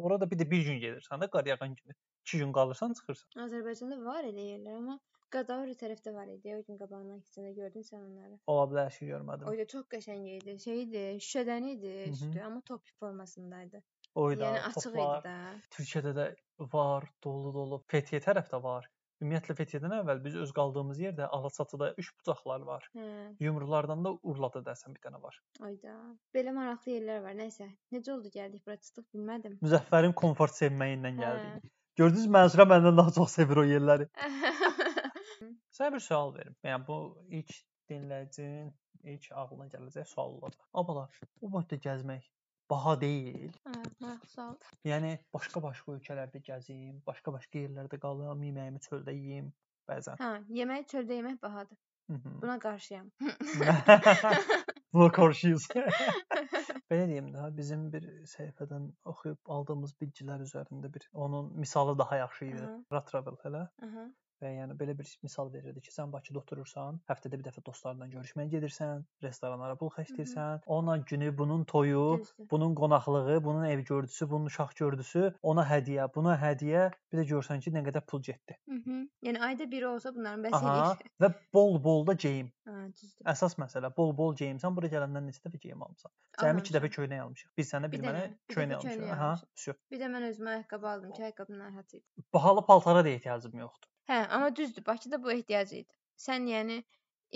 orada 0.00 0.30
bir 0.30 0.38
də 0.40 0.50
bir 0.50 0.64
gün 0.70 0.80
gedirsən 0.80 1.22
də 1.22 1.30
qar 1.30 1.46
yağan 1.46 1.74
kimi. 1.74 1.94
2 2.26 2.38
gün 2.38 2.52
qalırsan, 2.52 2.92
çıxırsan. 2.98 3.42
Azərbaycanda 3.46 4.04
var 4.04 4.24
elə 4.24 4.44
yerlər, 4.52 4.76
amma 4.76 5.00
Qadavrı 5.30 5.76
tərəfdə 5.78 6.10
var 6.14 6.26
idi. 6.26 6.56
O 6.58 6.62
gün 6.66 6.78
qabağından 6.80 7.20
keçəndə 7.22 7.52
gördün 7.54 7.84
sən 7.86 8.00
onları. 8.02 8.38
Ola 8.50 8.64
bilər 8.72 8.90
ki, 8.96 9.06
görmədim. 9.12 9.46
O 9.46 9.52
da 9.60 9.66
çox 9.72 9.84
qəşəng 9.94 10.24
idi. 10.32 10.56
Şey 10.64 10.82
idi, 10.82 11.02
şüşədən 11.22 11.68
idi 11.70 11.92
üstü, 12.10 12.40
amma 12.46 12.62
top 12.66 12.90
formasındaydı. 12.98 13.82
Oyda, 14.18 14.48
Yəni 14.48 14.62
açıq 14.70 14.96
idi 14.96 15.20
də. 15.28 15.36
Türkiyədə 15.76 16.14
də 16.16 16.26
var, 16.74 17.06
dolu 17.22 17.52
dolu. 17.54 17.78
Fethiyə 17.94 18.22
tərəfdə 18.26 18.62
var. 18.64 18.90
Ümumiyyətlə 19.20 19.54
Fethiyədən 19.58 19.92
əvvəl 19.98 20.20
biz 20.24 20.36
öz 20.40 20.52
qaldığımız 20.56 21.00
yerdə 21.02 21.26
Alaçatıda 21.36 21.90
üç 22.00 22.08
bucaqlar 22.18 22.62
var. 22.68 22.86
Hə, 22.96 23.08
Yumrulardan 23.44 24.04
da 24.06 24.14
Urlada 24.22 24.62
dəsən 24.64 24.94
bir 24.96 25.02
dənə 25.04 25.20
var. 25.22 25.36
ayda. 25.66 25.96
Belə 26.34 26.54
maraqlı 26.56 26.94
yerlər 26.94 27.20
var. 27.26 27.36
Nəysə, 27.36 27.68
necə 27.92 28.14
oldu 28.14 28.32
gəldik 28.32 28.64
bura 28.66 28.78
çıxdıq 28.80 29.04
bilmədim. 29.14 29.58
Müzəffərin 29.66 30.14
komfort 30.22 30.56
sevməyindən 30.56 31.20
Hə. 31.20 31.26
gəldik. 31.26 31.70
Gördünüz 32.00 32.26
Mənsura 32.32 32.64
məndən 32.70 32.96
daha 32.96 33.12
çox 33.18 33.34
sevir 33.36 33.60
o 33.60 33.64
yerləri. 33.68 34.08
Sənə 35.76 35.92
bir 35.94 36.02
sual 36.04 36.32
verim. 36.34 36.54
Yəni 36.64 36.86
bu 36.86 36.98
ilk 37.40 37.52
dinləyicinin 37.92 38.70
ilk 39.14 39.30
ağlına 39.32 39.66
gələcək 39.74 40.08
sual 40.08 40.38
olacaq. 40.38 40.64
Abala, 40.80 41.08
o 41.42 41.50
boyda 41.52 41.76
gəzmək 41.88 42.24
baha 42.70 42.94
deyil. 43.00 43.52
Hə, 43.66 43.76
maraqlı 44.00 44.30
sual. 44.34 44.56
Yəni 44.88 45.12
başqa-başqa 45.36 45.96
ölkələrdə 45.96 46.42
gəzim, 46.46 47.00
başqa-başqa 47.06 47.64
yerlərdə 47.64 48.00
qalım, 48.02 48.44
yeməyimi 48.48 48.82
çöldə 48.86 49.14
yeyim 49.16 49.52
bəzən. 49.90 50.20
Hə, 50.22 50.32
yemək 50.60 50.88
çöldə 50.94 51.18
yemək 51.20 51.40
bahadır. 51.42 51.78
Mhm. 52.10 52.40
Buna 52.42 52.58
qarşıyam. 52.58 53.10
Buna 54.92 55.10
qarşıyıq. 55.12 55.66
Belə 56.90 57.04
deyim 57.10 57.28
də, 57.34 57.44
bizim 57.56 57.84
bir 57.92 58.06
səhifədən 58.32 58.88
oxuyub 59.12 59.52
aldığımız 59.56 59.92
bilgilər 60.02 60.42
üzərində 60.46 60.90
bir 60.94 61.06
onun 61.26 61.52
misalı 61.58 61.98
daha 61.98 62.16
yaxşı 62.24 62.48
idi. 62.48 62.64
Ratravel 62.92 63.38
hələ 63.44 63.68
Aha. 63.86 64.08
Və 64.42 64.50
yəni 64.56 64.74
belə 64.80 64.94
bir 64.98 65.08
misal 65.22 65.50
verirdi 65.52 65.80
ki, 65.84 65.90
sən 65.92 66.12
Bakıda 66.12 66.38
oturursan, 66.40 67.00
həftədə 67.10 67.38
bir 67.40 67.44
dəfə 67.48 67.62
dostlarla 67.66 68.06
görüşməyə 68.12 68.48
gedirsən, 68.54 69.04
restoranlara 69.22 69.76
pul 69.80 69.90
xərcləyirsən, 69.96 70.62
onunla 70.66 70.96
günü 71.10 71.30
bunun 71.38 71.64
toyu, 71.64 72.18
Düzdür. 72.20 72.46
bunun 72.50 72.74
qonaqlığı, 72.74 73.44
bunun 73.44 73.64
ev 73.64 73.80
gördüsü, 73.80 74.30
bunun 74.30 74.46
uşaq 74.46 74.72
gördüsü, 74.80 75.34
ona 75.42 75.64
hədiyyə, 75.70 76.08
buna 76.14 76.36
hədiyyə, 76.40 76.86
bir 77.12 77.18
də 77.22 77.26
görsən 77.34 77.60
ki, 77.60 77.70
nə 77.76 77.84
qədər 77.88 78.06
pul 78.06 78.22
getdi. 78.22 78.56
Mhm. 78.66 79.04
Yəni 79.28 79.40
ayda 79.50 79.70
biri 79.70 79.86
olsa 79.86 80.14
bunların 80.14 80.44
bəs 80.48 80.56
eləyir. 80.62 81.04
və 81.20 81.32
bol-bol 81.54 82.06
da 82.06 82.12
geyim. 82.14 82.52
Hə, 82.70 82.86
düzdür. 82.94 83.24
Əsas 83.26 83.56
məsələ 83.58 83.90
bol-bol 83.96 84.34
geyim. 84.38 84.58
Sən 84.62 84.76
bura 84.76 84.86
gələndən 84.92 85.26
neçə 85.26 85.42
dəfə 85.46 85.58
geyim 85.60 85.82
almısan? 85.82 86.12
Cəmi 86.40 86.62
2 86.62 86.74
dəfə 86.76 86.88
köynək 86.94 87.20
almışıq. 87.24 87.50
Bir 87.58 87.64
sənə, 87.66 87.90
bir 87.92 87.98
Bir 88.00 88.06
mənə 88.06 88.20
köynək 88.54 88.76
almışıq. 88.78 89.10
almışıq. 89.10 89.48
vsyo. 89.58 89.74
Bir 89.90 90.00
də 90.00 90.10
mən 90.12 90.26
özümə 90.30 90.52
ayaqqabı 90.54 90.88
aldım 90.88 91.12
ki, 91.16 91.22
ayaqqabım 91.26 91.58
narahat 91.58 91.94
idi. 91.94 92.04
Bahalı 92.32 92.64
paltara 92.66 93.04
da 93.04 93.08
ehtiyacım 93.08 93.58
yoxdur. 93.58 93.88
Hə, 94.10 94.26
amma 94.36 94.56
düzdür, 94.56 94.86
Bakıda 94.86 95.22
bu 95.22 95.30
ehtiyac 95.32 95.72
idi. 95.72 95.92
Sən 96.18 96.46
yəni 96.50 96.76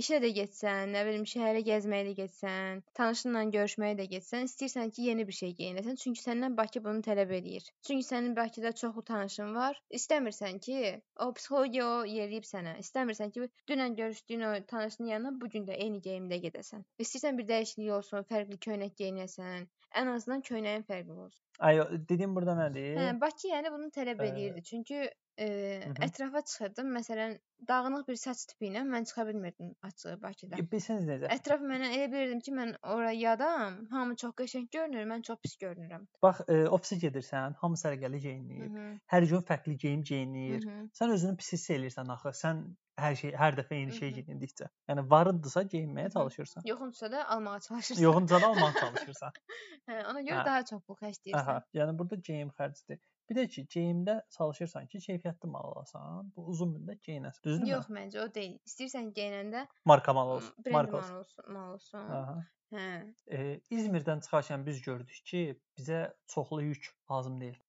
işə 0.02 0.16
də 0.22 0.30
getsən, 0.34 0.90
nə 0.94 1.04
bilim 1.06 1.26
şəhərə 1.32 1.60
gəzməyə 1.68 2.06
də 2.08 2.14
getsən, 2.20 2.80
tanışınla 2.98 3.44
görüşməyə 3.56 3.94
də 4.00 4.06
getsən, 4.14 4.48
istəyirsən 4.50 4.90
ki, 4.96 5.04
yeni 5.08 5.26
bir 5.28 5.36
şey 5.38 5.52
geyinəsən, 5.60 6.00
çünki 6.02 6.22
səndən 6.24 6.56
Bakı 6.58 6.82
bunu 6.84 7.04
tələb 7.06 7.30
eləyir. 7.38 7.68
Çünki 7.86 8.08
sənin 8.08 8.34
Bakıda 8.40 8.72
çoxlu 8.82 9.04
tanışın 9.12 9.54
var. 9.54 9.78
İstəmirsən 10.00 10.58
ki, 10.66 10.80
o 11.26 11.30
psixologiya 11.38 11.86
o 11.92 12.04
yeriyib 12.16 12.50
sənə. 12.50 12.74
İstəmirsən 12.82 13.30
ki, 13.36 13.48
dünən 13.70 13.94
görüşdüyün 14.02 14.46
o 14.50 14.52
tanışının 14.74 15.14
yanına 15.14 15.40
bu 15.40 15.54
gün 15.54 15.70
də 15.70 15.78
eyni 15.78 16.02
geyimdə 16.08 16.42
gedəsən. 16.48 16.82
İstəyirsən 16.98 17.38
bir 17.38 17.50
dəyişiklik 17.54 17.96
olsun, 18.00 18.26
fərqli 18.34 18.58
köynək 18.66 18.98
geyinəsən. 19.04 19.70
Ən 19.94 20.16
azından 20.16 20.42
köynəyin 20.42 20.82
fərqli 20.90 21.20
olsun. 21.28 21.44
Ay, 21.62 21.84
dediyim 22.08 22.34
burada 22.34 22.58
nədir? 22.58 22.96
Hə, 22.98 23.12
Bakı 23.20 23.52
yəni 23.52 23.70
bunu 23.70 23.94
tələb 23.94 24.26
eləyirdi. 24.26 24.64
Çünki 24.66 25.04
hı. 25.38 25.94
ətrafa 26.06 26.42
çıxırdım. 26.50 26.90
Məsələn, 26.96 27.38
dağınıq 27.68 28.06
bir 28.08 28.18
saç 28.20 28.44
tipi 28.50 28.68
ilə 28.70 28.84
mən 28.88 29.06
çıxa 29.08 29.26
bilmirdim 29.28 29.72
açığı 29.82 30.14
Bakıda. 30.22 30.60
Bilsəniz 30.74 31.08
necə? 31.08 31.30
Ətraf 31.34 31.64
mənə 31.64 31.90
elə 31.96 32.06
bilirdim 32.12 32.40
ki, 32.46 32.54
mən 32.54 32.74
ora 32.94 33.10
yadam, 33.16 33.80
hamı 33.90 34.16
çox 34.22 34.36
qəşəng 34.40 34.68
görünür, 34.76 35.08
mən 35.10 35.26
çox 35.26 35.40
pis 35.42 35.56
görünürəm. 35.64 36.06
Bax, 36.22 36.44
e, 36.48 36.60
ofisə 36.78 37.00
gedirsən, 37.06 37.58
hamı 37.62 37.80
sərgəli 37.80 38.22
geyinir. 38.28 38.70
Hər 39.14 39.28
gün 39.32 39.44
fərqli 39.50 39.76
geyim 39.86 40.06
geyinir. 40.12 40.64
Mhm. 40.64 40.88
Sən 41.00 41.14
özünü 41.16 41.36
pis 41.42 41.52
hiss 41.56 41.70
eləyirsən 41.76 42.14
axı. 42.14 42.34
Sən 42.44 42.64
hər 43.00 43.16
şey 43.18 43.32
hər 43.38 43.56
dəfə 43.58 43.74
eyni 43.78 43.94
şey 43.96 44.12
geyindikcə. 44.18 44.68
Yəni 44.90 45.04
varındısa 45.10 45.64
geyinməyə 45.72 46.12
çalışırsan. 46.14 46.62
Yoxunsa 46.68 47.10
da 47.12 47.24
almağa 47.28 47.60
çalışırsan. 47.60 48.02
Yoxunca 48.02 48.40
da 48.40 48.46
almağa 48.46 48.72
çalışırsan. 48.80 49.32
Hə, 49.88 49.96
ona 50.10 50.22
görə 50.22 50.38
Hə. 50.40 50.44
daha 50.46 50.64
çox 50.70 50.82
pul 50.86 50.98
xərcləyirsən. 51.00 51.40
Aha, 51.40 51.56
yəni 51.74 51.98
burada 51.98 52.20
geyim 52.28 52.52
xərcdir. 52.58 53.00
Bir 53.30 53.38
də 53.38 53.44
ki, 53.48 53.62
geyimdə 53.72 54.18
çalışırsan 54.36 54.86
ki, 54.92 54.98
keyfiyyətli 55.06 55.48
mal 55.48 55.70
alasan, 55.70 56.32
bu 56.36 56.44
uzun 56.52 56.74
müddət 56.74 57.00
geyinəsən. 57.08 57.44
Düzdürmü? 57.46 57.70
Yox, 57.70 57.88
məncə 57.98 58.20
o 58.20 58.26
deyil. 58.34 58.58
İstəyirsən 58.68 59.12
geyinəndə 59.16 59.64
Marka 59.88 60.12
mal 60.12 60.34
olsun. 60.36 60.54
Marka 60.72 61.00
mal 61.00 61.18
olsun. 61.22 61.44
mal 61.56 61.72
olsun. 61.78 62.12
Aha. 62.18 62.36
Hə. 62.74 62.86
E, 63.30 63.60
İzmirdən 63.70 64.20
çıxarkən 64.26 64.66
biz 64.66 64.82
gördük 64.82 65.20
ki, 65.30 65.44
bizə 65.78 66.06
çoxlu 66.34 66.62
yük 66.62 66.90
lazım 67.10 67.40
deyil. 67.40 67.60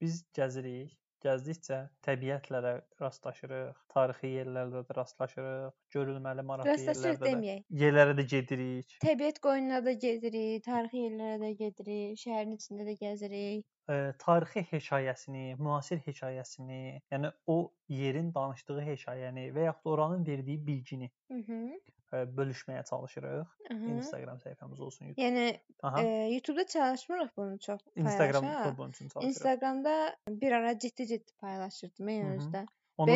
Biz 0.00 0.24
gəzirik. 0.36 0.96
Gəzdikcə 1.20 1.78
təbiətlərə 2.06 2.70
rastlaşırıq, 3.00 3.80
tarixi 3.92 4.30
yerlərdə 4.38 4.80
də 4.88 4.94
rastlaşırıq, 4.96 5.74
görülməli 5.92 6.44
maraqlı 6.48 6.72
yerlərdə 6.72 7.10
də 7.20 7.26
deməyək. 7.26 7.66
yerlərə 7.82 8.14
də 8.16 8.24
gedirik. 8.32 8.94
Təbiət 9.04 9.40
qoyununa 9.44 9.82
da 9.84 9.92
gedirik, 9.92 10.64
tarixi 10.64 11.02
yerlərə 11.04 11.36
də 11.42 11.50
gedirik, 11.58 12.16
şəhərin 12.22 12.56
içində 12.56 12.88
də 12.88 12.96
gəzirik. 13.02 13.66
E, 13.90 14.12
tarixi 14.22 14.60
hekayəsini, 14.70 15.56
müasir 15.58 15.98
hekayəsini, 16.06 17.00
yəni 17.10 17.32
o 17.46 17.56
yerin 17.90 18.28
danışdığı 18.34 18.82
hekayəni 18.86 19.48
və 19.56 19.64
yaxud 19.70 19.90
oranın 19.94 20.26
verdiyi 20.26 20.66
bilgini 20.66 21.10
Mhm. 21.30 21.72
e, 22.12 22.16
bölüşməyə 22.38 22.84
çalışırıq. 22.90 23.46
Aha. 23.70 23.90
Instagram 23.94 24.38
səhifəmiz 24.38 24.80
olsun. 24.80 25.06
YouTube. 25.06 25.22
Yəni 25.26 25.60
Aha. 25.82 26.02
e, 26.02 26.06
YouTube-da 26.34 26.66
çalışmırıq 26.66 27.30
bunu 27.36 27.58
çox 27.58 27.80
Instagram 27.96 28.44
bunun 28.78 28.90
üçün 28.90 29.08
çalışırıq. 29.08 29.28
Instagramda 29.30 30.16
bir 30.28 30.52
ara 30.52 30.78
ciddi-ciddi 30.78 31.32
paylaşırdım 31.40 32.06
mən 32.08 32.22
Hı 32.22 32.32
hı. 32.32 32.36
özdə. 32.36 32.66
Onu 33.00 33.10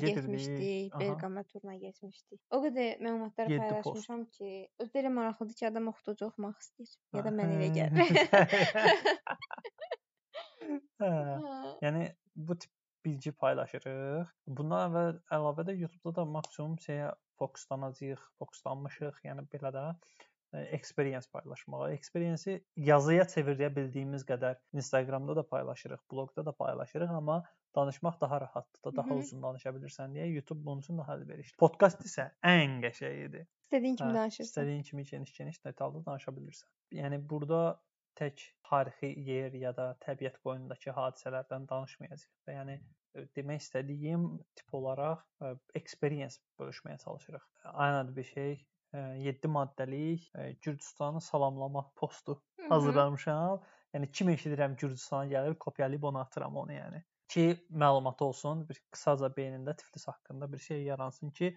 gedirdik. 0.00 0.16
getmişdik, 0.16 0.94
Aha. 0.94 1.00
Bergama 1.00 1.42
turuna 1.42 1.74
getmişdik. 1.76 2.40
O 2.50 2.56
qədər 2.64 2.98
məlumatları 3.00 3.52
Yeddi 3.52 3.68
post. 3.68 3.84
paylaşmışam 3.84 4.24
ki, 4.24 4.68
özü 4.78 4.98
elə 4.98 5.12
maraqlıdır 5.14 5.54
ki, 5.54 5.68
adam 5.68 5.88
oxuducu 5.88 6.26
oxumaq 6.26 6.56
istəyir. 6.64 6.96
Ya 7.14 7.24
da 7.24 7.28
mən 7.28 7.52
elə 7.54 7.68
Hə. 7.68 7.74
gəlir. 7.78 8.08
Hə. 10.68 10.80
Hə. 11.02 11.74
Yəni 11.84 12.04
bu 12.36 12.56
tip 12.58 12.72
bilgi 13.06 13.32
paylaşırıq. 13.42 14.32
Bundan 14.58 14.88
əvvəl 14.88 15.20
əlavə 15.38 15.64
də 15.68 15.74
YouTube-da 15.78 16.14
da 16.20 16.24
maksimum 16.36 16.76
şeyə 16.82 17.12
fokuslanacağıq, 17.40 18.24
fokuslanmışıq. 18.42 19.20
Yəni 19.28 19.44
belə 19.52 19.70
də 19.76 19.84
e, 20.52 20.62
experience 20.78 21.28
paylaşmağa. 21.32 21.92
Experience-i 21.94 22.58
yazıya 22.90 23.24
çevirə 23.34 23.70
bildiyimiz 23.76 24.26
qədər 24.28 24.58
Instagramda 24.74 25.36
da 25.38 25.46
paylaşırıq, 25.48 26.02
bloqda 26.12 26.44
da 26.46 26.52
paylaşırıq, 26.52 27.14
amma 27.20 27.42
danışmaq 27.76 28.20
daha 28.20 28.40
rahatdır 28.40 28.82
da, 28.84 28.96
daha 28.96 29.14
Mhm. 29.14 29.18
uzun 29.22 29.42
danışa 29.42 29.70
bilirsən 29.76 30.14
deyə 30.16 30.28
YouTube 30.34 30.64
bunun 30.66 30.80
üçün 30.84 30.98
daha 30.98 31.16
əlverişli. 31.18 31.56
Podkast 31.62 32.00
isə 32.08 32.30
ən 32.42 32.80
qəşəngidir. 32.84 33.46
İstədiyin 33.64 33.96
kimi 33.96 34.10
Hə, 34.10 34.14
danışırsan. 34.14 34.50
İstədiyin 34.64 34.82
kimi 34.82 35.04
geniş-geniş 35.04 35.64
detallı 35.64 36.04
danışa 36.06 36.32
bilirsən. 36.32 36.68
Yəni 37.02 37.20
burada 37.30 37.60
tək 38.18 38.44
tarixi 38.68 39.12
yer 39.30 39.54
ya 39.56 39.74
da 39.76 39.90
təbiət 40.04 40.40
qoynundakı 40.44 40.94
hadisələrdən 40.96 41.68
danışmayacağıq. 41.70 42.30
Yəni 42.54 42.78
e, 42.78 43.26
demək 43.38 43.62
istədiyim 43.64 44.26
tip 44.58 44.74
olaraq 44.80 45.22
e, 45.42 45.54
experience 45.80 46.42
bölüşməyə 46.60 46.98
çalışırıq. 47.04 47.46
Aynı 47.74 48.16
bir 48.16 48.24
şey 48.32 48.58
7 48.92 49.48
maddəlik 49.48 50.30
e, 50.34 50.52
Gürcüstanı 50.52 51.20
salamlama 51.20 51.90
postu 51.96 52.42
hazırlamışam. 52.68 53.60
Yəni 53.94 54.10
kim 54.12 54.28
eşidirəm 54.28 54.76
Gürcüstana 54.76 55.26
gəlir, 55.28 55.56
kopyalayıb 55.58 56.02
onu 56.02 56.18
atıram 56.20 56.56
onu 56.56 56.72
yəni. 56.72 57.02
Ki 57.28 57.44
məlumat 57.70 58.22
olsun, 58.24 58.64
bir 58.68 58.80
qısaca 58.92 59.28
beynində 59.36 59.76
Tiflis 59.76 60.08
haqqında 60.08 60.52
bir 60.52 60.58
şey 60.64 60.82
yaransın 60.84 61.30
ki, 61.30 61.50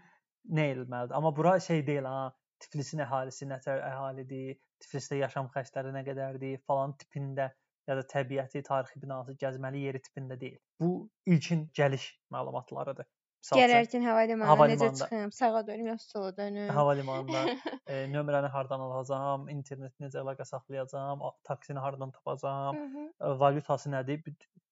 nə 0.50 0.66
etməlidir. 0.74 1.16
Amma 1.16 1.36
bura 1.36 1.60
şey 1.60 1.88
deyil 1.88 2.04
ha. 2.04 2.34
Tiflisin 2.62 3.02
əhalisi 3.06 3.48
nətər 3.50 3.82
əhalidir, 3.88 4.60
Tiflisdə 4.82 5.20
yaşam 5.22 5.50
xərcləri 5.54 5.94
nə 5.96 6.04
qədərdir, 6.08 6.62
falan 6.68 6.94
tipində 7.02 7.50
ya 7.90 7.98
da 7.98 8.04
təbiəti, 8.14 8.62
tarixi 8.66 9.02
binası, 9.02 9.36
gəzməli 9.42 9.82
yeri 9.88 10.02
tipində 10.06 10.38
deyil. 10.40 10.60
Bu 10.82 10.92
ilkin 11.30 11.68
gəliş 11.78 12.08
məlumatlarıdır. 12.34 13.10
Gələrkən 13.42 14.04
hava 14.06 14.24
limanına 14.30 14.66
necə 14.70 14.88
çıxım, 15.00 15.32
sağa 15.34 15.64
dönüm 15.68 15.88
ya 15.90 15.96
sola 15.98 16.30
dönüm. 16.38 16.68
Hava 16.70 16.92
limanında 16.94 17.40
e, 17.88 18.04
nömrəni 18.14 18.52
hardan 18.54 18.84
alacağam, 18.86 19.48
internet 19.50 19.96
necə 20.04 20.22
əlaqə 20.22 20.46
saxlayacağam, 20.46 21.24
taksini 21.50 21.82
hardan 21.82 22.12
tapacağam, 22.12 22.78
Hı 22.78 22.86
-hı. 22.86 23.08
E, 23.10 23.40
valyutası 23.40 23.90
nədir, 23.90 24.22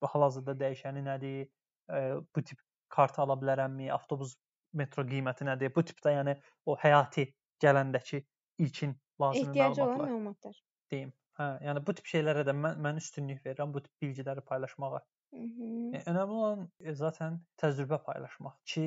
hal-hazırda 0.05 0.53
dəyişəni 0.61 1.03
nədir, 1.07 1.49
e, 1.93 1.97
bu 2.35 2.43
tip 2.43 2.61
kart 2.89 3.19
ala 3.19 3.33
bilərəmmi, 3.41 3.89
avtobus 3.97 4.37
metro 4.73 5.03
qiyməti 5.03 5.49
nədir? 5.49 5.73
Bu 5.75 5.81
tipdə 5.81 6.13
yəni 6.19 6.37
o 6.65 6.77
həyati 6.77 7.25
gələndəki 7.63 8.23
ilkin 8.65 8.95
lazımi 9.21 9.49
Ehtiyacı 9.49 9.83
olan 9.83 9.99
məlumatlar. 10.05 10.61
Deyim. 10.91 11.13
Hə, 11.39 11.47
yəni 11.63 11.83
bu 11.87 11.95
tip 11.95 12.09
şeylərə 12.11 12.43
də 12.47 12.55
mən 12.55 12.81
mən 12.85 12.99
üstünlük 12.99 13.45
verirəm 13.45 13.73
bu 13.75 13.83
tip 13.85 14.03
bilgiləri 14.03 14.43
paylaşmağa. 14.51 14.99
E, 15.31 16.01
önəmli 16.11 16.35
olan 16.41 16.65
e, 16.79 16.93
zaten 17.01 17.37
təcrübə 17.61 18.01
paylaşmaq 18.07 18.57
ki, 18.73 18.85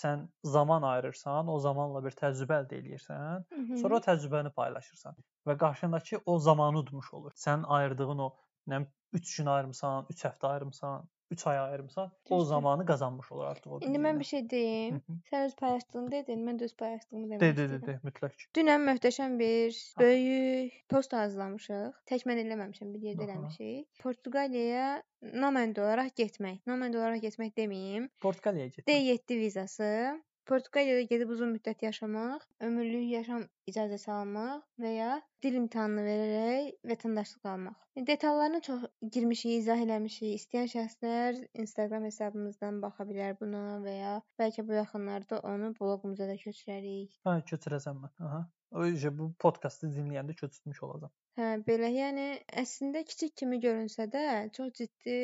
sən 0.00 0.28
zaman 0.54 0.86
ayırırsan, 0.86 1.48
o 1.48 1.58
zamanla 1.58 2.02
bir 2.04 2.14
təcrübə 2.20 2.60
əldə 2.62 2.78
edirsən, 2.78 3.46
sonra 3.82 3.98
o 3.98 4.02
təcrübəni 4.06 4.52
paylaşırsan 4.60 5.18
və 5.50 5.56
qarşındakı 5.64 6.22
o 6.26 6.38
zamanı 6.38 6.84
udmuş 6.84 7.12
olur. 7.18 7.34
Sən 7.44 7.66
ayırdığın 7.76 8.24
o 8.26 8.28
nə 8.70 8.84
3 9.18 9.36
gün 9.36 9.50
ayırmısan, 9.54 10.06
3 10.14 10.24
həftə 10.28 10.52
ayırmısan, 10.52 11.08
3 11.30 11.46
ay 11.46 11.58
ayırmısan, 11.58 12.12
o 12.30 12.44
zamanı 12.44 12.86
qazanmış 12.86 13.32
olur 13.32 13.44
artıq 13.44 13.70
o. 13.72 13.80
İndi 13.80 13.98
mən 13.98 14.18
bir 14.18 14.24
şey 14.24 14.50
deyim. 14.50 15.02
Sən 15.32 15.44
öz 15.46 15.54
paylaşdığını 15.56 16.10
dedin, 16.12 16.46
mən 16.46 16.58
də 16.60 16.64
öz 16.64 16.74
paylaşdığımı 16.76 17.26
demək 17.26 17.40
de, 17.40 17.50
istəyirəm. 17.50 17.68
De, 17.68 17.82
de, 17.82 17.86
de, 17.86 17.98
mütləq. 18.08 18.46
Dünən 18.58 18.86
möhtəşəm 18.88 19.36
bir 19.38 19.76
böyük 20.00 20.80
post 20.90 21.12
hazırlamışıq. 21.12 22.00
Tək 22.10 22.26
mən 22.30 22.42
eləməmişəm, 22.44 22.94
bir 22.94 23.06
yerdə 23.10 23.28
eləmişik. 23.28 23.86
Portuqaliyaya 24.02 24.88
nomend 25.44 25.78
olaraq 25.78 26.10
getmək. 26.18 26.64
Nomend 26.66 26.98
olaraq 26.98 27.22
getmək 27.28 27.54
deməyim. 27.56 28.10
Portuqaliyaya 28.20 28.74
getmək. 28.74 28.90
D7 28.90 29.38
vizası. 29.44 29.90
Portuqaliyada 30.48 31.02
gedib 31.10 31.30
uzun 31.34 31.52
müddət 31.54 31.82
yaşamaq, 31.86 32.44
ömürlük 32.66 33.06
yaşam 33.12 33.44
icazəsi 33.70 34.10
almaq 34.14 34.64
və 34.84 34.92
ya 34.94 35.10
dil 35.44 35.58
imtahanını 35.60 36.04
verərək 36.06 36.70
vətəndaşlıq 36.92 37.50
almaq. 37.52 37.76
Detallarına 38.10 38.60
çox 38.68 38.86
girmişik, 39.16 39.52
izah 39.60 39.82
eləmişik. 39.84 40.32
İstəyən 40.38 40.70
şəxslər 40.74 41.40
Instagram 41.64 42.06
hesabımızdan 42.08 42.80
baxa 42.84 43.06
bilər 43.10 43.36
buna 43.40 43.62
və 43.84 43.96
ya 43.96 44.14
bəlkə 44.40 44.66
bu 44.68 44.78
yaxınlarda 44.78 45.40
onu 45.52 45.74
bloqumuza 45.80 46.28
da 46.30 46.38
köçürərik. 46.44 47.20
Hə, 47.28 47.36
köçürəcəm 47.52 48.02
mən. 48.04 48.16
Aha. 48.28 48.42
Öncə 48.84 49.10
bu 49.18 49.32
podkastı 49.42 49.90
dinləyəndə 49.96 50.36
köçürmüş 50.38 50.82
olacağam. 50.86 51.12
Hə, 51.38 51.48
belə. 51.66 51.90
Yəni 51.94 52.26
əslində 52.62 53.02
kiçik 53.06 53.34
kimi 53.42 53.58
görünsə 53.62 54.06
də, 54.12 54.24
çox 54.56 54.72
ciddi 54.78 55.16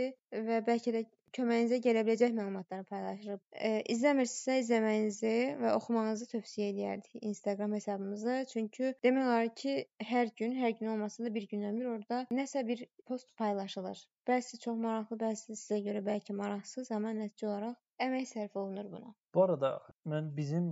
və 0.48 0.62
bəlkə 0.66 0.94
də 0.96 1.02
köməyinizə 1.36 1.78
gələ 1.84 2.02
biləcək 2.06 2.34
məlumatları 2.36 2.86
paylaşırıq. 2.90 3.40
E, 3.68 3.70
izləmirsinizsə 3.94 4.58
izləməyinizi 4.62 5.32
və 5.62 5.72
oxumağınızı 5.78 6.28
tövsiyə 6.32 6.68
edərdik 6.74 7.18
Instagram 7.30 7.76
hesabımızı. 7.78 8.36
Çünki 8.52 8.92
demək 9.06 9.30
olar 9.30 9.50
ki, 9.62 9.76
hər 10.12 10.32
gün, 10.40 10.56
hər 10.60 10.76
gün 10.80 10.92
olmasa 10.94 11.26
da 11.26 11.32
bir 11.34 11.48
gündən 11.52 11.80
bir 11.80 11.90
orada 11.94 12.22
nəsə 12.40 12.66
bir 12.68 12.84
post 13.10 13.32
paylaşılır. 13.40 14.04
Bəzisi 14.28 14.60
çox 14.66 14.78
maraqlı, 14.86 15.20
bəzisi 15.24 15.58
sizə 15.62 15.80
görə 15.88 16.04
bəlkə 16.10 16.36
maraqsız, 16.36 16.92
amma 16.96 17.14
nəticə 17.16 17.50
olaraq 17.50 17.80
əmək 18.06 18.28
sərf 18.32 18.56
olunur 18.60 18.90
buna. 18.92 19.14
Bu 19.34 19.44
arada 19.46 19.72
mən 20.12 20.32
bizim 20.36 20.70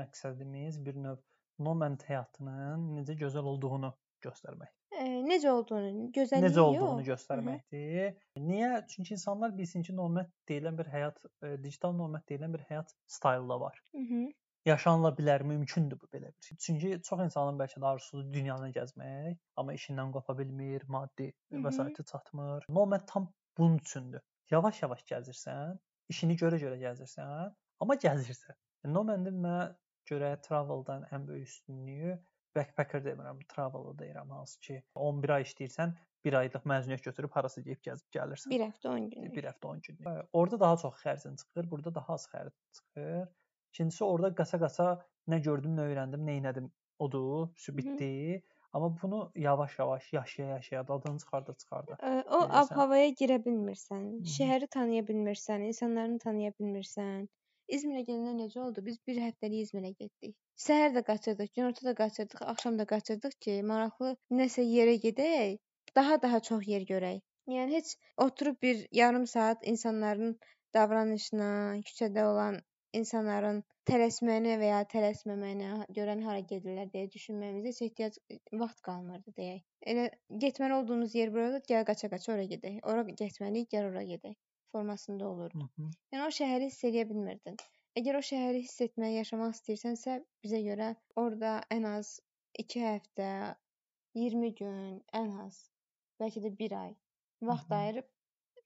məqsədimiz 0.00 0.82
bir 0.84 1.00
növ 1.06 1.24
Nomad 1.66 2.04
həyatının 2.06 2.84
necə 3.00 3.16
gözəl 3.18 3.46
olduğunu 3.52 3.90
göstərmək. 4.22 4.77
E, 4.98 5.04
necə 5.22 5.50
olduğunu, 5.50 6.08
gözəlliyi 6.14 6.50
necə 6.50 6.60
olduğunu 6.60 7.04
yox. 7.04 7.08
göstərməkdir. 7.12 8.08
Hı 8.10 8.40
-hı. 8.40 8.46
Niyə? 8.48 8.70
Çünki 8.90 9.14
insanlar 9.14 9.54
bilsin 9.58 9.82
ki, 9.86 9.96
nomad 9.96 10.30
deyilən 10.50 10.78
bir 10.78 10.90
həyat, 10.94 11.24
e, 11.42 11.54
digital 11.62 11.92
nomad 12.00 12.24
deyilən 12.30 12.54
bir 12.54 12.64
həyat 12.70 12.94
staylı 13.06 13.48
da 13.48 13.60
var. 13.60 13.82
Hı 13.94 13.98
-hı. 13.98 14.22
Yaşanıla 14.66 15.10
bilər, 15.18 15.42
mümkündür 15.42 16.00
bu 16.00 16.06
belə 16.14 16.32
bir 16.36 16.42
şey. 16.46 16.58
Çünki 16.58 17.02
çox 17.02 17.20
insanın 17.24 17.58
bəlkə 17.58 17.80
də 17.82 17.86
arzusudur 17.86 18.32
dünyanı 18.32 18.70
gəzmək, 18.78 19.36
amma 19.56 19.74
işindən 19.74 20.10
qopa 20.12 20.38
bilmir, 20.38 20.82
maddi 20.88 21.32
vəsaiti 21.52 22.04
çatmır. 22.04 22.66
Nomad 22.68 23.06
tam 23.06 23.32
bunun 23.58 23.78
üçündür. 23.78 24.22
Yavaş-yavaş 24.50 25.04
gəzirsən, 25.12 25.78
işini 26.08 26.36
görə-görə 26.42 26.78
gəzirsən, 26.82 27.54
amma 27.80 27.94
gəzirsən. 27.94 28.58
Nomadin 28.96 29.40
mənə 29.44 29.76
görə 30.10 30.40
traveldan 30.42 31.06
ən 31.12 31.26
böyük 31.28 31.48
üstünlüyü 31.48 32.18
backpacker 32.58 33.04
demirəm, 33.06 33.40
travel 33.54 33.90
deyirəm 34.02 34.36
hansı 34.36 34.60
ki 34.66 34.78
11 35.08 35.34
ay 35.38 35.46
işləyirsən, 35.48 35.94
1 36.28 36.38
aylıq 36.40 36.64
məzuniyyət 36.72 37.04
götürüb 37.08 37.36
harasa 37.38 37.62
gedib 37.64 37.82
gəzib 37.88 38.18
gəlirsən. 38.18 38.52
1 38.54 38.64
həftə 38.66 38.92
10 38.94 39.10
gün. 39.14 39.28
1 39.38 39.48
həftə 39.50 39.70
10 39.72 39.82
gün. 39.86 40.00
Orda 40.40 40.60
daha 40.64 40.80
çox 40.84 41.00
xərcin 41.04 41.38
çıxır, 41.42 41.70
burada 41.70 41.94
daha 42.00 42.18
az 42.18 42.26
xərc 42.34 42.54
çıxır. 42.78 43.24
İkincisi 43.72 44.04
orada 44.04 44.34
qaça-qaça 44.42 44.90
nə 45.32 45.40
gördüm, 45.48 45.76
nə 45.78 45.88
öyrəndim, 45.92 46.28
nə 46.28 46.38
etdim. 46.50 46.70
Odur, 46.98 47.48
bitdi. 47.68 48.06
Hı 48.34 48.38
-hı. 48.38 48.42
Amma 48.72 49.02
bunu 49.02 49.32
yavaş-yavaş, 49.34 50.12
yaşaya-yaşaya 50.12 50.88
dadını 50.88 51.18
çıxarda 51.18 51.54
çıxarda. 51.54 51.96
O 52.36 52.38
ab-havaya 52.60 53.08
girə 53.20 53.38
bilmirsən, 53.44 54.04
Hı 54.10 54.16
-hı. 54.18 54.32
şəhəri 54.36 54.68
tanıya 54.68 55.02
bilmirsən, 55.02 55.62
insanlarını 55.70 56.18
tanıya 56.18 56.50
bilmirsən. 56.60 57.28
İzmirə 57.76 58.02
gələndə 58.08 58.34
necə 58.42 58.60
oldu? 58.60 58.84
Biz 58.84 58.98
bir 59.06 59.16
həftəlik 59.26 59.64
İzmirə 59.64 59.92
getdik. 60.02 60.36
Səhər 60.64 60.94
də 60.94 61.02
qaçırdıq, 61.06 61.50
günorta 61.56 61.86
da 61.86 61.94
qaçırdıq, 62.02 62.40
axşam 62.52 62.78
da 62.78 62.86
qaçırdıq 62.92 63.34
ki, 63.46 63.52
maraqlı 63.70 64.14
nəsə 64.40 64.64
yerə 64.66 64.94
gedək, 65.04 65.58
daha 65.98 66.16
daha 66.24 66.40
çox 66.48 66.66
yer 66.72 66.86
görək. 66.92 67.20
Yəni 67.52 67.76
heç 67.78 67.92
oturub 68.24 68.58
bir 68.62 68.80
yarım 69.00 69.26
saat 69.34 69.66
insanların 69.72 70.34
davranışına, 70.74 71.50
küçədə 71.90 72.24
olan 72.32 72.58
insanların 73.00 73.62
tələsməyinə 73.90 74.58
və 74.60 74.72
ya 74.72 74.82
tələsməməyinə, 74.92 75.70
görən 76.00 76.26
hara 76.26 76.42
gedirlər 76.50 76.90
deyə 76.92 77.08
düşünməyimizə 77.14 77.72
heç 77.72 77.80
ehtiyac 77.86 78.18
vaxt 78.64 78.82
qalmırdı 78.90 79.34
deyək. 79.40 79.64
Elə 79.94 80.10
getməli 80.44 80.80
olduğumuz 80.80 81.14
yer 81.20 81.32
buradır, 81.38 81.64
gəl 81.72 81.86
qaça-qaça 81.92 82.34
ora 82.34 82.44
gedək. 82.52 82.82
Ora 82.92 83.06
getməliyik, 83.22 83.70
gəl 83.76 83.90
ora 83.92 84.04
gedək 84.12 84.36
formasında 84.72 85.28
olurdu. 85.28 85.70
Yəni 86.12 86.26
o 86.26 86.30
şəhəri 86.42 86.68
hiss 86.72 86.84
edə 86.90 87.08
bilmirdin. 87.08 87.56
Əgər 87.98 88.16
o 88.18 88.22
şəhəri 88.22 88.60
hiss 88.62 88.82
etmək, 88.84 89.14
yaşamaq 89.16 89.54
istəyirsənsə, 89.56 90.12
bizə 90.44 90.58
görə 90.62 90.92
orada 91.18 91.54
ən 91.74 91.86
az 91.88 92.10
2 92.62 92.82
həftə, 92.84 93.30
20 94.18 94.52
gün, 94.60 95.00
ən 95.18 95.32
az 95.44 95.58
bəlkə 96.22 96.42
də 96.44 96.52
1 96.60 96.76
ay 96.78 96.92
vaxt 97.48 97.74
ayırıb 97.78 98.06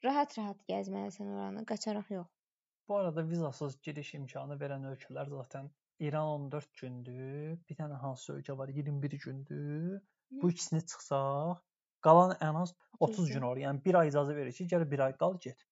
rahat-rahat 0.04 0.60
gəzməlisən 0.68 1.30
oranı, 1.32 1.64
qaçaraq 1.70 2.10
yox. 2.12 2.28
Bu 2.88 2.98
arada 2.98 3.24
vizasız 3.28 3.78
giriş 3.86 4.12
imkanı 4.18 4.58
verən 4.64 4.84
ölkələr 4.90 5.32
zaten 5.32 5.72
İran 6.00 6.28
14 6.34 6.68
gündür, 6.82 7.56
bir 7.68 7.80
dənə 7.80 8.00
hansı 8.04 8.34
ölkə 8.36 8.58
var 8.58 8.68
21 8.68 9.18
gündür. 9.24 10.00
Bu 10.42 10.50
ikisini 10.50 10.82
çıxsaq, 10.82 11.62
Qalan 12.02 12.36
ən 12.42 12.56
az 12.58 12.74
30 13.00 13.30
gün 13.30 13.48
olur. 13.48 13.60
Yəni 13.62 13.84
1 13.84 13.98
ay 14.02 14.08
icazə 14.10 14.36
verir 14.36 14.52
ki, 14.56 14.68
gəl 14.74 14.84
1 14.90 15.06
ay 15.06 15.12
qal, 15.16 15.36
get. 15.40 15.66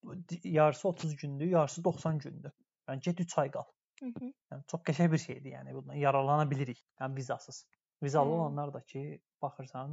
Yarısı 0.45 0.89
30 0.89 1.17
gündür, 1.17 1.47
yarısı 1.47 1.85
90 1.85 2.19
gündür. 2.19 2.53
Yəni 2.91 3.07
get 3.07 3.21
3 3.27 3.39
ay 3.43 3.51
qal. 3.57 3.69
Hı 4.01 4.07
-hı. 4.07 4.33
Yəni 4.53 4.67
çox 4.73 4.81
qəşəng 4.89 5.13
bir 5.13 5.23
şeydir, 5.27 5.53
yəni 5.53 5.75
bundan 5.77 6.03
yararlana 6.07 6.51
bilirik. 6.51 6.85
Yəni 7.01 7.17
vizasız. 7.17 7.67
Vizalı 8.03 8.31
olanlar 8.31 8.75
da 8.75 8.81
ki, 8.81 9.21
baxırsan, 9.43 9.91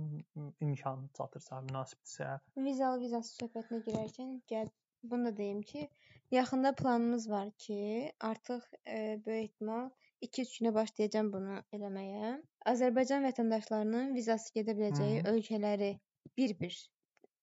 imkan 0.60 1.10
çatırsa, 1.18 1.62
münasibdirsə. 1.70 2.40
Vizalı 2.68 3.02
vizasız 3.02 3.40
söhbətinə 3.42 3.80
girərkən 3.88 4.30
gəl 4.52 4.70
bunu 5.04 5.26
da 5.26 5.38
deyim 5.38 5.62
ki, 5.62 5.90
yaxında 6.32 6.76
planımız 6.76 7.30
var 7.30 7.52
ki, 7.52 8.12
artıq 8.20 8.64
e, 8.88 9.22
böyük 9.26 9.50
ehtimal 9.50 9.90
2-3 10.22 10.54
günə 10.60 10.74
başlayacağam 10.74 11.34
bunu 11.34 11.58
eləməyə. 11.78 12.32
Azərbaycan 12.74 13.28
vətəndaşlarının 13.28 14.16
vizası 14.16 14.54
gedə 14.60 14.78
biləcəyi 14.80 15.20
Hı 15.20 15.24
-hı. 15.24 15.34
ölkələri 15.34 15.92
bir-bir. 16.38 16.80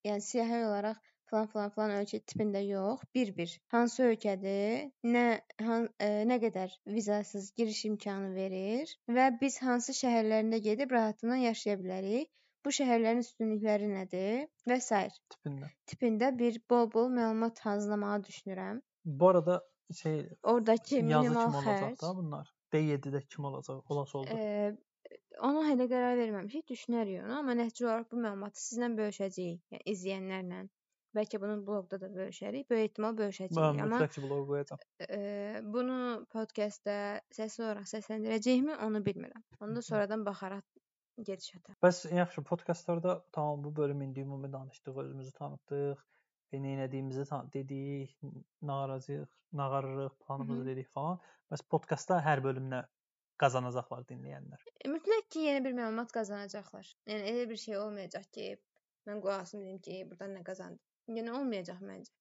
Yəni 0.05 0.21
siyahı 0.21 0.67
olaraq 0.69 0.97
falan 1.35 1.49
falan 1.53 1.73
falan 1.75 1.95
ölkə 2.01 2.21
tipində 2.31 2.61
yox, 2.65 3.03
bir-bir. 3.17 3.55
Hansı 3.75 4.05
ölkədir, 4.09 4.87
nə 5.17 5.25
han, 5.67 5.89
ə, 6.07 6.11
nə 6.31 6.39
qədər 6.45 6.77
vizasız 6.97 7.51
giriş 7.59 7.85
imkanı 7.91 8.31
verir 8.37 8.95
və 9.19 9.29
biz 9.41 9.59
hansı 9.67 9.97
şəhərlərində 9.99 10.63
gedib 10.69 10.95
rahatlıqla 10.95 11.41
yaşaya 11.49 11.77
bilərik. 11.83 12.31
Bu 12.65 12.73
şəhərlərin 12.73 13.21
üstünlükləri 13.21 13.91
nədir 13.91 14.47
və 14.71 14.81
s. 14.81 15.03
tipində. 15.35 15.69
Tipində 15.91 16.31
bir 16.39 16.57
bol-bol 16.71 17.11
məlumat 17.13 17.61
hazırlamağı 17.67 18.23
düşünürəm. 18.31 18.81
Bu 19.05 19.29
arada 19.29 19.61
şey 20.01 20.23
oradakı 20.43 21.03
minimal 21.03 21.51
kim 21.51 21.61
xərc 21.69 22.01
da 22.01 22.17
bunlar? 22.17 22.49
D7-də 22.73 23.21
kim 23.29 23.45
olacaq? 23.51 23.83
Olası 23.89 24.19
oldu. 24.19 24.39
E, 24.39 24.73
Ona 25.47 25.63
hələ 25.67 25.87
qərar 25.91 26.15
verməmişik, 26.19 26.63
düşünərik 26.71 27.23
onu, 27.25 27.35
amma 27.41 27.55
nəticə 27.59 27.85
olaraq 27.87 28.07
bu 28.13 28.21
məlumatı 28.23 28.61
sizlə 28.63 28.89
bölüşəcəyik, 28.99 29.61
yəni 29.75 29.83
izləyənlərlə. 29.93 30.61
Bəlkə 31.15 31.39
bunu 31.43 31.59
bloqda 31.67 32.01
da 32.03 32.09
bölüşərik. 32.15 32.67
Böyük 32.71 32.91
ehtimal 32.91 33.15
bölüşəcəyik. 33.19 33.59
Mən 33.59 33.77
mütləq 33.83 34.15
ki, 34.17 34.23
bloq 34.25 34.47
qoyacağam. 34.49 34.81
e, 35.09 35.61
bunu 35.75 35.99
podkastda 36.33 36.97
səsli 37.37 37.65
olaraq 37.67 37.87
səsləndirəcəyikmi, 37.93 38.79
onu 38.87 39.03
bilmirəm. 39.09 39.45
Onu 39.61 39.77
da 39.77 39.83
sonradan 39.83 40.25
baxaraq 40.27 40.65
gedişata. 41.29 41.77
Bəs 41.85 42.03
yaxşı 42.17 42.43
podkastlarda 42.43 43.25
tamam 43.33 43.65
bu 43.65 43.77
bölüm 43.77 44.03
indi 44.03 44.21
ümumi 44.21 44.53
danışdıq, 44.53 44.97
özümüzü 45.05 45.33
tanıtdıq, 45.33 46.03
nə 46.55 46.85
etdiyimizi 46.85 47.25
tan- 47.25 47.53
dedik, 47.53 48.19
nağaracağıq, 48.63 49.29
nağarırıq, 49.53 50.13
planımızı 50.27 50.61
Mhm. 50.61 50.69
dedik 50.69 50.89
falan. 50.89 51.21
Bəs 51.51 51.63
podkastda 51.71 52.19
hər 52.23 52.43
bölümdə 52.43 52.85
qazanacaqlar 53.39 54.03
dinləyənlər. 54.11 54.61
E, 54.85 54.89
mütləq 54.89 55.29
ki, 55.31 55.39
yeni 55.49 55.65
bir 55.65 55.73
məlumat 55.79 56.13
qazanacaqlar. 56.13 56.95
Yəni 57.07 57.23
elə 57.31 57.49
bir 57.51 57.57
şey 57.57 57.79
olmayacaq 57.79 58.27
ki, 58.33 58.57
mən 59.07 59.21
qulaq 59.21 59.41
asım 59.47 59.61
dedim 59.65 59.79
ki, 59.79 60.11
burdan 60.11 60.31
nə 60.37 60.43
qazandım. 60.45 60.81
Yəni 61.09 61.33
olmayacaq 61.39 61.81
məncə. 61.85 62.13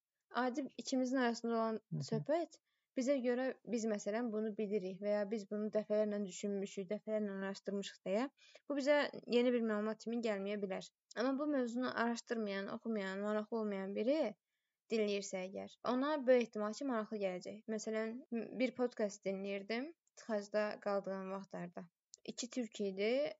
Adi 0.43 0.65
ikimizin 0.77 1.17
arasında 1.17 1.53
olan 1.53 1.79
Hı 1.79 1.97
-hı. 1.97 2.03
söhbət 2.09 2.59
bizə 2.97 3.15
görə 3.25 3.45
biz 3.73 3.85
məsələn 3.89 4.29
bunu 4.33 4.51
bilirik 4.57 5.01
və 5.01 5.13
ya 5.15 5.23
biz 5.29 5.45
bunu 5.51 5.69
dəfələrlə 5.75 6.19
düşünmüşük, 6.25 6.89
dəfələrlə 6.91 7.37
araşdırmışıq 7.39 7.99
deyə 8.07 8.25
bu 8.69 8.77
bizə 8.79 8.97
yeni 9.37 9.53
bir 9.55 9.65
məlumat 9.69 10.03
kimi 10.03 10.21
gəlməyə 10.27 10.59
bilər. 10.65 10.89
Amma 11.15 11.33
bu 11.39 11.47
mövzunu 11.55 11.93
araşdırmayan, 12.03 12.67
oxumayan, 12.75 13.19
maraqlı 13.27 13.59
olmayan 13.59 13.95
biri 13.95 14.19
dinləyirsə 14.93 15.41
əgər, 15.47 15.75
ona 15.93 16.15
böyük 16.27 16.47
ehtimal 16.47 16.73
ki, 16.77 16.85
maraqlı 16.85 17.17
gələcək. 17.25 17.59
Məsələn, 17.75 18.15
bir 18.61 18.75
podkast 18.79 19.25
dinləyirdim 19.25 19.89
tıxacda 20.19 20.63
qaldığım 20.85 21.31
vaxtlarda. 21.31 21.85
İki 22.25 22.49
türk 22.49 22.81
idi. 22.81 23.33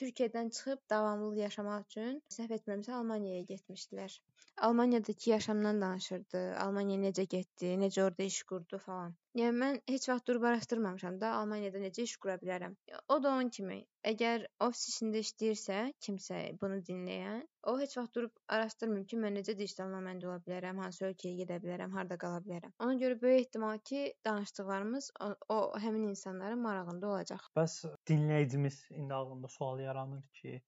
Türkiyədən 0.00 0.50
çıxıb 0.56 0.82
davamlılıq 0.92 1.40
yaşamaq 1.42 1.86
üçün 1.88 2.20
səhv 2.36 2.52
etmirəmsə 2.58 2.92
Almaniyaya 2.98 3.46
getmişdilər. 3.48 4.20
Almaniyadakı 4.60 5.30
yaşamdan 5.30 5.80
danışırdı. 5.80 6.40
Almaniya 6.56 6.98
necə 7.08 7.24
getdi, 7.34 7.72
necə 7.80 8.02
orada 8.04 8.22
iş 8.22 8.42
qurdu 8.50 8.78
falan. 8.78 9.14
Yəni 9.38 9.54
mən 9.62 9.76
heç 9.88 10.08
vaxt 10.10 10.26
durub 10.28 10.42
araşdırmamışam 10.42 11.20
da 11.20 11.28
Almaniyada 11.38 11.78
necə 11.78 12.02
iş 12.02 12.16
qura 12.22 12.34
bilərəm. 12.42 12.74
O 13.08 13.22
da 13.22 13.30
onun 13.30 13.50
kimi. 13.56 13.78
Əgər 14.10 14.46
ofis 14.66 14.88
işində 14.90 15.20
işləyirsə 15.24 15.78
kimsə 16.06 16.40
bunu 16.60 16.80
dinləyən, 16.88 17.44
o 17.70 17.76
heç 17.78 17.96
vaxt 17.98 18.14
durub 18.16 18.32
araşdırmır 18.56 19.04
ki, 19.12 19.18
mən 19.24 19.36
necə 19.38 19.54
digital 19.58 19.90
nomad 19.92 20.24
ola 20.24 20.38
bilərəm, 20.46 20.80
hansı 20.82 21.04
ölkəyə 21.10 21.42
gedə 21.42 21.60
bilərəm, 21.64 21.94
harda 21.94 22.18
qala 22.22 22.40
bilərəm. 22.46 22.72
Ona 22.80 22.96
görə 23.02 23.20
böyük 23.22 23.46
ehtimal 23.46 23.78
ki, 23.90 24.02
danışdıqlarımız 24.24 25.10
o, 25.20 25.30
o 25.56 25.58
həmin 25.84 26.08
insanların 26.10 26.64
marağında 26.64 27.12
olacaq. 27.12 27.44
Bəs 27.60 27.76
dinləyicimiz 28.10 28.82
indi 28.96 29.14
ağlında 29.40 29.48
sual 29.48 29.80
yaranır 29.80 30.22
ki, 30.34 30.60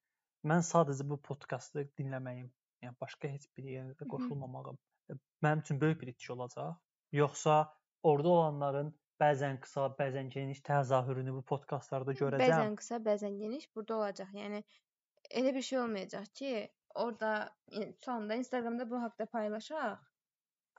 mən 0.44 0.62
sadəcə 0.64 1.04
bu 1.08 1.20
podkastı 1.20 1.84
dinləməyim, 1.98 2.48
yəni 2.82 2.96
başqa 3.00 3.28
heç 3.28 3.48
bir 3.56 3.64
yerə 3.64 4.08
qoşulmamağım 4.08 4.78
e, 5.10 5.14
mənim 5.42 5.60
üçün 5.60 5.80
böyük 5.80 6.00
bir 6.00 6.08
itiş 6.08 6.30
olacaq. 6.30 6.78
Yoxsa 7.12 7.74
orada 8.02 8.28
olanların 8.28 8.94
bəzən 9.20 9.60
qısa, 9.60 9.92
bəzən 9.98 10.30
geniş 10.30 10.62
təzahürünü 10.62 11.34
bu 11.34 11.42
podkastlarda 11.42 12.12
görəcəm. 12.12 12.46
Bəzən 12.48 12.76
qısa, 12.76 12.96
bəzən 12.96 13.38
geniş 13.38 13.68
burada 13.76 13.96
olacaq. 13.96 14.32
Yəni 14.34 14.62
elə 15.30 15.54
bir 15.54 15.62
şey 15.62 15.78
olmayacaq 15.78 16.32
ki, 16.34 16.70
orada 16.94 17.52
yəni, 17.70 17.92
sonda 18.00 18.34
Instagramda 18.34 18.90
bu 18.90 19.02
haqqda 19.02 19.26
paylaşaq, 19.26 20.00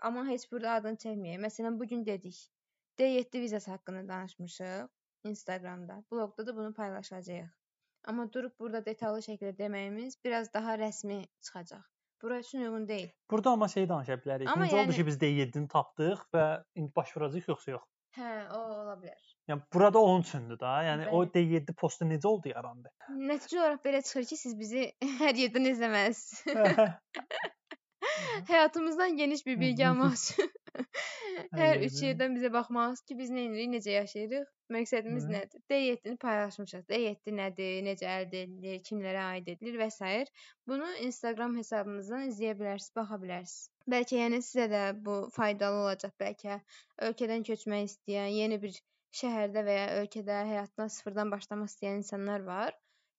amma 0.01 0.25
heç 0.27 0.49
burada 0.51 0.79
adını 0.81 0.97
çəkməyək. 1.05 1.39
Məsələn, 1.47 1.79
bu 1.79 1.87
gün 1.87 2.05
dedik. 2.05 2.49
D7 2.99 3.41
vizası 3.41 3.71
haqqında 3.71 4.07
danışmışıq 4.07 4.89
Instagramda. 5.23 6.03
Bloqda 6.11 6.47
da 6.47 6.55
bunu 6.55 6.73
paylaşacağıq. 6.73 7.62
Amma 8.03 8.25
durub 8.33 8.51
burada 8.59 8.85
detallı 8.85 9.19
şəkildə 9.23 9.53
deməyimiz 9.57 10.17
biraz 10.25 10.53
daha 10.53 10.75
rəsmi 10.81 11.21
çıxacaq. 11.41 11.83
Bura 12.21 12.39
üçün 12.39 12.59
uyğun 12.61 12.87
deyil. 12.87 13.09
Burada 13.31 13.49
amma 13.51 13.67
şey 13.67 13.89
danışa 13.89 14.13
bilərik. 14.13 14.47
Amma 14.49 14.65
Necə 14.65 14.73
oldu 14.75 14.91
yəni- 14.91 14.95
ki, 14.95 15.05
biz 15.05 15.17
D7-ni 15.21 15.67
tapdıq 15.67 16.21
və 16.33 16.63
indi 16.75 16.91
baş 16.95 17.15
vuracağıq 17.17 17.47
yoxsa 17.47 17.71
yox. 17.71 17.83
Hə, 18.17 18.31
o 18.55 18.59
ola 18.81 18.93
bilər. 19.01 19.19
Yəni 19.49 19.61
burada 19.73 19.99
onun 19.99 20.21
üçündür 20.21 20.59
da. 20.59 20.73
Yəni 20.83 21.07
o 21.09 21.23
Bəli. 21.25 21.31
D7 21.33 21.73
postu 21.75 22.05
necə 22.05 22.27
oldu 22.27 22.49
yarandı? 22.53 22.91
Nəticə 23.09 23.57
olaraq 23.59 23.81
belə 23.85 24.01
çıxır 24.03 24.25
ki, 24.29 24.37
siz 24.37 24.59
bizi 24.59 24.83
hər 25.21 25.35
yerdən 25.35 25.67
izləməlisiniz. 25.71 26.53
Həyatımızdan 28.47 29.17
geniş 29.17 29.45
bir 29.45 29.59
bilgi 29.59 29.87
almaq 29.87 30.13
üçün 30.13 30.51
hər 31.59 31.81
üç 31.85 31.99
yerdən. 32.03 32.35
bizə 32.37 32.49
baxmalısınız 32.53 33.01
ki, 33.09 33.17
biz 33.19 33.31
nə 33.33 33.43
edirik, 33.47 33.69
necə 33.73 33.95
yaşayırıq, 33.95 34.47
məqsədimiz 34.75 35.27
Hı. 35.27 35.33
nədir? 35.35 35.63
D7-ni 35.71 36.15
paylaşmışıq. 36.23 36.85
D7 36.91 37.35
nədir, 37.39 37.75
necə 37.87 38.09
əldə 38.13 38.43
edilir, 38.47 38.79
kimlərə 38.89 39.25
aid 39.33 39.51
edilir 39.55 39.79
və 39.81 39.89
s. 39.93 40.13
Bunu 40.69 40.89
Instagram 41.07 41.57
hesabımızdan 41.61 42.29
izləyə 42.31 42.55
bilərsiniz, 42.61 42.95
baxa 42.99 43.19
bilərsiniz. 43.25 43.69
Bəlkə 43.95 44.21
yəni 44.21 44.41
sizə 44.45 44.69
də 44.71 44.83
bu 45.05 45.19
faydalı 45.35 45.83
olacaq. 45.83 46.15
Bəlkə 46.23 46.61
ölkədən 47.09 47.45
köçmək 47.49 47.89
istəyən, 47.91 48.31
yeni 48.39 48.61
bir 48.63 48.79
şəhərdə 49.13 49.65
və 49.67 49.77
ya 49.79 49.89
ölkədə 50.01 50.39
həyatına 50.49 50.89
sıfırdan 50.89 51.33
başlamaq 51.33 51.69
istəyən 51.69 52.01
insanlar 52.01 52.47
var 52.47 52.73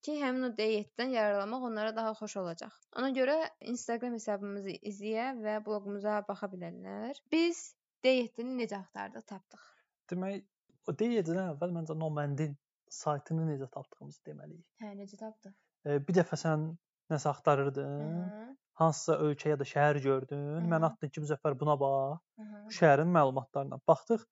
ki, 0.07 0.17
həmin 0.21 0.49
o 0.49 0.51
D7-dən 0.59 1.15
yararlanmaq 1.17 1.69
onlara 1.71 1.95
daha 1.97 2.13
xoş 2.19 2.37
olacaq. 2.43 2.75
Ona 3.01 3.11
görə 3.17 3.37
Instagram 3.73 4.17
hesabımızı 4.19 4.77
izləyə 4.91 5.31
və 5.41 5.59
bloqumuza 5.67 6.21
baxa 6.29 6.51
bilərlər. 6.53 7.21
Biz 7.33 7.63
D7-ni 8.05 8.59
necə 8.63 8.81
axtardıq, 8.83 9.25
tapdıq. 9.33 9.65
Demək, 10.13 10.45
o 10.89 10.93
D7-dən 10.93 11.43
əvvəl 11.55 11.73
məncə 11.79 11.97
Nomandin 11.99 12.57
saytını 12.93 13.47
necə 13.49 13.71
tapdığımızı 13.73 14.21
deməliyik. 14.29 14.67
Hə, 14.83 14.93
necə 14.99 15.19
tapdıq? 15.21 15.55
E, 15.85 15.99
bir 16.07 16.19
dəfə 16.21 16.39
sən 16.41 16.69
nəsə 17.13 17.31
axtarırdın, 17.33 18.21
Hı. 18.35 18.45
hansısa 18.81 19.19
ölkə 19.25 19.55
ya 19.55 19.59
da 19.61 19.67
şəhər 19.69 20.01
gördün. 20.05 20.45
Hı. 20.59 20.69
Mən 20.73 20.89
atdım 20.91 21.11
ki, 21.11 21.25
bu 21.25 21.33
səfər 21.33 21.59
buna 21.61 21.79
bax. 21.81 22.21
Hı. 22.41 22.65
Bu 22.69 22.77
şəhərin 22.79 23.13
məlumatlarına 23.17 23.81
baxdıq. 23.89 24.25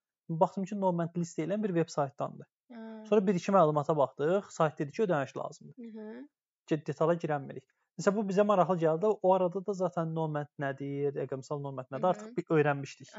Baxdım 0.43 0.65
ki, 0.69 0.79
Nomad 0.81 1.17
list 1.19 1.39
deyilən 1.39 1.63
bir 1.65 1.75
veb 1.75 1.91
saytdandır. 1.93 2.47
Hı. 2.75 3.07
Sonra 3.07 3.27
bir-iki 3.27 3.53
məlumata 3.53 3.97
baxdıq. 3.97 4.51
Sayt 4.51 4.79
dedi 4.79 4.93
ki, 4.93 5.03
ödəniş 5.03 5.37
lazımdır. 5.39 5.93
Hı. 5.95 6.27
Ki, 6.67 6.79
detala 6.87 7.15
girənmirik. 7.15 7.65
Məsələn, 8.01 8.17
bu 8.17 8.23
bizə 8.29 8.45
maraqlı 8.49 8.77
gəldi. 8.85 9.07
O 9.23 9.33
arada 9.35 9.67
da 9.67 9.73
zaten 9.73 10.15
Nomad 10.15 10.49
nədir, 10.59 11.13
rəqəmsal 11.21 11.63
Nomad 11.63 11.91
nədir 11.91 12.03
Hı 12.03 12.07
-hı. 12.07 12.11
artıq 12.11 12.37
bir 12.37 12.45
öyrənmişdik. 12.57 13.11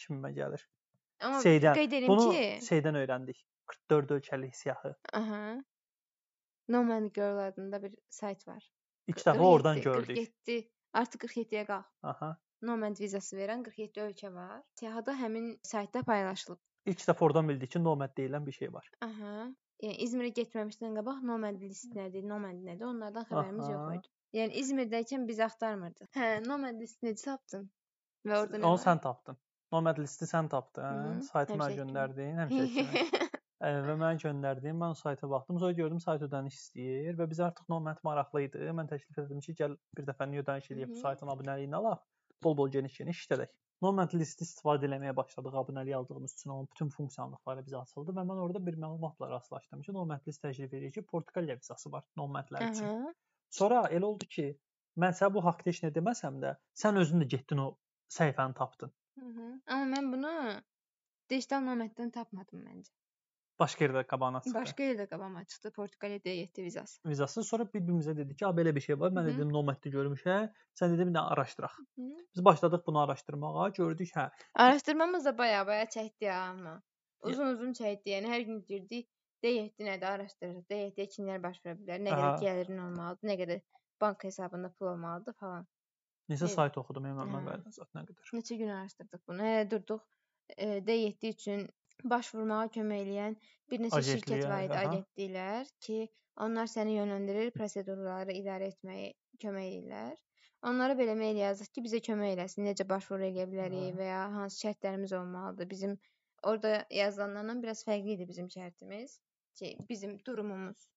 Kimə 0.00 0.30
gəlir. 0.38 0.62
Amma 1.20 1.38
Şeydən. 1.44 1.74
qeyd 1.74 1.92
edim 1.92 2.08
Bunu 2.08 2.30
ki, 2.32 2.58
şeydən 2.68 2.96
öyrəndik. 3.02 3.44
44 3.66 4.10
ölkəlik 4.10 4.54
siyahı. 4.56 4.96
aha. 5.12 5.64
Nomad 6.68 7.14
Girl 7.14 7.38
adında 7.48 7.82
bir 7.82 7.94
sayt 8.08 8.48
var. 8.48 8.72
İlk 9.06 9.18
dəfə 9.18 9.38
oradan 9.38 9.76
47, 9.76 9.84
gördük. 9.84 10.16
47, 10.16 10.70
artıq 10.92 11.26
47-yə 11.26 11.66
qalx. 11.66 11.84
Aha. 12.02 12.36
Nomad 12.62 13.00
vizası 13.00 13.36
verən 13.36 13.62
47 13.62 14.00
ölkə 14.00 14.34
var. 14.34 14.62
Siyahıda 14.74 15.12
həmin 15.12 15.58
saytda 15.62 16.02
paylaşılıb. 16.02 16.58
İlk 16.86 17.02
dəfə 17.08 17.24
oradan 17.26 17.48
bildik 17.48 17.70
ki, 17.74 17.82
Nomad 17.84 18.14
deyilən 18.16 18.46
bir 18.46 18.52
şey 18.56 18.72
var. 18.72 18.86
Aha. 19.04 19.34
Yəni 19.84 19.96
İzmirə 20.06 20.30
getməmişdən 20.36 20.96
qabaq 21.00 21.20
Nomad 21.24 21.60
list 21.60 21.92
nədir, 21.96 22.24
Nomad 22.28 22.56
nədir, 22.64 22.84
onlardan 22.88 23.24
xəbərimiz 23.28 23.68
yox 23.70 23.84
Aha. 23.84 23.94
idi. 23.98 24.10
Yəni 24.38 24.60
İzmirdəykən 24.62 25.26
biz 25.28 25.40
axtarmırdıq. 25.46 26.08
Hə, 26.16 26.28
Nomad 26.46 26.80
listi 26.80 27.06
necə 27.08 27.24
tapdın? 27.30 27.70
Və 28.28 28.36
orada 28.42 28.58
nə 28.60 28.64
Onu 28.68 28.76
var? 28.76 28.82
sən 28.84 29.00
tapdın. 29.06 29.38
Nomad 29.72 29.98
listi 30.02 30.28
sən 30.28 30.48
tapdın. 30.52 30.84
Hı, 30.84 31.22
Saytı 31.30 31.56
mənə 31.56 31.68
həmişəki 31.68 31.76
kimi. 31.76 31.84
göndərdin, 31.84 32.40
həmişə 32.42 33.30
və 33.88 33.96
mən 34.02 34.20
göndərdim. 34.24 34.76
Mən 34.82 34.94
o 34.94 34.98
sayta 34.98 35.30
baxdım. 35.30 35.58
Sonra 35.60 35.72
gördüm 35.80 36.00
sayt 36.00 36.22
ödəniş 36.28 36.56
istəyir 36.60 37.18
və 37.20 37.26
bizə 37.32 37.48
artıq 37.50 37.68
Nomad 37.72 38.00
maraqlı 38.06 38.42
idi. 38.48 38.62
Mən 38.76 38.88
təklif 38.92 39.18
etdim 39.24 39.40
ki, 39.46 39.54
gəl 39.62 39.76
bir 39.98 40.08
dəfəlik 40.08 40.44
ödəniş 40.44 40.70
eləyib 40.74 40.94
bu 40.94 41.00
saytın 41.02 41.32
abunəliyini 41.34 41.76
alaq. 41.80 42.00
Bol-bol 42.44 42.70
geniş-geniş 42.76 43.24
işlədək. 43.24 43.52
Nomad 43.84 44.12
listi 44.12 44.44
istifadə 44.44 44.88
etməyə 44.88 45.14
başladıq 45.16 45.54
abunəlik 45.62 45.96
aldığımız 45.96 46.34
üçün 46.36 46.50
onun 46.54 46.66
bütün 46.72 46.90
funksiyaları 46.92 47.62
bizə 47.68 47.78
açıldı 47.80 48.12
və 48.18 48.24
mən 48.28 48.42
orada 48.44 48.60
bir 48.66 48.76
məlumatla 48.82 49.30
rastlaşdım 49.30 49.84
ki, 49.86 49.94
Nomad 49.96 50.26
list 50.28 50.44
təklif 50.44 50.74
edir 50.78 50.92
ki, 50.92 51.02
Portuqaliya 51.12 51.56
vizası 51.56 51.92
var 51.92 52.04
nomadlar 52.16 52.66
üçün. 52.68 52.90
Aha. 52.90 53.14
Sonra 53.60 53.80
elə 53.98 54.04
oldu 54.10 54.28
ki, 54.36 54.46
mən 55.00 55.16
sənə 55.16 55.34
bu 55.34 55.44
haqqda 55.46 55.72
heç 55.72 55.82
nə 55.86 55.92
deməsəm 55.96 56.42
də, 56.44 56.54
sən 56.82 57.00
özün 57.00 57.24
də 57.24 57.30
getdin 57.36 57.64
o 57.64 57.68
səhifəni 58.18 58.58
tapdın. 58.60 58.92
Mhm. 59.16 59.60
Amma 59.66 59.96
mən 59.96 60.12
bunu 60.12 60.34
digital 61.30 61.64
nomaddan 61.64 62.10
tapmadım 62.10 62.66
məncə. 62.68 62.99
Başqa 63.60 63.84
yerdə 63.84 64.02
qabağına 64.12 64.40
çıxdı. 64.40 64.54
Başqa 64.58 64.82
yerdə 64.82 65.06
qabağıma 65.10 65.44
çıxdı 65.44 65.70
Portuqaliya 65.72 66.18
D7 66.24 66.62
vizası. 66.64 67.00
vizası. 67.08 67.44
Sonra 67.44 67.64
bir-birimizə 67.74 68.16
dedik 68.16 68.38
ki, 68.38 68.46
"A 68.46 68.50
belə 68.50 68.74
bir 68.74 68.80
şey 68.80 69.00
var. 69.00 69.10
Mən 69.10 69.24
Hı 69.24 69.30
-hı. 69.30 69.34
dedim 69.34 69.50
Nomaddə 69.56 69.90
görmüşəm. 69.96 70.50
Sən 70.80 70.94
dedim 70.94 71.08
bir 71.08 71.18
də 71.18 71.20
araşdıraq." 71.34 71.74
Hı. 71.98 72.02
Biz 72.34 72.44
başladıq 72.44 72.80
bunu 72.86 72.98
araşdırmağa. 73.00 73.68
Gördük, 73.68 74.08
hə, 74.16 74.30
Araşdırmamız 74.54 75.24
da 75.24 75.38
baya-baya 75.38 75.84
çəkdi 75.84 76.30
amma. 76.32 76.82
Uzun-uzun 77.22 77.72
çəkdi. 77.72 78.08
Yəni 78.16 78.26
hər 78.34 78.40
gün 78.48 78.62
girdik, 78.68 79.08
D7 79.44 79.84
nədir 79.84 80.06
araşdırırıq. 80.06 80.64
D7-yə 80.70 81.06
kimlər 81.16 81.42
baş 81.42 81.60
vura 81.64 81.74
bilər, 81.74 82.00
nə 82.06 82.10
qədər 82.16 82.40
gəlirin 82.44 82.78
olmalıdır, 82.86 83.28
nə 83.28 83.36
qədər 83.42 83.60
bank 84.00 84.24
hesabında 84.24 84.72
pul 84.72 84.86
olmalıdır 84.86 85.32
falan. 85.40 85.66
neçə 86.30 86.46
Evet. 86.46 86.54
sayt 86.54 86.78
oxudum 86.78 87.04
mən 87.04 87.16
Hə. 87.18 87.26
mənbədən 87.34 87.72
zət 87.76 87.90
nə 87.98 88.02
qədər. 88.08 88.32
Neçə 88.38 88.56
gün 88.56 88.68
araşdırdıq 88.68 89.20
bunu. 89.28 89.42
Hələ 89.42 89.70
durduq. 89.70 90.00
e, 90.56 90.66
D7 90.86 91.28
üçün 91.28 91.68
baş 92.14 92.34
vurmağa 92.34 92.66
kömək 92.76 93.02
eləyən 93.04 93.36
bir 93.70 93.82
neçə 93.84 94.00
şirkət 94.06 94.44
Agentliyə, 94.44 94.50
var 94.50 94.64
idi, 94.66 94.78
agentliklər 94.80 95.70
ki, 95.86 95.98
onlar 96.46 96.70
səni 96.72 96.96
yönləndirir, 96.96 97.52
prosedurları 97.56 98.36
idarə 98.40 98.70
etməyə 98.72 99.12
kömək 99.44 99.70
edirlər. 99.70 100.14
Onlara 100.70 100.94
belə 100.96 101.16
mail 101.16 101.40
yazırıq 101.40 101.72
ki, 101.76 101.82
bizə 101.86 102.00
kömək 102.04 102.34
eləsin, 102.36 102.66
necə 102.68 102.86
başvuru 102.88 103.28
edə 103.30 103.46
bilərik 103.50 103.94
və 103.98 104.08
ya 104.10 104.22
hansı 104.34 104.66
şərtlərimiz 104.66 105.14
olmalıdır. 105.20 105.70
Bizim 105.70 105.98
orada 106.42 106.86
yazılanlardan 107.00 107.62
biraz 107.62 107.84
fərqli 107.86 108.16
idi 108.16 108.28
bizim 108.28 108.48
şərtimiz 108.52 109.18
ki, 109.60 109.76
bizim 109.88 110.18
durumumuz 110.26 110.88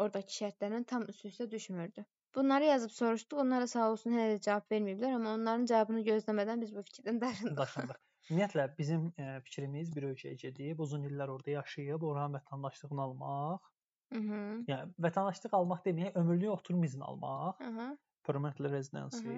oradakı 0.00 0.38
şərtlərlə 0.38 0.84
tam 0.94 1.04
üst-üstə 1.12 1.50
düşmürdü. 1.50 2.04
Bunları 2.34 2.64
yazıb 2.64 2.90
soruşduq. 2.90 3.38
Onlar 3.44 3.60
da 3.62 3.66
sağ 3.70 3.90
olsun 3.90 4.16
hələ 4.16 4.32
də 4.36 4.40
cavab 4.48 4.72
verməyiblər, 4.72 5.14
amma 5.18 5.34
onların 5.38 5.68
cavabını 5.70 6.02
gözləmədən 6.08 6.64
biz 6.64 6.74
bu 6.74 6.82
fikirdən 6.88 7.20
daşındıq. 7.26 7.56
daşındıq. 7.60 8.00
Ümumiyyətlə 8.30 8.64
bizim 8.78 9.06
ə, 9.20 9.28
fikrimiz 9.46 9.90
bir 9.96 10.08
ölkəyə 10.10 10.36
gedib, 10.44 10.80
uzun 10.86 11.04
illər 11.08 11.32
orada 11.36 11.56
yaşayıb, 11.58 12.04
oranın 12.10 12.38
vətəndaşlığını 12.38 13.02
almaq, 13.08 13.70
Mhm. 14.10 14.66
yəni 14.70 14.94
vətəndaşlıq 15.06 15.54
almaq 15.58 15.82
deməyək, 15.86 16.16
ömürlük 16.20 16.52
oturum 16.56 16.84
izni 16.88 17.04
almaq, 17.04 17.58
Aha. 17.58 17.96
permanent 18.26 18.60
residency 18.64 19.36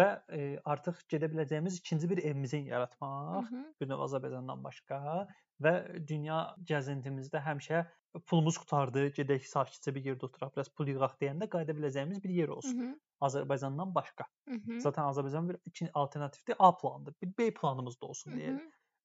və 0.00 0.08
ə, 0.38 0.42
artıq 0.74 1.00
gedə 1.12 1.30
biləcəyimiz 1.32 1.80
ikinci 1.80 2.10
bir 2.12 2.22
evimizin 2.24 2.66
yaratmaq, 2.70 3.48
Mhm. 3.50 3.72
bir 3.80 3.90
növ 3.92 4.04
Azərbaycandan 4.08 4.64
başqa 4.64 5.00
və 5.62 5.72
dünya 6.08 6.40
gəzintimizdə 6.68 7.42
həmişə 7.44 7.84
pulumuz 8.26 8.56
qutardı, 8.58 9.06
gedək 9.14 9.44
sakitcə 9.46 9.94
bir 9.94 10.04
yerdə 10.10 10.26
oturaq, 10.26 10.50
biraz 10.56 10.68
pul 10.74 10.88
yığaq 10.90 11.14
deyəndə 11.20 11.46
qayıda 11.52 11.76
biləcəyimiz 11.78 12.22
bir 12.24 12.30
yer 12.30 12.48
olsun. 12.48 12.76
Mhm. 12.80 12.94
Azərbaycandan 13.20 13.94
başqa. 13.94 14.24
Mhm. 14.48 14.80
Zaten 14.80 15.02
Azərbaycan 15.04 15.48
bir 15.48 15.58
ikinci 15.66 15.92
alternativdir, 15.94 16.56
A 16.58 16.76
planıdır. 16.76 17.14
Bir 17.22 17.32
B 17.38 17.50
planımız 17.54 18.00
da 18.00 18.06
olsun 18.06 18.32
deyə 18.32 18.54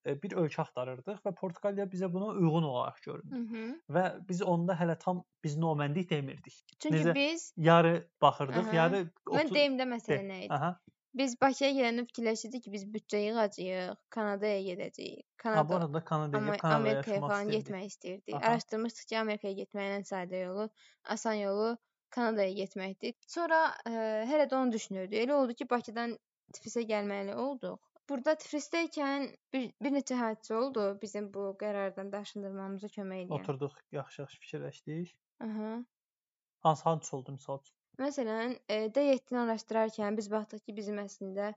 e, 0.06 0.14
bir 0.22 0.30
ölkə 0.40 0.60
axtarırdıq 0.62 1.20
və 1.26 1.34
Portuqaliya 1.34 1.84
bizə 1.92 2.08
buna 2.12 2.26
uyğun 2.32 2.62
olaraq 2.62 3.00
göründü. 3.04 3.36
Mhm. 3.44 3.72
Və 3.90 4.04
biz 4.28 4.42
onda 4.42 4.74
hələ 4.74 4.98
tam 4.98 5.22
biz 5.44 5.56
noməndik 5.58 6.10
demirdik. 6.10 6.64
Çünki 6.78 6.96
Necə? 6.98 7.14
biz 7.14 7.52
Yarı 7.56 8.08
baxırdıq, 8.22 8.68
Aha. 8.68 8.74
yarı 8.76 9.00
mən 9.04 9.44
otur- 9.44 9.54
deyim 9.54 9.78
də 9.78 9.86
məsələ 9.94 10.22
nə 10.30 10.38
idi? 10.44 10.52
Aha. 10.54 10.80
Biz 11.16 11.34
Bakıya 11.40 11.70
gələndə 11.72 12.02
fikirləşirdik 12.10 12.64
ki, 12.66 12.70
biz 12.74 12.82
büdcə 12.92 13.22
yığacağıq, 13.22 13.96
Kanadaya 14.12 14.58
gedəcəyik. 14.66 15.22
Ha, 15.24 15.62
bu 15.64 15.72
Kanada 15.72 15.76
arada 15.76 16.04
Kanadaya, 16.04 16.42
amma 16.42 16.56
Kanadaya 16.60 16.80
Amerikaya 16.80 17.20
falan 17.20 17.48
istəyirdik. 17.48 17.66
getmək 17.68 17.86
istirdik. 17.86 18.34
Aha. 18.34 18.50
Araşdırmışdıq 18.50 19.06
ki, 19.12 19.18
Amerikaya 19.18 19.54
getməyin 19.62 19.94
ən 20.00 20.04
sadə 20.10 20.42
yolu, 20.42 20.68
asan 21.16 21.38
yolu 21.40 21.70
Kanadaya 22.16 22.52
getməkdir. 22.58 23.16
Sonra 23.36 23.60
ə, 23.88 23.92
hələ 24.28 24.48
də 24.50 24.58
onu 24.60 24.76
düşünürdük. 24.76 25.16
Elə 25.22 25.38
oldu 25.40 25.56
ki, 25.56 25.68
Bakıdan 25.70 26.16
Tiflisə 26.54 26.84
gəlməli 26.90 27.34
olduq. 27.46 27.80
Burada 28.08 28.36
Tiflisdəykən 28.42 29.24
bir, 29.52 29.70
bir 29.82 29.96
neçə 29.96 30.18
hadisə 30.20 30.54
oldu 30.54 30.84
bizim 31.02 31.32
bu 31.34 31.48
qərardan 31.62 32.12
daşındırmamıza 32.12 32.92
kömək 32.98 33.24
edən. 33.24 33.40
Oturduq, 33.40 33.80
yaxşı-yaxşı 33.96 34.44
fikirləşdik. 34.44 35.16
Aha. 35.48 35.72
Hansı 36.68 36.86
hadisə 36.90 37.16
oldu 37.16 37.32
misal 37.32 37.58
üçün? 37.64 37.75
Məsələn, 38.02 38.50
e, 38.68 38.76
D7-ni 38.96 39.38
araşdırarkən 39.42 40.16
biz 40.18 40.26
baxdıq 40.32 40.62
ki, 40.68 40.74
bizim 40.78 40.98
əslində 41.02 41.52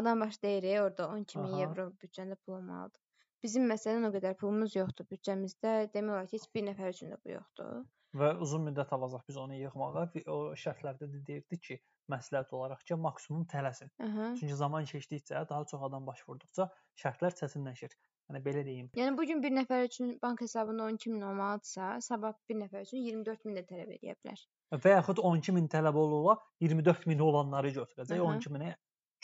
adam 0.00 0.22
başı 0.24 0.40
deyirik, 0.44 0.76
orada 0.84 1.08
12000 1.14 1.56
Aha. 1.56 1.64
evro 1.66 1.84
büdcəndə 2.04 2.36
pul 2.44 2.56
olmalıdır. 2.58 3.02
Bizim 3.44 3.66
məsələn 3.72 4.06
o 4.08 4.12
qədər 4.14 4.38
pulumuz 4.40 4.76
yoxdur 4.78 5.08
büdcəmizdə. 5.10 5.72
Demək 5.96 6.14
olar 6.14 6.30
ki, 6.30 6.38
heç 6.40 6.46
bir 6.56 6.64
nəfər 6.70 6.94
üçün 6.96 7.12
də 7.12 7.18
bu 7.24 7.34
yoxdur. 7.34 7.82
Və 8.22 8.30
uzun 8.46 8.64
müddət 8.68 8.92
alacaq 8.96 9.26
biz 9.28 9.40
onu 9.44 9.58
yığmağa. 9.58 10.06
O 10.32 10.38
şərtlərdə 10.64 11.10
də 11.12 11.20
deyirdi 11.28 11.58
ki, 11.66 11.78
məsləhət 12.12 12.56
olaraq 12.56 12.86
ki, 12.88 12.98
maksimum 13.08 13.44
tələsin. 13.52 13.92
Aha. 14.06 14.32
Çünki 14.40 14.56
zaman 14.64 14.88
keçdikcə, 14.88 15.44
daha 15.52 15.68
çox 15.74 15.84
adam 15.90 16.08
baş 16.08 16.24
vurduqca 16.28 16.70
şərtlər 17.04 17.36
çətinləşir. 17.42 17.98
Yəni 18.30 18.42
belə 18.44 18.62
deyim. 18.66 18.88
Yəni 18.96 19.16
bu 19.18 19.26
gün 19.28 19.42
bir 19.42 19.52
nəfər 19.56 19.88
üçün 19.88 20.14
bank 20.22 20.40
hesabında 20.44 20.86
12000 20.92 21.26
olmalıdırsa, 21.30 21.90
sabah 22.06 22.38
bir 22.48 22.60
nəfər 22.62 22.86
üçün 22.86 23.02
24000 23.02 23.58
də 23.58 23.64
tələb 23.68 23.92
edə 23.98 24.16
bilər. 24.20 24.46
Və 24.84 24.94
yaxud 24.94 25.20
12000 25.20 25.68
tələb 25.74 25.98
ola 26.04 26.38
24000 26.64 27.26
olanları 27.28 27.74
götürəcək, 27.76 28.22
Aha. 28.22 28.38
12000-i 28.38 28.72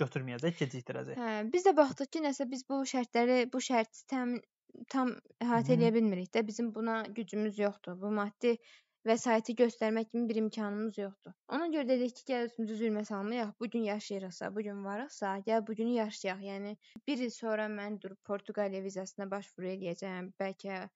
götürməyəcək, 0.03 0.59
gecikdirəcək. 0.63 1.19
Hə, 1.19 1.33
biz 1.53 1.67
də 1.67 1.75
baxdıq 1.79 2.13
ki, 2.15 2.23
nəsə 2.27 2.47
biz 2.51 2.65
bu 2.69 2.83
şərtləri, 2.87 3.41
bu 3.53 3.63
şərti 3.65 4.05
təmin 4.13 4.43
tam 4.93 5.15
əhatə 5.43 5.75
eləyə 5.75 5.95
bilmirik 5.97 6.31
də. 6.35 6.45
Bizim 6.47 6.73
buna 6.75 7.01
gücümüz 7.17 7.59
yoxdur. 7.59 7.97
Bu 8.01 8.11
maddi 8.15 8.57
vəsaiti 9.07 9.55
göstərmək 9.59 10.11
kimi 10.11 10.29
bir 10.29 10.41
imkanımız 10.43 10.99
yoxdur. 10.99 11.35
Ona 11.55 11.69
görə 11.73 11.89
dedik 11.89 12.17
ki, 12.17 12.25
gəl 12.33 12.49
özümüzü 12.49 12.79
zülmə 12.83 13.05
salmayaq. 13.09 13.53
Bu 13.61 13.71
gün 13.71 13.87
yaşayırıqsa, 13.89 14.55
bu 14.55 14.65
gün 14.67 14.85
varıqsa, 14.85 15.37
gəl 15.47 15.67
bu 15.67 15.75
günü 15.75 15.95
yaşayaq. 15.99 16.43
Yəni 16.51 16.77
bir 17.07 17.19
il 17.19 17.31
sonra 17.31 17.69
mən 17.73 18.01
durub 18.03 18.19
Portuqaliya 18.25 18.83
vizasına 18.85 19.31
başvuru 19.31 19.71
eləyəcəm. 19.75 20.33
Bəlkə 20.41 20.89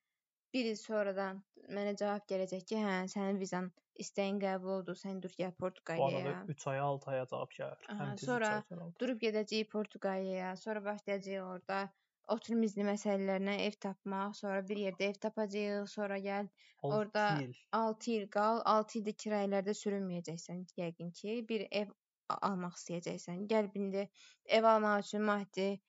bir 0.55 0.73
il 0.73 0.77
sonradan 0.77 1.43
mənə 1.71 1.95
cavab 1.97 2.27
gələcək 2.29 2.67
ki, 2.69 2.83
hə, 2.83 2.99
sənin 3.15 3.39
vizan 3.41 3.71
istəyin 4.03 4.39
qəbul 4.43 4.79
oldu, 4.79 4.97
sən 4.99 5.23
dur 5.23 5.33
gəl 5.39 5.53
Bu 5.53 5.63
Portuqaliyaya. 5.65 6.37
arada 6.37 6.53
3 6.53 6.67
aya, 6.67 6.83
6 6.83 7.11
aya 7.11 7.27
cavab 7.27 7.57
gəlir. 7.59 8.19
Sonra 8.27 8.53
durub 9.01 9.21
gedəcəyik 9.23 9.71
Portuqaliyaya, 9.73 10.57
sonra 10.57 10.85
başlayacağıq 10.85 11.45
orada 11.55 11.83
oturum 12.29 12.63
izni 12.67 12.85
məsələlərinə 12.87 13.57
ev 13.67 13.79
tapmaq, 13.87 14.37
sonra 14.39 14.63
bir 14.69 14.81
yerdə 14.87 15.11
ev 15.11 15.19
tapacağıq, 15.27 15.89
sonra 15.91 16.19
gəl 16.19 16.49
Altı 16.83 16.97
orada 16.97 17.43
il. 17.43 17.55
6 17.73 18.11
il 18.11 18.29
qal, 18.31 18.63
6 18.65 18.99
ildə 18.99 19.15
kirayə 19.25 19.75
sürünməyəcəksən 19.81 20.65
yəqin 20.79 21.13
ki, 21.19 21.37
bir 21.49 21.67
ev 21.71 21.93
almaq 22.41 22.75
istəyəcəksən. 22.79 23.47
Gəl 23.51 23.71
indi 23.79 24.09
ev 24.47 24.65
almaq 24.65 25.07
üçün 25.07 25.23
maddi 25.23 25.81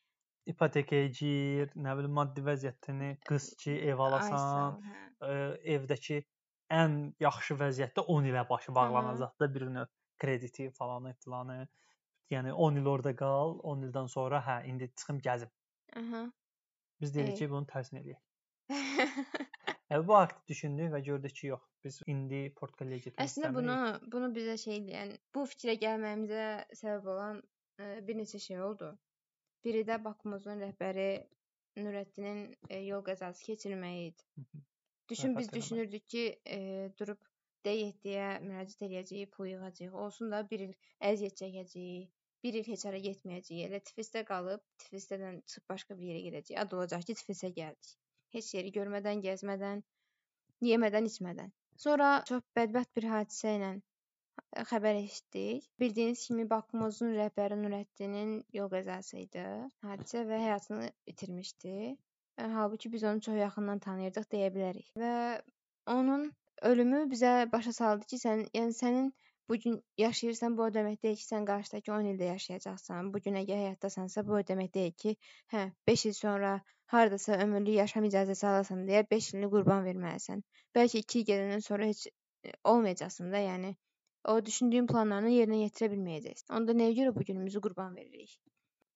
İpotekaya 0.45 1.07
gir, 1.07 1.69
nə 1.79 1.93
bilim 1.97 2.11
maddi 2.11 2.41
vəziyyətini 2.43 3.13
qıs 3.29 3.45
ki, 3.61 3.77
ev 3.91 4.01
alasan, 4.03 4.73
ol, 4.75 4.81
hə. 4.83 5.03
ə, 5.23 5.35
evdəki 5.77 6.17
ən 6.75 6.97
yaxşı 7.23 7.55
vəziyyətdə 7.61 8.03
10 8.15 8.27
ilə 8.31 8.43
başı 8.49 8.75
bağlanacaq 8.75 9.37
da 9.39 9.47
bir 9.53 9.65
növ 9.77 9.91
krediti 10.19 10.69
falanı 10.71 11.13
filanı. 11.23 11.67
Yəni 12.31 12.51
10 12.65 12.81
il 12.81 12.89
orada 12.91 13.15
qal, 13.15 13.55
10 13.71 13.87
ildən 13.87 14.09
sonra 14.11 14.43
hə 14.43 14.57
indi 14.67 14.89
çıxım 14.99 15.23
gəzim. 15.23 15.51
Aha. 16.01 16.23
Biz 17.01 17.17
Ey. 17.17 17.33
ki, 17.35 17.49
bunu 17.51 17.67
tərsini 17.69 18.01
eləyək. 18.01 18.21
Yəni 19.91 20.07
bu 20.07 20.15
haqda 20.15 20.47
düşündük 20.49 20.91
və 20.93 20.99
gördük 21.05 21.35
ki, 21.39 21.47
yox, 21.47 21.65
biz 21.85 21.99
indi 22.13 22.41
Portuqaliyaya 22.59 23.03
getmək 23.05 23.25
Əslində 23.27 23.51
bunu 23.57 23.75
bunu 24.13 24.29
bizə 24.37 24.55
şey 24.61 24.79
deyən, 24.87 25.11
bu 25.35 25.43
fikrə 25.51 25.75
gəlməyimizə 25.81 26.45
səbəb 26.79 27.09
olan 27.13 27.41
ə, 27.43 27.89
bir 28.07 28.17
neçə 28.21 28.41
şey 28.45 28.61
oldu. 28.67 28.89
Biri 29.65 29.83
də 29.89 29.99
Bakumuzun 30.05 30.63
rəhbəri 30.63 31.09
Nurəddinin 31.83 32.41
ə, 32.69 32.79
yol 32.87 33.03
qəzası 33.05 33.45
keçirməyi 33.49 34.07
idi. 34.13 34.25
Düşün 35.09 35.37
biz 35.37 35.51
düşünürdük 35.53 36.07
ki, 36.15 36.25
ə, 36.57 36.59
durub 36.99 37.21
D7-yə 37.67 38.27
müraciət 38.43 38.87
eləyəcəyik, 38.87 39.31
pul 39.35 39.51
yığacağıq. 39.51 39.93
Olsun 40.05 40.31
da 40.33 40.41
bir 40.49 40.65
il 40.67 40.73
əziyyət 41.11 41.39
çəkəcəyik. 41.43 42.09
Bir 42.43 42.57
il 42.59 42.65
heç 42.67 42.81
hara 42.89 42.99
getməyəcəyik. 43.03 43.67
Elə 43.69 43.79
Tiflisdə 43.87 44.21
qalıb, 44.27 44.63
Tiflisdən 44.83 45.37
çıxıb 45.47 45.69
başqa 45.71 45.95
bir 45.99 46.09
yerə 46.09 46.23
gedəcəyik. 46.25 46.59
Ad 46.63 46.73
olacaq 46.77 47.05
ki, 47.07 47.15
Tiflisə 47.19 47.49
gəldik. 47.59 47.93
Heç 48.35 48.49
yeri 48.57 48.73
görmədən, 48.77 49.21
gəzmədən, 49.23 49.83
yemədən, 50.67 51.07
içmədən. 51.11 51.53
Sonra 51.85 52.09
çox 52.29 52.43
bədbəxt 52.59 52.91
bir 52.99 53.07
hadisə 53.13 53.55
ilə 53.57 53.69
ə, 53.73 54.65
xəbər 54.73 54.99
eşitdik. 54.99 55.69
Bildiyiniz 55.79 56.25
kimi 56.27 56.45
Bakumuzun 56.49 57.15
rəhbəri 57.21 57.61
Nurəddinin 57.61 58.35
yol 58.59 58.69
qəzası 58.75 59.21
idi. 59.23 59.45
Hadisə 59.87 60.25
və 60.29 60.43
həyatını 60.43 60.91
itirmişdi. 61.13 61.75
Ə, 61.95 62.51
Halbuki 62.57 62.91
biz 62.93 63.07
onu 63.07 63.23
çox 63.29 63.39
yaxından 63.39 63.83
tanıyırdıq 63.87 64.29
deyə 64.35 64.51
bilərik. 64.57 64.91
Və 64.99 65.15
onun 65.95 66.27
ölümü 66.73 67.05
bizə 67.15 67.33
başa 67.55 67.73
saldı 67.79 68.11
ki, 68.11 68.19
sən, 68.27 68.47
yəni 68.59 68.75
sənin 68.83 69.13
bu 69.49 69.57
gün 69.65 69.75
yaşayırsan, 70.01 70.57
bu 70.57 70.63
o 70.67 70.69
demək 70.77 70.97
deyil 71.03 71.17
ki, 71.21 71.25
sən 71.29 71.47
qarşıdakı 71.49 71.93
10 71.97 72.09
ildə 72.13 72.29
yaşayacaqsan. 72.29 73.11
Bu 73.13 73.21
gün 73.25 73.39
əgər 73.41 73.61
həyatdasansa, 73.63 74.25
bu 74.27 74.37
o 74.39 74.41
demək 74.51 74.71
deyil 74.77 74.95
ki, 75.03 75.15
hə, 75.55 75.65
5 75.91 76.05
il 76.11 76.15
sonra 76.19 76.53
hardasa 76.95 77.39
ömürlük 77.45 77.75
yaşam 77.81 78.07
icazəsi 78.11 78.47
alasan 78.51 78.85
deyə 78.89 79.03
5 79.15 79.33
ilini 79.33 79.51
qurban 79.55 79.87
verməlisən. 79.89 80.43
Bəlkə 80.79 81.03
2 81.05 81.19
il 81.21 81.27
gedəndən 81.31 81.67
sonra 81.67 81.91
heç 81.91 82.07
ə, 82.07 82.55
olmayacaqsan 82.73 83.35
da, 83.35 83.43
yəni 83.49 83.75
o 84.33 84.39
düşündüyün 84.45 84.87
planlarını 84.93 85.35
yerinə 85.37 85.61
yetirə 85.65 85.91
bilməyəcəksən. 85.95 86.49
Onda 86.59 86.79
nəyə 86.81 86.97
görə 87.01 87.15
bu 87.19 87.27
günümüzü 87.31 87.61
qurban 87.67 87.95
veririk? 87.99 88.39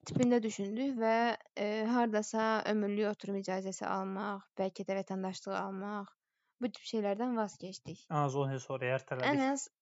tipində 0.08 0.40
düşündük 0.44 0.96
və 1.02 1.16
e, 1.60 1.66
hardasa 1.92 2.44
ömürlük 2.72 3.10
oturum 3.12 3.40
icazəsi 3.42 3.86
almaq, 3.88 4.46
bəlkə 4.60 4.86
də 4.88 4.96
vətəndaşlıq 5.02 5.56
almaq, 5.60 6.14
bu 6.62 6.70
tip 6.74 6.86
şeylərdən 6.92 7.36
vaz 7.40 7.58
keçdik. 7.64 8.06
Ən 8.12 8.22
az 8.24 8.38
10 8.44 8.56
il 8.56 8.62
sonra 8.64 8.88
Ən 8.88 8.96
ertələdik. 9.00 9.44
az 9.52 9.68
e, 9.68 9.77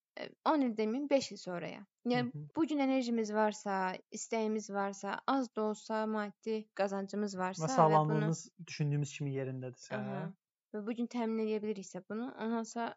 10 0.46 0.62
il 0.66 0.74
deməyim, 0.78 1.10
5 1.10 1.32
il 1.32 1.38
sonraya. 1.38 1.86
Yəni 2.06 2.32
Hı 2.34 2.38
-hı. 2.38 2.48
bu 2.56 2.68
gün 2.68 2.80
enerjimiz 2.80 3.34
varsa, 3.34 3.96
istəyimiz 4.12 4.70
varsa, 4.74 5.20
az 5.28 5.56
da 5.56 5.62
olsa 5.62 6.06
maddi 6.08 6.68
qazancımız 6.76 7.38
varsa 7.38 7.64
Və 7.64 7.68
və 7.68 7.70
bunu 7.70 7.76
sağlamlığımız 7.76 8.50
düşündüyümüz 8.68 9.18
kimi 9.18 9.34
yerindədirsə, 9.36 9.96
Aha. 9.96 10.34
və 10.74 10.86
bu 10.88 10.96
gün 11.00 11.08
təmin 11.08 11.48
edə 11.48 11.62
biliriksə 11.64 12.04
bunu, 12.10 12.32
ondansa 12.46 12.96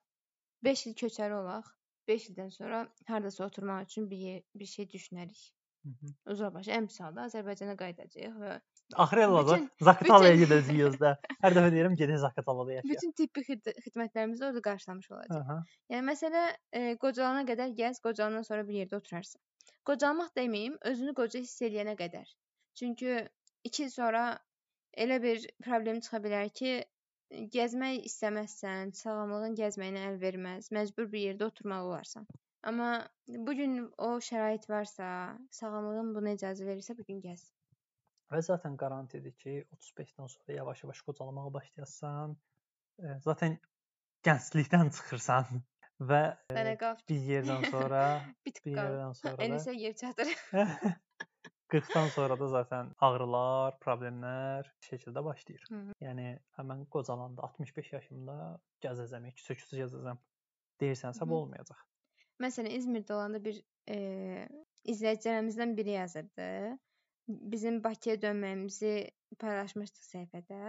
5 0.63 0.87
il 0.87 0.95
köçəri 1.03 1.35
olaq. 1.43 1.75
5 2.09 2.31
ildən 2.31 2.51
sonra 2.51 2.89
hardasa 3.07 3.45
oturmaq 3.47 3.83
üçün 3.83 4.11
bir 4.11 4.17
yer, 4.17 4.43
bir 4.55 4.67
şey 4.67 4.85
düşünərik. 4.95 5.43
Uzaqbaşı 6.33 6.71
ən 6.71 6.87
pis 6.91 7.01
halda 7.01 7.27
Azərbaycana 7.29 7.77
qayıdacağıq 7.83 8.39
və 8.45 8.61
Zaqatalaya 8.97 10.33
bütün- 10.33 10.45
gedəcəyik 10.45 10.97
də. 11.03 11.11
Hər 11.45 11.53
dəfə 11.59 11.71
deyirəm 11.75 11.97
gedək 12.01 12.19
Zaqatalada 12.25 12.73
yaşayaq. 12.73 12.95
bütün 12.95 13.13
tibbi 13.13 13.41
xid- 13.49 13.75
xidmətlərimizi 13.87 14.45
orada 14.49 14.63
qarşılamış 14.63 15.11
olacağıq. 15.11 15.41
Aha. 15.43 15.57
Yəni 15.93 16.05
məsələ 16.11 16.43
e, 16.73 16.97
qocalana 16.97 17.43
qədər 17.51 17.75
gəz, 17.81 18.01
qocalandan 18.07 18.43
sonra 18.49 18.67
bir 18.69 18.75
yerdə 18.81 18.97
oturarsan. 18.97 19.41
qocalmaq 19.89 20.31
deməyim, 20.37 20.75
özünü 20.85 21.15
qoca 21.15 21.39
hiss 21.41 21.63
eləyənə 21.63 21.95
qədər. 21.97 22.27
Çünki 22.75 23.29
2 23.65 23.83
il 23.85 23.91
sonra 23.91 24.39
elə 24.97 25.23
bir 25.23 25.47
problem 25.65 26.01
çıxa 26.01 26.19
bilər 26.25 26.51
ki, 26.53 26.85
gəzmək 27.55 28.05
istəməzsən, 28.09 28.93
sağlamlığın 28.97 29.55
gəzməyinə 29.57 30.03
əl 30.11 30.19
verməz, 30.21 30.69
məcbur 30.73 31.09
bir 31.13 31.21
yerdə 31.29 31.45
oturmalı 31.45 31.89
olarsan. 31.89 32.27
Amma 32.63 33.09
bu 33.29 33.53
gün 33.55 33.91
o 33.99 34.11
şərait 34.29 34.69
varsa, 34.69 35.39
sağlamlığın 35.51 36.15
buna 36.15 36.33
icazə 36.37 36.67
verirsə, 36.69 36.97
bu 36.99 37.05
gün 37.05 37.21
gəz. 37.21 37.45
Və 38.29 38.43
zaten 38.45 38.77
qarantidir 38.77 39.33
ki, 39.41 39.55
35-dən 39.73 40.29
sonra 40.29 40.57
yavaş-yavaş 40.59 41.01
qocalmağa 41.07 41.53
başlayasan. 41.55 42.37
Zaten 43.25 43.59
gənclikdən 44.27 44.91
çıxırsan 44.97 45.63
və 46.11 46.23
bir 47.09 47.29
yerdən 47.33 47.71
sonra 47.73 48.03
bir 48.47 48.73
yerdən 48.77 49.15
sonra 49.19 49.37
da 49.39 49.47
Ənisə 49.49 49.77
yer 49.77 49.97
çatır. 49.97 50.35
40-dan 51.69 52.09
sonra 52.09 52.39
da 52.41 52.47
zaten 52.49 52.93
ağrılar, 53.05 53.75
problemlər 53.85 54.69
şəkildə 54.87 55.25
başlayır. 55.25 55.67
Hı. 55.69 55.81
Yəni 56.01 56.31
həmin 56.57 56.87
qocalanda 56.95 57.45
65 57.45 57.93
yaşımda 57.93 58.37
gəzəcəm, 58.85 59.27
küçə-küçə 59.37 59.83
gəzəcəm 59.83 60.21
deyirsənsə 60.81 61.25
Hı. 61.25 61.29
bu 61.29 61.43
olmayacaq. 61.43 61.83
Məsələn, 62.41 62.73
İzmirdə 62.79 63.13
olanda 63.13 63.43
bir 63.45 63.61
e, 63.91 63.99
izləyicilərimizdən 64.89 65.77
biri 65.77 65.99
yazırdı. 65.99 66.49
Bizim 67.29 67.83
Bakıya 67.85 68.15
dönməyimizi 68.21 68.91
paylaşmışdıq 69.41 70.05
səhifədə. 70.11 70.61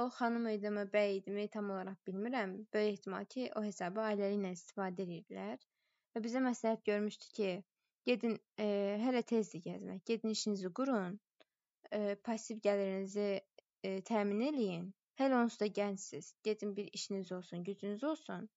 O 0.00 0.04
xanım 0.18 0.46
idimi, 0.48 0.84
bəy 0.94 1.18
idimi 1.18 1.42
tam 1.56 1.66
olaraq 1.74 1.98
bilmirəm. 2.08 2.54
Böyük 2.76 2.92
ehtimal 2.92 3.26
ki, 3.34 3.42
o 3.60 3.62
hesabı 3.66 4.00
ailələri 4.04 4.38
ilə 4.38 4.52
istifadə 4.56 5.04
edirdilər. 5.04 5.66
Və 6.14 6.22
bizə 6.26 6.40
məsləhət 6.46 6.86
görmüşdü 6.88 7.28
ki, 7.38 7.50
gedin 8.08 8.38
e, 8.66 8.68
hələ 9.04 9.22
tezdir 9.34 9.64
gəzmək. 9.66 10.00
Gedin 10.12 10.32
işinizi 10.36 10.72
qurun. 10.80 11.20
E, 11.98 12.16
passiv 12.30 12.64
gəlirinizi 12.68 13.28
e, 13.36 13.92
təmin 14.12 14.40
eləyin. 14.48 14.88
Hələ 15.20 15.42
onsuz 15.42 15.60
da 15.60 15.68
gəncsiniz. 15.80 16.32
Gedin 16.48 16.76
bir 16.76 16.88
işiniz 17.00 17.32
olsun, 17.36 17.64
gücünüz 17.68 18.04
olsun. 18.14 18.48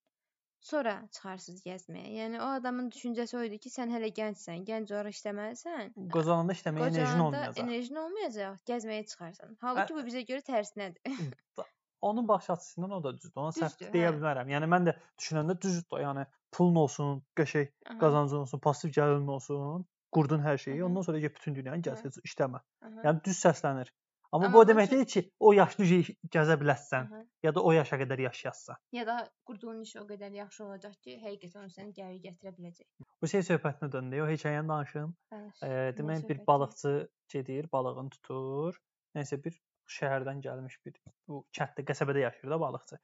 Sonra 0.66 0.96
çıxarsınız 1.14 1.62
gəzməyə. 1.62 2.08
Yəni 2.16 2.40
o 2.42 2.48
adamın 2.58 2.88
düşüncəsi 2.94 3.38
o 3.38 3.44
idi 3.46 3.60
ki, 3.62 3.70
sən 3.70 3.92
hələ 3.94 4.10
gəncsən, 4.20 4.64
gənc 4.66 4.94
olaraq 4.96 5.14
işləməlisən. 5.14 5.92
Qocalanda 6.16 6.56
işləməyə 6.58 6.88
enerjin 6.90 7.22
olmayacaq. 7.28 7.60
enerjin 7.64 8.00
olmayacaq, 8.02 8.64
gəzməyə 8.72 9.04
çıxarsan. 9.12 9.58
Halbuki 9.62 9.98
bu 9.98 10.06
bizə 10.08 10.24
görə 10.30 10.42
tərsinədir. 10.48 11.04
Onun 12.10 12.28
baxış 12.28 12.50
açısından 12.56 12.92
o 12.98 13.04
da 13.04 13.14
düzdür. 13.18 13.44
Ona 13.44 13.54
səhv 13.56 13.92
deyə 13.94 14.10
hə. 14.10 14.16
bilmərəm. 14.18 14.50
Yəni 14.56 14.70
mən 14.74 14.90
də 14.90 14.96
düşünəndə 15.22 15.56
düzdür. 15.62 16.02
Yəni 16.02 16.26
pulun 16.58 16.82
olsun, 16.82 17.22
qəşəng 17.38 17.70
qazancın 18.02 18.44
olsun, 18.44 18.62
passiv 18.66 18.94
gəlirin 18.98 19.30
olsun, 19.38 19.86
qurdun 20.18 20.42
hər 20.46 20.58
şeyi. 20.66 20.80
Hı 20.80 20.82
-hı. 20.82 20.90
Ondan 20.90 21.02
sonra 21.08 21.20
get 21.20 21.36
bütün 21.36 21.56
dünyanı 21.56 21.82
gəz, 21.90 22.02
Hı. 22.02 22.10
heç 22.10 22.18
işləmə. 22.30 22.62
aha, 22.82 23.06
Yəni 23.06 23.24
düz 23.26 23.46
səslənir. 23.46 23.94
Amma 24.32 24.48
Amma 24.48 24.54
bu 24.54 24.60
o 24.60 24.68
demək 24.68 24.92
deyil 24.92 25.06
ki, 25.10 25.22
o 25.40 25.52
yaşlı 25.56 25.86
gəzə 26.34 26.58
biləsən 26.62 27.08
aha. 27.10 27.22
ya 27.46 27.54
da 27.56 27.62
o 27.64 27.72
yaşa 27.76 28.00
qədər 28.02 28.24
yaşayassan. 28.26 28.80
Ya 28.96 29.06
da 29.08 29.18
qurduğun 29.48 29.82
iş 29.86 29.96
o 30.02 30.06
qədər 30.10 30.34
yaxşı 30.42 30.66
olacaq 30.66 30.96
ki, 31.06 31.18
həqiqətən 31.24 31.72
səni 31.76 31.94
gəlir 31.96 32.22
gətirə 32.24 32.56
biləcək. 32.58 32.88
Bu 33.22 33.30
şey 33.32 33.46
söhbətinə 33.50 33.92
döndü. 33.92 34.22
O 34.24 34.28
hekayəni 34.30 34.70
danışım. 34.70 35.16
Danış. 35.32 35.64
E, 35.64 35.70
demək 36.00 36.28
bir 36.30 36.42
balıqçı 36.48 36.96
gedir, 37.34 37.70
balığını 37.72 38.10
tutur. 38.18 38.82
Nəsə 39.16 39.40
bir 39.44 39.60
şəhərdən 39.98 40.42
gəlmiş 40.44 40.80
bir 40.86 40.98
bu 41.30 41.46
kənddə, 41.56 41.86
qəsəbədə 41.92 42.26
yaşayır 42.26 42.56
da 42.56 42.60
balıqçı. 42.60 43.00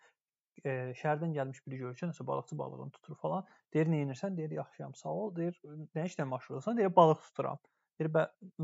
E, 0.65 0.72
şəhərdən 0.99 1.36
gəlmiş 1.38 1.61
biri 1.67 1.78
görür 1.84 1.95
ki, 1.99 2.07
nəsə 2.09 2.26
balıqçı 2.28 2.57
balığını 2.57 2.91
tutur 2.97 3.15
falan. 3.22 3.45
Deyir, 3.74 3.88
"Nə 3.88 4.01
edirsən?" 4.05 4.38
Deyir, 4.38 4.51
"Yaxşıyam, 4.57 4.95
sağ 4.95 5.13
ol." 5.13 5.36
Deyir, 5.36 5.59
"Nə 5.95 6.05
işlə 6.09 6.28
məşğul 6.34 6.57
olursan?" 6.57 6.78
Deyir, 6.78 6.95
"Balıq 6.95 7.22
tuturam." 7.28 7.59
Deyir, 8.01 8.09
"Bə 8.13 8.21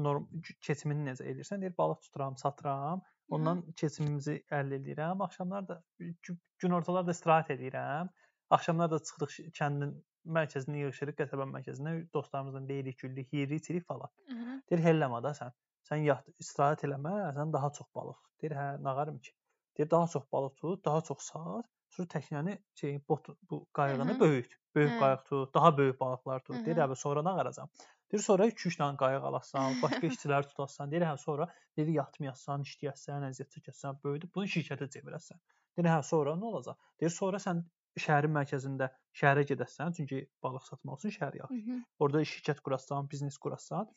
norm 0.08 0.24
keçimini 0.68 1.04
necə 1.12 1.26
edirsən?" 1.32 1.62
Deyir, 1.62 1.74
"Balıq 1.78 2.00
tuturam, 2.06 2.38
satıram. 2.42 3.04
Ondan 3.38 3.60
keçimimizi 3.82 4.34
əldə 4.60 4.80
edirəm. 4.82 5.22
Axşamlar 5.26 5.68
da 5.72 5.76
gü- 6.02 6.38
günortalar 6.64 7.06
da 7.08 7.14
istirahət 7.18 7.52
edirəm. 7.58 8.10
Axşamlar 8.58 8.90
da 8.96 9.00
çıxırıq 9.10 9.36
kəndin 9.60 9.92
mərkəzinə 10.40 10.82
yığışırıq, 10.82 11.18
qəsəbə 11.22 11.48
mərkəzinə, 11.52 11.94
dostlarımızla 12.18 12.64
deyirik, 12.72 12.98
güldük, 13.06 13.34
yeyirik, 13.40 13.62
içirik 13.62 13.86
falan." 13.94 14.10
Aha. 14.32 14.62
Deyir, 14.72 14.84
"Helləmə 14.90 15.22
da 15.28 15.36
sən. 15.42 15.54
Sən 15.92 16.04
yat, 16.08 16.28
istirahət 16.46 16.88
eləmə, 16.90 17.14
sən 17.38 17.54
daha 17.58 17.72
çox 17.80 17.88
balıq." 18.00 18.20
Deyir, 18.42 18.58
"Hə, 18.62 18.68
nağarım 18.90 19.20
ki." 19.28 19.32
Deyir, 19.78 19.90
"Daha 19.92 20.08
çox 20.16 20.24
balıq 20.38 20.56
tut, 20.64 20.86
daha 20.86 21.02
çox 21.12 21.30
sat, 21.32 21.70
sonra 21.98 22.08
təknəni 22.16 22.58
şey 22.82 22.98
bot 23.10 23.30
bu 23.52 23.66
qayıqını 23.82 24.16
Hı. 24.16 24.20
böyüt. 24.20 24.58
Böyük 24.76 24.92
Hə. 24.96 25.00
qayıq 25.04 25.24
tut, 25.30 25.54
daha 25.56 25.78
böyük 25.78 26.00
balıqlar 26.00 26.40
tut." 26.50 26.66
Deyir, 26.66 26.78
Hı 26.78 26.82
hı. 26.82 26.92
"Hə, 26.92 26.96
sonra 27.06 27.24
nağaracam." 27.24 27.70
Deyir, 28.12 28.24
"Sonra 28.24 28.46
2-3 28.52 28.78
dənə 28.80 28.98
qayıq 29.04 29.24
alasan, 29.30 29.80
başqa 29.84 30.08
işçilər 30.12 30.48
tutasan." 30.52 30.92
Deyir, 30.92 31.08
"Hə, 31.10 31.18
sonra 31.24 31.48
deyir, 31.78 31.94
yatmayasan, 32.00 32.64
işləyəsən, 32.70 33.26
əziyyət 33.30 33.58
çəkəsən, 33.58 34.00
böyüdüb 34.04 34.32
bunu 34.36 34.52
şirkətə 34.54 34.88
çevirəsən." 34.96 35.42
Deyir, 35.78 35.90
"Hə, 35.92 36.00
sonra 36.12 36.36
nə 36.40 36.52
olacaq?" 36.52 36.80
Deyir, 37.02 37.14
"Sonra 37.20 37.42
sən 37.48 37.66
şəhərin 38.06 38.34
mərkəzində 38.34 38.90
şəhərə 39.20 39.44
gedəsən, 39.52 39.96
çünki 40.00 40.20
balıq 40.46 40.66
satmaq 40.70 41.00
üçün 41.02 41.16
şəhər 41.18 41.40
yaxşı. 41.42 41.80
Orada 42.00 42.22
şirkət 42.34 42.62
qurasan, 42.66 43.10
biznes 43.14 43.38
qurasan, 43.46 43.90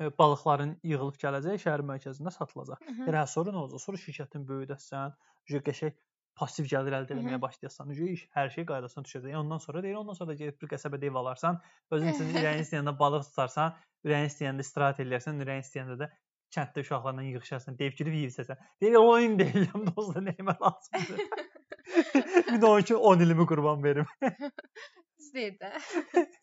e, 0.00 0.10
balıqların 0.22 0.76
yığılıb 0.92 1.18
gələcək, 1.24 1.58
şəhər 1.64 1.84
mərkəzində 1.90 2.32
satılacaq. 2.36 2.80
Deyir, 2.88 3.18
hə, 3.18 3.26
sonra 3.34 3.54
nə 3.54 3.62
olacaq? 3.64 3.82
Sonra 3.86 4.02
şirkətini 4.04 4.48
böyüdəsən, 4.52 5.18
qəşəng 5.68 5.98
passiv 6.38 6.66
gəlir 6.70 6.96
əldə 6.96 7.16
etməyə 7.16 7.38
başlayasan, 7.42 7.92
iş 7.92 8.26
hər 8.36 8.50
şey 8.54 8.66
qaydasına 8.68 9.04
düşəcək. 9.06 9.36
Ondan 9.42 9.62
sonra 9.62 9.82
deyir, 9.84 9.98
ondan 10.00 10.16
sonra 10.18 10.32
da 10.32 10.36
gedib 10.40 10.60
bir 10.62 10.70
qəsəbədə 10.72 11.10
ev 11.10 11.18
alarsan, 11.20 11.60
özün 11.92 12.12
üçün 12.14 12.34
ürəyin 12.40 12.62
istəyəndə 12.64 12.94
balıq 12.98 13.26
tutarsan, 13.28 13.76
ürəyin 14.06 14.30
istəyəndə 14.30 14.66
istirahət 14.66 15.02
eləyərsən, 15.04 15.42
ürəyin 15.44 15.66
istəyəndə 15.66 15.98
də 16.02 16.10
kənddə 16.52 16.84
uşaqlarla 16.84 17.24
yığışarsan, 17.28 17.78
deyib 17.78 17.96
girib 17.98 18.16
yeyirsən. 18.18 18.60
Deyir, 18.80 18.98
oyun 19.00 19.38
deyirəm, 19.40 19.86
dostlar, 19.88 20.24
nəyimə 20.28 20.56
lazımdır. 20.60 21.26
bir 22.52 22.60
də 22.60 22.66
onun 22.66 22.86
üçün 22.86 22.94
10 23.12 23.26
ilimi 23.26 23.46
qurban 23.46 23.84
verim. 23.84 24.08
Düz 25.18 25.34
deyir 25.34 25.58
də. 25.60 25.72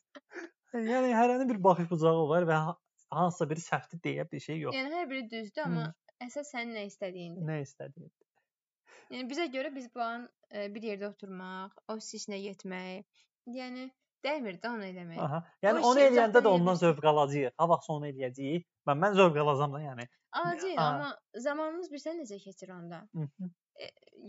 yəni 0.93 1.13
hərənin 1.17 1.49
bir 1.49 1.63
baxış 1.63 1.89
bucağı 1.91 2.25
var 2.29 2.47
və 2.49 2.61
ha- 2.67 2.77
hansısa 3.13 3.49
biri 3.49 3.63
səhvdir 3.65 4.01
deyə 4.05 4.25
bir 4.31 4.45
şey 4.45 4.59
yox. 4.65 4.75
Yəni 4.75 4.93
hər 4.97 5.09
biri 5.09 5.25
düzdür, 5.31 5.65
amma 5.65 5.87
əsas 6.25 6.51
sənin 6.53 6.75
nə 6.77 6.85
istədiyindir. 6.89 7.45
Nə 7.45 7.61
istədiyin. 7.65 8.11
Yəni 9.09 9.29
bizə 9.29 9.47
görə 9.53 9.71
biz 9.75 9.87
bu 9.95 10.01
an 10.05 10.27
e, 10.51 10.67
bir 10.73 10.83
yerdə 10.91 11.09
oturmaq, 11.09 11.73
ofis 11.89 12.11
işinə 12.19 12.37
getmək, 12.43 13.05
yəni 13.55 13.87
dəymir 14.25 14.59
də 14.61 14.69
onu 14.75 14.85
eləmək. 14.85 15.19
Aha. 15.25 15.39
Yəni 15.65 15.81
O 15.81 15.91
onu 15.91 16.03
eləyəndə 16.03 16.43
də 16.45 16.51
ondan 16.53 16.77
zövq 16.81 17.07
alacağıq. 17.13 17.55
Ha 17.57 17.67
vaxt 17.71 17.89
onu 17.95 18.09
eləyəcəyik. 18.11 18.67
Mən 18.89 19.01
mən 19.05 19.17
zövq 19.17 19.39
alacağam 19.43 19.73
da, 19.73 19.81
yəni. 19.87 20.05
Aa. 20.31 20.53
amma 20.85 21.09
zamanımız 21.47 21.89
bilsən 21.91 22.21
necə 22.21 22.37
keçir 22.43 22.69
onda? 22.75 23.01
Mhm. 23.13 23.49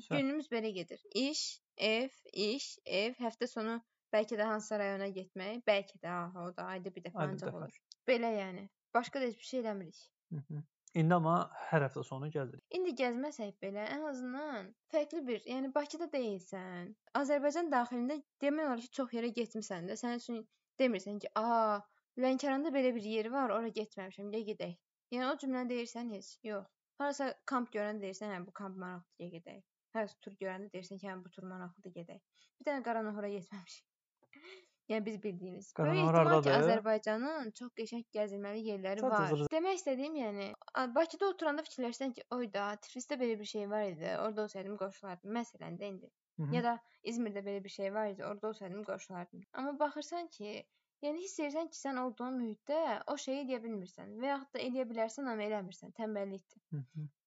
Sən- 0.07 0.17
Günümüz 0.17 0.49
belə 0.49 0.71
gedir. 0.73 1.01
İş, 1.15 1.61
ev, 1.77 2.09
iş, 2.33 2.79
ev, 2.87 3.15
həftə 3.21 3.47
sonu 3.51 3.81
bəlkə 4.15 4.39
də 4.39 4.47
hansısa 4.47 4.79
rayona 4.79 5.09
getmək, 5.09 5.65
bəlkə 5.67 5.99
də 6.03 6.09
aha, 6.09 6.45
o 6.47 6.57
da 6.57 6.67
ayda 6.75 6.95
bir 6.95 7.03
dəfə 7.03 7.27
ancaq 7.27 7.55
olur. 7.55 7.75
Belə 8.09 8.31
yəni. 8.39 8.69
Başqa 8.95 9.21
da 9.21 9.25
heç 9.25 9.39
bir 9.39 9.49
şey 9.53 9.61
eləmirik. 9.61 9.99
Mhm. 10.31 10.63
İndi 10.99 11.15
amma 11.15 11.35
hər 11.69 11.85
həftə 11.85 12.03
sonu 12.07 12.29
gəzirik. 12.35 12.63
İndi 12.75 12.93
gəzməsək 12.99 13.53
belə, 13.63 13.85
ən 13.95 14.07
azından 14.09 14.71
fərqli 14.91 15.21
bir, 15.29 15.45
yəni 15.47 15.69
Bakıda 15.75 16.09
deyilsən, 16.15 16.89
Azərbaycan 17.21 17.71
daxilində 17.75 18.17
demək 18.43 18.67
olar 18.67 18.83
ki, 18.83 18.91
çox 18.99 19.15
yerə 19.15 19.31
getmisən 19.37 19.87
də. 19.91 19.97
Sənin 20.01 20.23
üçün 20.23 20.41
demirsən 20.83 21.21
ki, 21.23 21.31
"A, 21.39 21.79
Lənkəranda 22.25 22.73
belə 22.75 22.91
bir 22.97 23.07
yer 23.13 23.31
var, 23.37 23.55
ora 23.59 23.71
getməmişəm, 23.77 24.33
gəl 24.35 24.45
gedək." 24.51 24.75
Yəni 25.15 25.29
o 25.29 25.37
cümləni 25.45 25.73
deyirsən 25.75 26.11
heç? 26.17 26.33
Yox. 26.51 26.67
Harasa 26.99 27.31
kamp 27.53 27.71
görəndə 27.77 28.09
deyirsən, 28.09 28.35
hə 28.35 28.43
bu 28.49 28.57
kamp 28.63 28.83
maraqlıdır, 28.83 29.31
gedək. 29.37 29.63
Harasa 29.95 30.19
tur 30.27 30.35
görəndə 30.43 30.73
deyirsən 30.75 30.99
ki, 31.05 31.07
hə 31.07 31.17
bu 31.23 31.31
tur 31.37 31.47
maraqlıdır, 31.53 31.95
gedək. 32.01 32.21
Bir 32.59 32.71
dənə 32.73 32.83
Qaranahora 32.91 33.31
getməmişik. 33.39 33.87
yəni 34.91 35.05
biz 35.07 35.17
bildiyimiz. 35.23 35.69
Böyük 35.79 36.05
ehtimal 36.21 36.43
ki? 36.43 36.51
Azərbaycanın 36.65 37.51
çox 37.61 37.71
qəşəng 37.81 38.05
gəzilməli 38.17 38.63
yerləri 38.71 39.05
Sadəcə 39.05 39.11
var. 39.11 39.37
zır- 39.43 39.51
Demək 39.55 39.79
istədiyim, 39.81 40.17
yəni 40.23 40.49
Bakıda 40.95 41.29
oturanda 41.29 41.63
fikirləşsən 41.69 42.15
ki, 42.17 42.25
oy 42.37 42.49
da, 42.55 42.65
Tiflisdə 42.87 43.19
belə 43.21 43.39
bir 43.41 43.45
şey 43.53 43.71
var 43.71 43.85
idi, 43.93 44.11
orada 44.25 44.43
olsaydım 44.49 44.77
qoşulardım. 44.83 45.31
Məsələn 45.39 45.79
də 45.81 45.85
indi. 45.95 46.11
Mhm. 46.39 46.53
Ya 46.55 46.63
da 46.63 46.75
İzmirdə 47.05 47.45
belə 47.47 47.65
bir 47.65 47.69
şey 47.79 47.95
var 47.95 48.07
idi, 48.13 48.25
orada 48.25 48.49
olsaydım 48.49 48.83
qoşulardım. 48.85 49.41
Amma 49.53 49.79
baxırsan 49.79 50.27
ki, 50.29 50.65
yəni 51.03 51.19
hiss 51.23 51.39
edirsən 51.41 51.71
ki, 51.71 51.79
sən 51.79 51.99
olduğun 52.01 52.35
mühitdə 52.41 53.03
o 53.07 53.17
şeyi 53.17 53.45
eləyə 53.45 53.63
bilmirsən 53.65 54.17
və 54.21 54.27
yaxud 54.35 54.55
da 54.55 54.59
eləyə 54.67 54.89
bilərsən, 54.91 55.29
amma 55.33 55.43
eləmirsən. 55.49 55.93
Tənbəllikdir. 56.01 56.61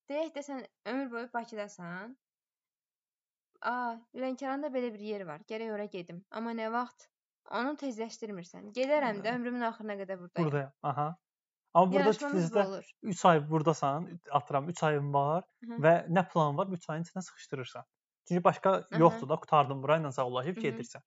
Deyək 0.09 0.34
də 0.36 0.41
sən 0.49 0.66
ömür 0.86 1.11
boyu 1.11 1.30
Bakıdasan. 1.34 2.18
A, 3.61 3.95
Lənkəranda 4.14 4.68
belə 4.74 4.89
bir 4.93 4.99
yer 4.99 5.22
var. 5.28 5.39
Gərək 5.49 5.72
ora 5.74 5.86
gedim. 5.86 6.18
Amma 6.32 6.51
nə 6.53 6.66
vaxt? 6.74 7.07
Onu 7.51 7.73
tezləşdirmirsən. 7.79 8.71
Gedərəm 8.75 9.19
də 9.25 9.33
ömrümün 9.35 9.61
axırına 9.69 9.95
qədər 9.99 10.19
buradayam. 10.19 10.47
Buradayam. 10.47 10.71
Aha. 10.83 11.07
Amma 11.73 11.91
burada 11.93 12.11
Tiflisdə 12.13 12.65
olur. 12.67 12.89
3 13.01 13.25
ay 13.25 13.49
burdasan, 13.49 14.07
atıram 14.31 14.69
3 14.69 14.83
ayın 14.83 15.13
var 15.13 15.43
Mhm. 15.61 15.81
və 15.83 15.93
nə 16.07 16.23
plan 16.33 16.57
var? 16.57 16.67
3 16.67 16.89
ayın 16.89 17.03
içində 17.03 17.21
sıxışdırırsan. 17.21 17.83
Çünki 18.27 18.43
başqa 18.43 18.83
yoxdur 18.99 19.29
da, 19.29 19.35
qurtardım 19.35 19.83
bura 19.83 19.97
ilə 19.97 20.11
sağollaşıb 20.11 20.57
gedirsən. 20.57 21.01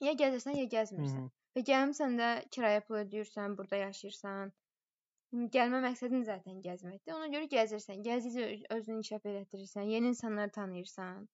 Ya 0.00 0.12
gəzirsən, 0.12 0.56
ya 0.58 0.64
gəzmirsən. 0.64 1.22
Mhm. 1.24 1.30
Və 1.56 1.62
gəlmisən 1.70 2.18
də 2.20 2.28
kirayə 2.54 2.80
pul 2.86 2.96
ödəyirsən, 3.04 3.56
burada 3.58 3.76
yaşayırsan. 3.76 4.52
Gəlmə 5.54 5.80
məqsədin 5.84 6.22
zaten 6.24 6.60
gəzməkdir. 6.64 7.12
Ona 7.14 7.26
görə 7.32 7.48
gəzirsən, 7.54 8.02
gəzdikcə 8.04 8.44
özünü 8.76 8.96
inkişaf 8.96 9.24
elətdirirsən, 9.26 9.88
yeni 9.94 10.08
insanlar 10.08 10.48
tanıyırsan 10.48 11.28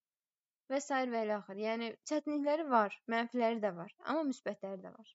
və 0.72 0.80
sair 0.84 1.12
və 1.12 1.22
ilə 1.26 1.38
axır. 1.40 1.60
Yəni 1.62 1.90
çətinlikləri 2.10 2.66
var, 2.70 2.96
mənfiləri 3.14 3.62
də 3.64 3.72
var, 3.76 3.94
amma 4.04 4.26
müsbətləri 4.30 4.82
də 4.82 4.92
var. 4.96 5.14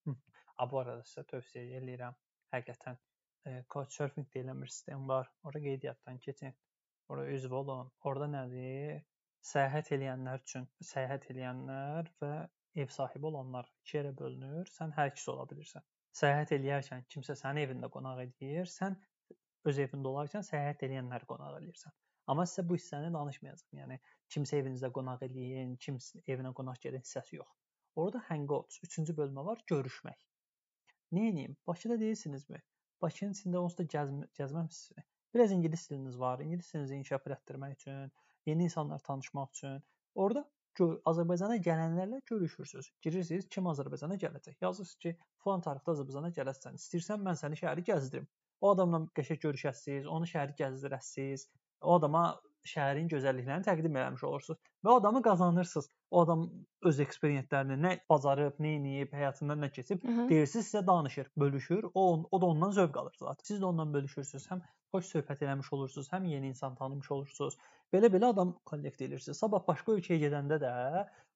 A 0.59 0.67
bu 0.71 0.81
arada 0.81 1.05
sizə 1.07 1.25
tövsiyə 1.31 1.79
eləyirəm. 1.81 2.17
Həqiqətən 2.55 2.97
e, 2.99 3.53
Couchsurfing 3.73 4.27
deyilən 4.33 4.63
bir 4.63 4.73
sistem 4.73 5.05
var. 5.07 5.29
Ora 5.43 5.61
qeydiyyatdan 5.65 6.17
keçin. 6.25 6.55
Ora 7.09 7.27
üzv 7.35 7.53
olun. 7.61 7.91
Orada 8.03 8.27
nədir? 8.33 9.05
Səyahət 9.51 9.93
edənlər 9.95 10.43
üçün 10.43 10.67
səyahət 10.83 11.29
edənlər 11.33 12.09
və 12.21 12.33
ev 12.83 12.91
sahibi 12.97 13.31
olanlar 13.31 13.69
iki 13.83 13.97
yerə 13.99 14.11
bölünür. 14.23 14.67
Sən 14.73 14.91
hər 14.97 15.13
ikisi 15.13 15.31
ola 15.31 15.47
bilirsən 15.53 15.85
səyahət 16.17 16.53
eləyərkən 16.57 17.05
kimsə 17.13 17.35
sənin 17.39 17.65
evində 17.65 17.89
qonaq 17.93 18.21
edir, 18.25 18.69
sən 18.69 18.95
öz 19.69 19.81
evində 19.85 20.11
olarkən 20.11 20.45
səyahət 20.47 20.85
edənləri 20.87 21.27
qonaq 21.29 21.57
eləyirsən. 21.59 21.95
Amma 22.31 22.45
sizə 22.49 22.65
bu 22.69 22.77
hissəni 22.77 23.11
danışmayacağam. 23.13 23.81
Yəni 23.81 23.99
kimsə 24.33 24.59
evinizdə 24.61 24.91
qonaq 24.95 25.25
eləyin, 25.27 25.75
kimsə 25.85 26.21
evinə 26.33 26.53
qonaq 26.57 26.81
gəlin 26.85 27.05
hissəsi 27.05 27.39
yox. 27.39 27.49
Orada 27.95 28.21
hangouts 28.29 28.81
3-cü 28.85 29.15
bölmə 29.17 29.45
var, 29.45 29.61
görüşmək. 29.67 30.19
Edeyim? 31.11 31.55
Bakıda 31.67 31.99
deyilsinizmi? 31.99 32.61
Bakının 33.01 33.33
içində 33.33 33.61
onsuz 33.63 33.79
da 33.79 33.85
gəzmə, 33.95 34.27
gəzməmisiniz. 34.37 35.05
Biraz 35.33 35.51
ingilis 35.51 35.89
diliniz 35.89 36.19
var. 36.19 36.39
İngilis 36.39 36.73
dilinizi 36.73 36.95
inkişaf 36.95 37.27
etdirmək 37.27 37.73
üçün, 37.77 38.11
yeni 38.45 38.63
insanlar 38.63 38.99
tanışmaq 38.99 39.49
üçün. 39.55 39.83
Orada 40.15 40.45
Azərbaycana 40.79 41.57
gələnlərlə 41.65 42.21
görüşürsüz. 42.31 42.91
Girirsiniz, 43.01 43.47
kim 43.55 43.67
Azərbaycana 43.71 44.15
gələcək? 44.21 44.59
Yazırsınız 44.61 44.95
ki, 45.05 45.15
falan 45.43 45.63
tarixdə 45.65 45.95
Azərbaycana 45.95 46.31
gələsən. 46.37 46.77
İstəyirsən 46.79 47.25
mən 47.25 47.39
səni 47.41 47.59
şəhəri 47.59 47.83
gəzdirim. 47.89 48.27
O 48.61 48.71
adamla 48.75 49.01
qəşəng 49.17 49.41
görüşəsiz, 49.43 50.07
onu 50.07 50.29
şəhəri 50.29 50.55
gəzdirəsiz. 50.61 51.47
O 51.81 51.95
adama 51.95 52.23
şəhərin 52.67 53.07
gözəlliklərini 53.11 53.65
təqdim 53.67 53.95
eləmiş 54.01 54.23
olursunuz 54.27 54.59
və 54.85 54.95
adamı 54.99 55.21
qazanırsınız. 55.21 55.89
O 56.11 56.23
adam 56.23 56.45
öz 56.89 56.99
eksperimentlərini 57.05 57.77
nə 57.83 57.93
bacarıb, 58.09 58.59
nə 58.63 58.75
edib, 58.79 59.13
həyatından 59.13 59.63
nə 59.65 59.71
keçib, 59.75 60.03
deyirsiniz 60.29 60.71
sizə 60.71 60.85
danışır, 60.87 61.31
bölüşür. 61.37 61.85
O 61.93 62.05
o 62.31 62.41
da 62.41 62.45
ondan 62.45 62.71
zövq 62.71 62.99
alır 62.99 63.15
zaten. 63.19 63.43
Siz 63.43 63.61
də 63.61 63.65
ondan 63.65 63.93
bölüşürsüz. 63.93 64.47
Həm 64.51 64.63
xoş 64.93 65.09
söhbət 65.13 65.43
eləmiş 65.45 65.73
olursunuz, 65.73 66.09
həm 66.13 66.25
yeni 66.27 66.53
insan 66.53 66.75
tanımış 66.75 67.11
olursunuz. 67.11 67.57
Belə-belə 67.93 68.31
adam 68.33 68.55
kollekt 68.65 69.01
edirsiniz. 69.01 69.37
Sabah 69.37 69.67
başqa 69.67 69.97
ölkəyə 69.97 70.19
gedəndə 70.25 70.59
də 70.63 70.73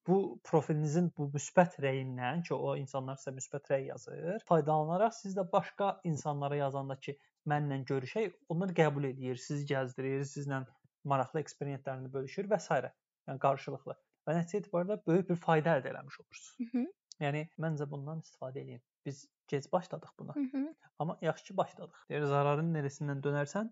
bu 0.08 0.18
profilinizin 0.44 1.12
bu 1.18 1.30
müsbət 1.34 1.78
rəyindən 1.84 2.44
ki, 2.48 2.54
o 2.54 2.76
insanlar 2.80 3.20
sizə 3.22 3.36
müsbət 3.38 3.70
rəy 3.72 3.86
yazır, 3.92 4.42
faydalanaraq 4.50 5.14
siz 5.16 5.38
də 5.38 5.46
başqa 5.52 5.94
insanlara 6.10 6.60
yazanda 6.60 6.98
ki, 7.06 7.16
mənlə 7.50 7.80
görüşək, 7.88 8.36
onlar 8.50 8.74
qəbul 8.76 9.08
edir, 9.12 9.40
sizi 9.40 9.68
gəzdirir, 9.70 10.26
sizlə 10.28 10.64
maraqlı 11.12 11.43
eksperimentlərini 11.43 12.12
bölüşür 12.14 12.49
və 12.51 12.60
s. 12.64 12.80
Yəni 13.28 13.39
qarşılıqlı. 13.45 13.95
Və 14.28 14.36
nəticə 14.38 14.62
etibarilə 14.62 14.99
böyük 15.08 15.30
bir 15.30 15.39
fayda 15.45 15.78
əldə 15.78 15.91
etmiş 15.91 16.20
olursunuz. 16.24 16.56
Hı 16.60 16.78
-hı. 16.78 16.86
Yəni 17.26 17.43
məncə 17.66 17.89
bundan 17.89 18.22
istifadə 18.24 18.64
edin. 18.64 18.82
Biz 19.06 19.26
gec 19.47 19.72
başladıq 19.72 20.12
buna. 20.20 20.36
Hı 20.36 20.39
-hı. 20.39 20.76
Amma 20.99 21.18
yaxşı 21.22 21.43
ki 21.43 21.58
başladıq. 21.58 22.06
Deyir 22.10 22.26
zararın 22.34 22.74
nerəsindən 22.76 23.22
dönərsən 23.26 23.72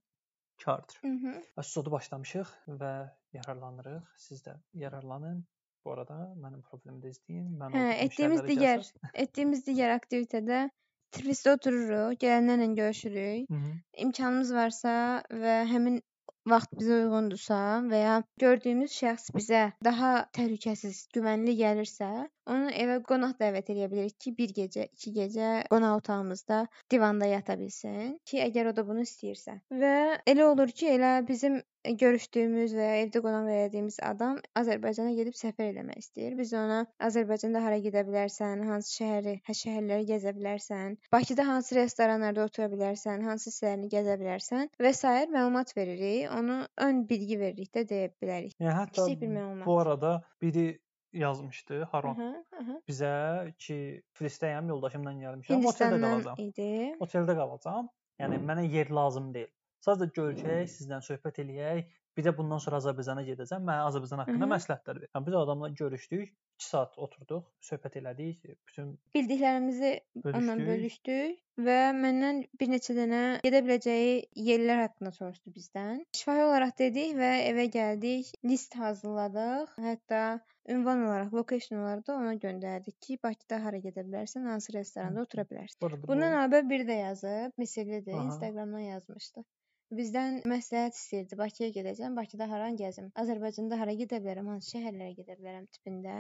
kardır. 0.64 1.00
Hı 1.02 1.08
-hı. 1.08 1.34
Əpizodu 1.58 1.92
başlamışıq 1.92 2.50
və 2.68 2.94
yararlanırıq. 3.34 4.04
Siz 4.18 4.46
də 4.48 4.60
yararlanın. 4.74 5.48
Bu 5.86 5.92
arada 5.92 6.18
mənim 6.44 6.62
profilimdə 6.62 7.10
izləyin. 7.10 7.48
Mən 7.60 7.74
hə, 7.74 7.86
etdiyimiz 8.06 8.42
digər 8.52 8.84
etdiyimiz 9.14 9.68
digər 9.68 9.96
aktivitetədə 10.00 10.70
Tiflisdə 11.16 11.56
otururuq, 11.58 12.14
gələnlərlə 12.24 12.76
görüşürük. 12.76 13.50
Hı 13.50 13.56
-hı. 13.56 13.72
İmkanımız 14.04 14.54
varsa 14.54 15.24
və 15.44 15.56
həmin 15.72 16.02
vaxt 16.50 16.72
bizə 16.78 16.96
uyğundursa 17.04 17.58
və 17.92 18.00
ya 18.02 18.14
gördüyümüz 18.44 18.94
şəxs 18.98 19.30
bizə 19.36 19.62
daha 19.88 20.12
təhlükəsiz, 20.38 21.04
güvənli 21.18 21.54
gəlirsə, 21.60 22.10
onu 22.50 22.72
evə 22.84 23.00
qonaq 23.08 23.36
dəvət 23.42 23.74
edə 23.74 23.90
bilərik 23.92 24.18
ki, 24.22 24.34
bir 24.38 24.54
gecə, 24.58 24.88
iki 24.98 25.14
gecə 25.16 25.50
qonaq 25.72 26.02
otağımızda 26.02 26.62
divanda 26.92 27.30
yata 27.30 27.58
bilsin 27.60 28.16
ki, 28.26 28.42
əgər 28.48 28.72
o 28.72 28.76
da 28.78 28.86
bunu 28.88 29.06
istəyirsə. 29.08 29.60
Və 29.84 29.96
elə 30.32 30.48
olur 30.48 30.74
ki, 30.74 30.90
elə 30.96 31.20
bizim 31.28 31.62
görüşdüyümüz 32.02 32.74
və 32.78 32.88
ya 32.88 32.98
evdə 33.04 33.22
qonaq 33.26 33.48
elədiyimiz 33.50 33.98
adam 34.06 34.38
Azərbaycana 34.60 35.16
gedib 35.18 35.38
səfər 35.38 35.72
eləmək 35.72 36.04
istəyir. 36.04 36.36
Biz 36.38 36.54
ona 36.60 36.82
Azərbaycanda 37.08 37.64
hara 37.64 37.80
gedə 37.82 38.04
bilərsən, 38.10 38.62
hansı 38.70 38.94
şəhəri, 39.00 39.36
hə 39.48 39.56
şəhərləri 39.62 40.08
gəzə 40.12 40.36
bilərsən, 40.38 41.00
Bakıda 41.14 41.48
hansı 41.48 41.80
restoranlarda 41.80 42.46
otura 42.46 42.70
bilərsən, 42.74 43.26
hansı 43.26 43.50
hissələrini 43.50 43.90
gəzə 43.96 44.20
bilərsən 44.22 44.70
və 44.82 44.94
sair 44.98 45.34
məlumat 45.34 45.74
veririk. 45.78 46.30
Onu 46.38 46.62
ön 46.86 47.02
bilgi 47.10 47.40
veririk 47.40 47.74
də 47.74 47.88
deyə 47.90 48.14
bilərik. 48.22 48.56
Yəni 48.60 48.78
hətta 48.78 49.02
Kiçik 49.02 49.22
bir 49.24 49.34
məlumat. 49.34 49.66
Bu 49.66 49.80
arada 49.82 50.14
biri 50.42 50.68
yazmışdı 51.14 51.84
Haron. 51.92 52.16
Hı 52.16 52.22
-hı, 52.22 52.66
hı. 52.68 52.82
Bizə 52.90 53.14
ki, 53.58 54.04
Filistəyəm, 54.18 54.68
yoldaşımla 54.74 55.14
gəlmişəm, 55.24 55.66
oteldə 55.72 56.02
qalacağam. 56.02 56.38
Idi. 56.38 56.96
Oteldə 57.00 57.36
qalacağam. 57.36 57.90
Yəni 58.20 58.38
mənə 58.50 58.68
yer 58.72 58.92
lazım 58.92 59.34
deyil. 59.34 59.52
Sadəcə 59.86 60.14
görüşək, 60.18 60.70
sizlə 60.78 61.02
söhbət 61.02 61.42
eləyək. 61.44 61.90
Bir 62.18 62.26
də 62.28 62.32
bundan 62.38 62.60
sonra 62.60 62.78
Azərbaycana 62.82 63.24
gedəcəm. 63.24 63.64
Mənə 63.68 63.88
Azərbaycan 63.90 64.22
haqqında 64.22 64.48
məsləhətlər 64.54 64.98
ver. 65.02 65.10
Yəni 65.16 65.28
biz 65.28 65.36
adamla 65.40 65.70
görüşdük, 65.80 66.34
2 66.62 66.66
saat 66.68 66.98
oturduq, 67.06 67.46
söhbət 67.66 67.96
elədik, 68.02 68.44
bütün 68.68 68.92
bildiklərimizi 69.16 69.94
onunla 70.22 70.58
bölüşdük 70.68 71.40
və 71.66 71.78
məndən 71.98 72.44
bir 72.60 72.72
neçə 72.74 72.96
dənə 72.98 73.22
gedə 73.46 73.64
biləcəyi 73.66 74.14
yerlər 74.50 74.84
haqqında 74.84 75.14
soruşdu 75.16 75.56
bizdən. 75.56 76.04
Şifahi 76.20 76.46
olaraq 76.50 76.76
dedik 76.84 77.16
və 77.18 77.32
evə 77.48 77.66
gəldik, 77.74 78.30
list 78.46 78.78
hazırladıq. 78.78 79.74
Hətta 79.88 80.22
ünvan 80.70 81.06
olaraq, 81.06 81.34
location 81.34 81.80
olaraq 81.80 82.06
da 82.08 82.16
ona 82.16 82.34
göndərdik 82.46 82.98
ki, 83.06 83.18
Bakıda 83.24 83.62
hara 83.64 83.80
gedə 83.86 84.04
bilərsən, 84.08 84.46
hansı 84.52 84.76
restoranda 84.76 85.24
otura 85.26 85.46
bilərsən. 85.50 86.04
Bundan 86.08 86.36
əlavə 86.38 86.62
bir 86.70 86.86
də 86.90 87.00
yazıb, 87.00 87.58
Misirlidir, 87.62 88.20
Instagramdan 88.28 88.86
yazmışdı. 88.88 89.44
Bizdən 89.92 90.38
məsləhət 90.48 90.96
istəyirdi. 90.96 91.38
Bakıya 91.40 91.68
gedəcəm, 91.78 92.14
Bakıda 92.16 92.48
haran 92.52 92.78
gəzim? 92.80 93.10
Azərbaycanda 93.24 93.80
hara 93.82 93.96
gedə 94.02 94.22
bilərəm, 94.24 94.48
hansı 94.54 94.78
şəhərlərə 94.78 95.18
gedə 95.18 95.36
bilərəm 95.40 95.66
tipində. 95.76 96.14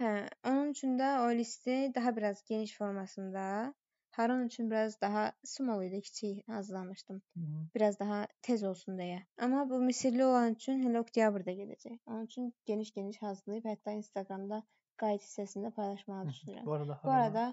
Hə, 0.00 0.10
onun 0.50 0.72
üçün 0.72 0.96
də 0.98 1.12
o 1.22 1.28
listi 1.38 1.76
daha 1.94 2.16
biraz 2.16 2.42
geniş 2.48 2.74
formasında, 2.80 3.44
Haran 4.12 4.46
üçün 4.46 4.70
biraz 4.70 5.00
daha 5.00 5.32
small 5.44 5.84
idi, 5.84 6.00
kiçik 6.00 6.48
hazırlamışdım. 6.48 7.22
Hı 7.34 7.40
-hı. 7.40 7.66
Biraz 7.74 8.00
daha 8.00 8.26
tez 8.42 8.64
olsun 8.64 8.98
deyə. 8.98 9.20
Amma 9.38 9.70
bu 9.70 9.80
Misirli 9.80 10.24
olan 10.24 10.52
üçün 10.52 10.82
hələ 10.84 10.98
oktyabrda 10.98 11.50
gedəcək. 11.50 11.98
Onun 12.06 12.24
üçün 12.24 12.54
geniş-geniş 12.66 13.22
hazırlayıb 13.22 13.64
hətta 13.64 13.96
Instagramda 13.96 14.62
qayıt 14.96 15.22
hissəsində 15.22 15.70
paylaşmağı 15.70 16.26
düşünürəm. 16.26 16.66
Bu 16.66 16.72
arada, 16.72 17.00
bu 17.04 17.10
arada, 17.10 17.52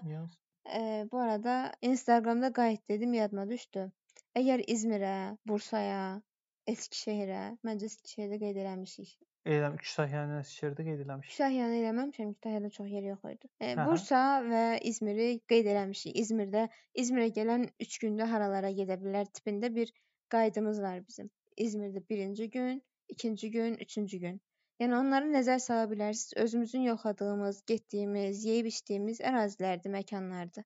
e, 0.76 1.08
bu 1.12 1.18
arada 1.18 1.72
Instagramda 1.82 2.52
qayıt 2.52 2.88
dedim, 2.88 3.14
yadıma 3.14 3.48
düşdü. 3.48 3.90
Əgər 4.36 4.64
İzmirə, 4.74 5.36
Bursaya, 5.46 6.22
Eskişehirə, 6.68 7.42
məncə 7.66 7.88
Eskişehirdə 7.90 8.38
qeyd 8.42 8.58
eləmişik. 8.62 9.12
Eləm 9.54 9.76
Kütahyəni 9.80 10.34
Eskişehirdə 10.42 10.84
qeyd 10.88 11.00
eləmişik. 11.04 11.32
Kütahyəni 11.32 11.78
eləməmişəm, 11.80 12.34
Kütahyada 12.36 12.70
çox 12.76 12.90
yer 12.94 13.06
yox 13.08 13.24
idi. 13.32 13.48
E, 13.60 13.70
Bursa 13.78 14.20
və 14.44 14.64
İzmiri 14.90 15.28
qeyd 15.52 15.70
eləmişik. 15.72 16.18
İzmirdə 16.22 16.66
İzmirə 17.04 17.30
gələn 17.38 17.64
3 17.86 17.96
gündə 18.04 18.28
haralara 18.34 18.70
gedə 18.82 18.98
bilər 19.04 19.30
tipində 19.38 19.72
bir 19.74 19.92
qaydımız 20.36 20.82
var 20.82 21.00
bizim. 21.06 21.30
İzmirdə 21.66 22.04
birinci 22.08 22.50
gün, 22.50 22.82
ikinci 23.08 23.50
gün, 23.50 23.74
üçüncü 23.86 24.18
gün. 24.26 24.40
Yəni 24.80 24.96
onları 24.96 25.32
nəzər 25.32 25.58
sala 25.60 25.88
bilərsiniz. 25.88 26.36
Özümüzün 26.44 26.84
yoxladığımız, 26.90 27.64
getdiyimiz, 27.72 28.44
yeyib 28.44 28.68
içdiyimiz 28.70 29.20
ərazilərdir, 29.32 29.92
məkanlardır. 29.96 30.64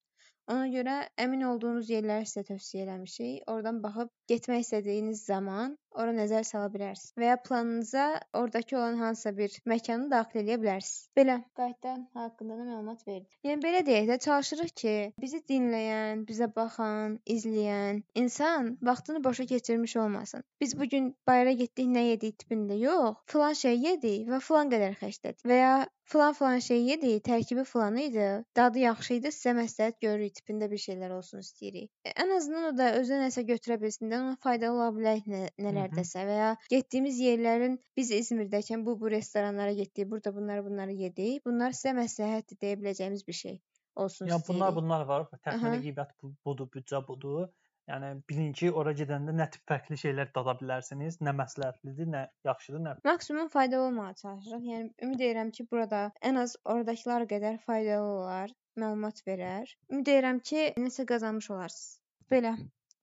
Ona 0.52 0.66
görə 0.74 0.94
əmin 1.24 1.46
olduğunuz 1.48 1.88
yerləri 1.90 2.28
sizə 2.30 2.44
tövsiyə 2.50 2.84
eləmişik. 2.84 3.46
Oradan 3.54 3.80
baxıb 3.86 4.10
getmək 4.32 4.66
istədiyiniz 4.66 5.24
zaman 5.30 5.78
ora 6.02 6.14
nəzər 6.16 6.44
sala 6.48 6.68
bilərsiniz 6.74 7.14
və 7.20 7.30
ya 7.30 7.36
planınıza 7.46 8.04
ordakı 8.40 8.76
olan 8.78 8.96
hansısa 9.02 9.32
bir 9.38 9.56
məkanı 9.72 10.10
daxil 10.10 10.42
edə 10.42 10.58
bilərsiniz. 10.62 11.08
Belə, 11.18 11.36
qayıtdan 11.60 12.04
haqqında 12.18 12.58
da 12.58 12.66
məlumat 12.68 13.06
verdim. 13.08 13.28
Yəni 13.48 13.64
belə 13.64 13.82
deyək 13.86 14.10
də, 14.10 14.18
çalışırıq 14.26 14.72
ki, 14.82 14.94
bizi 15.24 15.42
dinləyən, 15.50 16.24
bizə 16.28 16.50
baxan, 16.56 17.18
izləyən 17.36 18.02
insan 18.24 18.74
vaxtını 18.90 19.24
boşa 19.24 19.46
keçirmiş 19.54 19.96
olmasın. 19.96 20.44
Biz 20.60 20.78
bu 20.80 20.88
gün 20.94 21.12
bayıra 21.26 21.52
getdik, 21.64 21.90
nə 21.96 22.06
yedik 22.10 22.38
tipində 22.42 22.78
yox, 22.78 23.20
filan 23.30 23.58
şey 23.64 23.78
yedik 23.88 24.30
və 24.30 24.40
filan 24.48 24.72
qədər 24.74 24.98
xərclədik 25.02 25.46
və 25.50 25.60
ya 25.60 25.74
filan 26.04 26.34
filan 26.36 26.58
şey 26.58 26.82
yedik, 26.84 27.24
tərkibi 27.24 27.64
filan 27.64 27.96
idi, 27.96 28.26
dadı 28.56 28.82
yaxşı 28.82 29.14
idi, 29.18 29.32
sizə 29.32 29.54
məsləhət 29.56 30.00
görürük 30.04 30.34
tipində 30.38 30.68
bir 30.70 30.80
şeylər 30.82 31.14
olsun 31.16 31.44
istəyirik. 31.44 31.90
E, 32.04 32.12
ən 32.24 32.34
azından 32.36 32.68
o 32.70 32.72
da 32.76 32.90
özünə 32.98 33.24
nəsə 33.24 33.44
götürə 33.48 33.78
bilsin 33.80 34.12
də, 34.12 34.20
ona 34.20 34.36
faydalı 34.44 34.82
ola 34.82 34.90
bilər 34.98 35.22
nə, 35.30 35.46
nələrdəsə 35.84 36.24
və 36.28 36.36
ya 36.38 36.50
getdiyimiz 36.70 37.20
yerlərin 37.20 37.78
biz 37.96 38.10
İzmirdəykən 38.10 38.84
bu 38.86 38.98
bu 39.00 39.10
restoranlara 39.10 39.72
getdik, 39.72 40.10
burada 40.10 40.34
bunları 40.36 40.64
bunları 40.64 40.92
yedik. 40.92 41.44
Bunlar 41.46 41.76
sizə 41.76 41.94
məsləhətdir 42.00 42.60
deyə 42.60 42.80
biləcəyimiz 42.82 43.26
bir 43.26 43.32
şey. 43.32 43.60
olsun 43.96 44.26
Ya 44.26 44.38
bunlar 44.48 44.72
istəyirik. 44.72 44.76
bunlar 44.76 45.04
var. 45.06 45.26
Təxmini 45.44 45.82
qiymət 45.84 46.10
bu- 46.22 46.34
budur, 46.44 46.66
büdcə 46.76 47.06
budur. 47.08 47.48
Yəni 47.88 48.22
bilin 48.30 48.52
ki, 48.58 48.70
ora 48.72 48.92
gedəndə 48.96 49.32
nə 49.36 49.46
tip 49.50 49.62
fərqli 49.70 49.96
şeylər 50.00 50.30
dada 50.34 50.54
bilərsiniz, 50.60 51.18
nə 51.20 51.34
məsləhətlidir, 51.40 52.08
nə 52.14 52.22
yaxşıdır, 52.48 52.80
nə 52.86 52.94
Maksimum 53.04 53.48
faydalı 53.48 53.86
olmağa 53.88 54.14
çalışırıq. 54.22 54.62
Yəni 54.70 54.90
ümid 55.02 55.20
edirəm 55.20 55.50
ki, 55.50 55.66
burada 55.70 56.00
ən 56.30 56.40
az 56.40 56.56
oradakılar 56.64 57.26
qədər 57.32 57.58
faydalı 57.66 58.08
olar, 58.14 58.54
məlumat 58.80 59.20
verər. 59.26 59.76
Ümid 59.92 60.08
edirəm 60.14 60.40
ki, 60.40 60.72
nəsə 60.86 61.04
qazanmış 61.12 61.50
olarsınız. 61.50 62.00
Belə. 62.32 62.56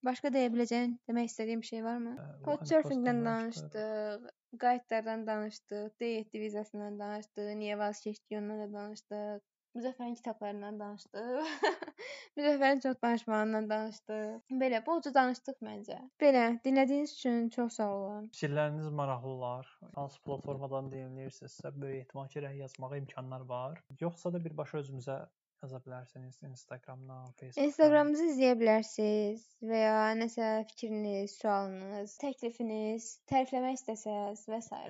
Başqa 0.06 0.32
deyə 0.34 0.50
biləcəyin, 0.50 0.96
demək 1.08 1.28
istədiyin 1.30 1.60
bir 1.62 1.68
şey 1.68 1.84
varmı? 1.84 2.12
Couchsurfingdən 2.46 3.20
danışdıq, 3.26 4.24
qayıtlardan 4.64 5.26
danışdıq, 5.26 5.92
D7 6.02 6.40
vizasından 6.42 6.98
danışdıq, 6.98 7.50
niyə 7.60 7.78
vaz 7.78 8.00
keçdik 8.02 8.38
ondan 8.38 8.64
da 8.64 8.68
danışdıq. 8.72 9.44
Müzəffərin 9.78 10.16
kitablarından 10.18 10.80
danışdıq. 10.80 11.52
Müzəffərin 12.38 12.82
çox 12.84 12.96
danışmağından 13.04 13.68
danışdıq. 13.70 14.56
Belə, 14.62 14.80
bolca 14.88 15.12
danışdıq 15.14 15.62
məncə. 15.68 16.00
Belə, 16.20 16.42
dinlədiyiniz 16.66 17.14
üçün 17.14 17.48
çox 17.54 17.78
sağ 17.78 17.88
olun. 18.00 18.26
Fikirləriniz 18.34 18.90
maraqlı 18.98 19.30
olar. 19.36 19.70
Hansı 19.94 20.20
platformadan 20.26 20.90
dinləyirsinizsə, 20.92 21.72
böyük 21.78 22.02
ehtimal 22.02 22.28
ki, 22.34 22.42
rəy 22.44 22.58
yazmağa 22.64 22.98
imkanlar 23.00 23.46
var. 23.54 23.80
Yoxsa 24.02 24.34
da 24.34 24.42
birbaşa 24.44 24.82
özümüzə 24.82 25.18
yaza 25.62 25.78
bilərsiniz 25.84 26.38
Instagramdan, 26.42 27.32
Facebookdan. 27.38 27.68
Instagramımızı 27.68 28.24
izləyə 28.30 28.54
bilərsiniz 28.58 29.44
və 29.68 29.82
ya 29.82 29.98
nəsə 30.18 30.48
fikriniz, 30.70 31.36
sualınız, 31.38 32.16
təklifiniz, 32.22 33.06
tərifləmək 33.30 33.78
istəsəz 33.78 34.42
və 34.50 34.58
s. 34.66 34.80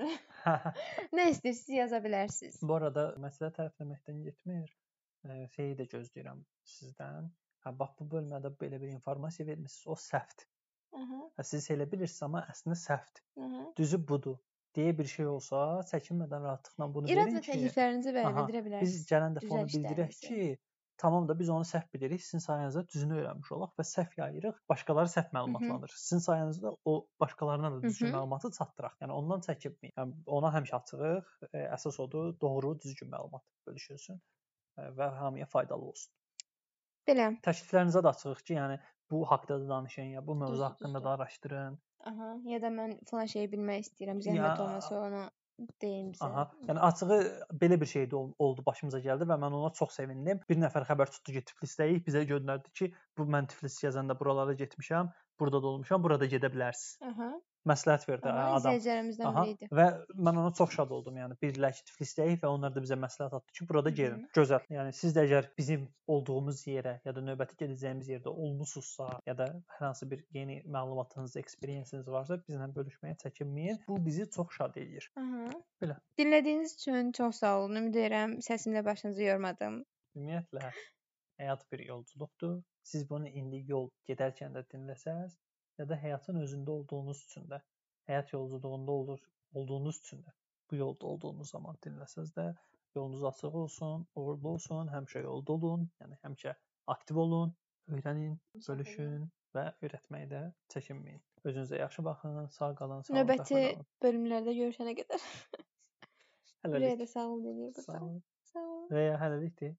nə 1.18 1.27
istəyirsiniz 1.35 1.75
yaza 1.77 2.01
bilərsiniz. 2.07 2.57
Bu 2.62 2.79
arada 2.79 3.11
məsələ 3.20 3.53
tərəfləməkdən 3.59 4.23
getmir. 4.29 4.73
Şeyi 5.57 5.77
də 5.79 5.87
gözləyirəm 5.93 6.41
sizdən. 6.66 7.29
Hə, 7.62 7.75
bax 7.79 7.99
bu 8.01 8.09
bölmədə 8.16 8.51
belə 8.59 8.81
bir 8.83 8.91
informasiya 8.95 9.47
vermisiniz, 9.53 9.85
o 9.87 9.99
səhvdir. 10.09 10.49
Hə, 10.97 11.45
siz 11.47 11.68
elə 11.75 11.85
bilirsiniz, 11.93 12.25
amma 12.27 12.47
əslində 12.51 12.81
səhvdir. 12.81 13.23
Düzü 13.79 14.01
budur 14.09 14.41
deyə 14.77 14.93
bir 14.99 15.09
şey 15.11 15.27
olsa, 15.27 15.62
çəkinmədən 15.93 16.45
rahatlıqla 16.49 16.89
bunu 16.95 17.11
İrad 17.12 17.27
verin 17.27 17.39
və 17.39 17.43
ki, 17.45 17.51
təkliflərinizi 17.53 18.12
belə 18.16 18.29
Aha, 18.31 18.45
bildirə 18.45 18.62
biz 18.62 18.68
bilərsiniz. 18.68 19.09
gələn 19.11 19.37
dəfə 19.39 19.51
onu 19.57 19.73
bildirək 19.73 20.20
ki, 20.27 20.47
tamam 21.03 21.29
da 21.29 21.37
biz 21.39 21.51
onu 21.51 21.66
səhv 21.66 21.89
bilirik, 21.95 22.23
sizin 22.23 22.43
sayənizdə 22.45 22.85
düzünü 22.93 23.18
öyrənmiş 23.20 23.53
olaq 23.57 23.73
və 23.79 23.87
səhv 23.89 24.16
yayırıq, 24.20 24.61
başqaları 24.70 25.11
səhv 25.14 25.33
məlumatlandırır. 25.37 25.97
Sizin 25.99 26.23
sayənizdə 26.27 26.75
o 26.85 26.95
başqalarına 27.20 27.73
da 27.75 27.83
düzgün 27.83 28.12
məlumatı 28.14 28.53
çatdıraq. 28.59 28.97
Yəni 29.03 29.16
ondan 29.18 29.45
çəkinməyin. 29.49 29.95
Yəni 29.99 30.16
ona 30.39 30.53
həmişə 30.57 30.79
açığıq. 30.79 31.33
E, 31.51 31.64
əsas 31.77 31.99
odur, 32.07 32.33
doğru, 32.41 32.77
düzgün 32.85 33.11
məlumat 33.11 33.43
bölüşülsün 33.66 34.20
e, 34.79 34.89
və 34.99 35.11
hamıya 35.18 35.49
faydalı 35.57 35.91
olsun. 35.93 36.12
Belə. 37.09 37.33
Təkliflərinizə 37.43 38.05
də 38.05 38.12
açığıq 38.14 38.45
ki, 38.47 38.55
yəni 38.61 38.79
bu 39.11 39.25
haqqda 39.27 39.59
da 39.61 39.68
danışın 39.68 40.14
ya 40.16 40.27
bu 40.27 40.35
mövzu 40.35 40.64
haqqında 40.64 41.05
da 41.05 41.11
araşdırın. 41.11 41.81
Aha, 42.11 42.32
ya 42.50 42.59
da 42.62 42.70
mən 42.74 42.96
falan 43.11 43.28
şeyi 43.30 43.48
bilmək 43.53 43.84
istəyirəm, 43.86 44.20
zəhmət 44.24 44.59
Ya- 44.59 44.64
olmasa 44.64 45.00
onu 45.07 45.22
deyin 45.82 46.09
bizə. 46.12 46.26
Aha. 46.26 46.44
Yəni 46.66 46.80
açığı 46.88 47.18
belə 47.62 47.76
bir 47.80 47.86
şey 47.86 48.05
də 48.11 48.16
ol- 48.18 48.32
oldu, 48.38 48.64
başımıza 48.66 48.98
gəldi 49.05 49.28
və 49.30 49.36
mən 49.44 49.55
ona 49.61 49.70
çox 49.78 49.94
sevindim. 50.00 50.40
Bir 50.48 50.57
nəfər 50.64 50.86
xəbər 50.88 51.12
tutdu 51.14 51.36
ki, 51.36 51.42
Tiflisdəyik, 51.50 52.03
bizə 52.09 52.24
göndərdi 52.26 52.72
ki, 52.78 52.90
bu 53.18 53.26
mən 53.36 53.46
Tiflis 53.53 53.78
gəzəndə 53.84 54.18
buralara 54.18 54.55
getmişəm, 54.59 55.12
burada 55.40 55.62
da 55.62 55.66
olmuşam, 55.66 56.03
burada 56.03 56.26
gedə 56.26 56.50
bilərsiniz. 56.55 56.98
Aha. 57.12 57.30
Məsləhət 57.68 58.04
verdi 58.08 58.26
Aha, 58.26 58.44
adam. 58.56 58.72
izləyicilərimizdən 58.74 59.26
Aha. 59.28 59.42
biri 59.44 59.52
idi. 59.54 59.66
Və 59.78 59.84
mən 60.26 60.38
ona 60.42 60.50
çox 60.58 60.72
şad 60.74 60.90
oldum. 60.96 61.18
Yəni 61.20 61.36
birləş 61.44 61.82
Tiflisdəyik 61.88 62.40
və 62.42 62.48
onlar 62.50 62.72
da 62.74 62.82
bizə 62.82 62.96
məsləhət 62.98 63.36
atdı 63.38 63.54
ki, 63.58 63.66
burada 63.68 63.90
Hı 63.92 63.94
gedin. 63.98 64.24
-hı. 64.24 64.32
Gözəl. 64.38 64.64
Yəni 64.76 64.92
siz 64.98 65.14
də 65.16 65.22
əgər 65.28 65.48
bizim 65.58 65.84
olduğumuz 66.14 66.64
yerə 66.66 66.96
ya 67.04 67.14
da 67.14 67.20
növbəti 67.22 67.58
gedəcəyimiz 67.60 68.08
yerdə 68.14 68.32
olmusunuzsa, 68.34 69.20
ya 69.26 69.36
da 69.38 69.46
hər 69.76 69.86
hansı 69.86 70.10
bir 70.10 70.24
yeni 70.34 70.62
məlumatınız, 70.66 71.36
eksperiyensiniz 71.42 72.08
varsa, 72.08 72.40
bizlə 72.48 72.66
bölüşməyə 72.78 73.14
çəkinməyin. 73.22 73.78
Bu 73.88 74.00
bizi 74.06 74.26
çox 74.30 74.56
şad 74.58 74.76
edir. 74.76 75.10
Aha. 75.16 75.46
Belə. 75.82 75.96
Dinlədiyiniz 76.18 76.74
üçün 76.80 77.12
çox 77.12 77.36
sağ 77.44 77.54
olun. 77.60 77.76
Ümid 77.76 77.94
edirəm 77.94 78.36
səsimlə 78.48 78.84
başınızı 78.84 79.22
yormadım. 79.22 79.84
Ümumiyyətlə 80.16 80.72
həyat 81.38 81.62
bir 81.72 81.78
yolculuqdur. 81.86 82.58
Siz 82.82 83.10
bunu 83.10 83.28
indi 83.28 83.62
yol 83.70 83.88
gedərkən 84.10 84.52
də 84.56 84.64
dinləsəz, 84.74 85.38
ya 85.79 85.89
da 85.89 85.97
həyatın 86.05 86.41
özündə 86.45 86.70
olduğunuz 86.70 87.25
üçün 87.27 87.49
də, 87.51 87.61
həyat 88.11 88.33
yolculuğunda 88.33 88.93
olur, 88.93 89.20
olduğunuz 89.55 89.99
üçün 90.05 90.23
də, 90.27 90.35
bu 90.70 90.77
yolda 90.77 91.07
olduğunuz 91.07 91.51
zaman 91.51 91.79
dinləsəz 91.87 92.33
də 92.37 92.47
yolunuz 92.95 93.25
açıq 93.25 93.59
olsun, 93.64 94.07
uğurlu 94.14 94.49
olsun, 94.49 94.89
həmişə 94.95 95.23
yolda 95.25 95.53
olun, 95.53 95.91
yəni 96.01 96.18
həmişə 96.25 96.55
aktiv 96.95 97.20
olun, 97.25 97.55
öyrənin, 97.89 98.39
bölüşün 98.68 99.29
və 99.57 99.68
öyrətməkdə 99.85 100.43
çəkinməyin. 100.75 101.23
Özünüzə 101.45 101.79
yaxşı 101.81 102.05
baxın, 102.05 102.47
sağ 102.57 102.75
qalın, 102.79 103.03
sağlıqla 103.03 103.20
Növbəti 103.20 103.62
qalın. 103.62 103.87
bölümlərdə 104.05 104.55
görüşənə 104.59 104.95
qədər. 105.01 105.25
Hələlik. 106.62 107.09
sağ 107.09 107.27
olun 107.29 107.73
Sağ 107.73 108.01
olun. 108.01 108.23
Sağ 108.53 108.61
olun. 108.61 108.87
Və 108.95 109.09
hələlikdir. 109.18 109.75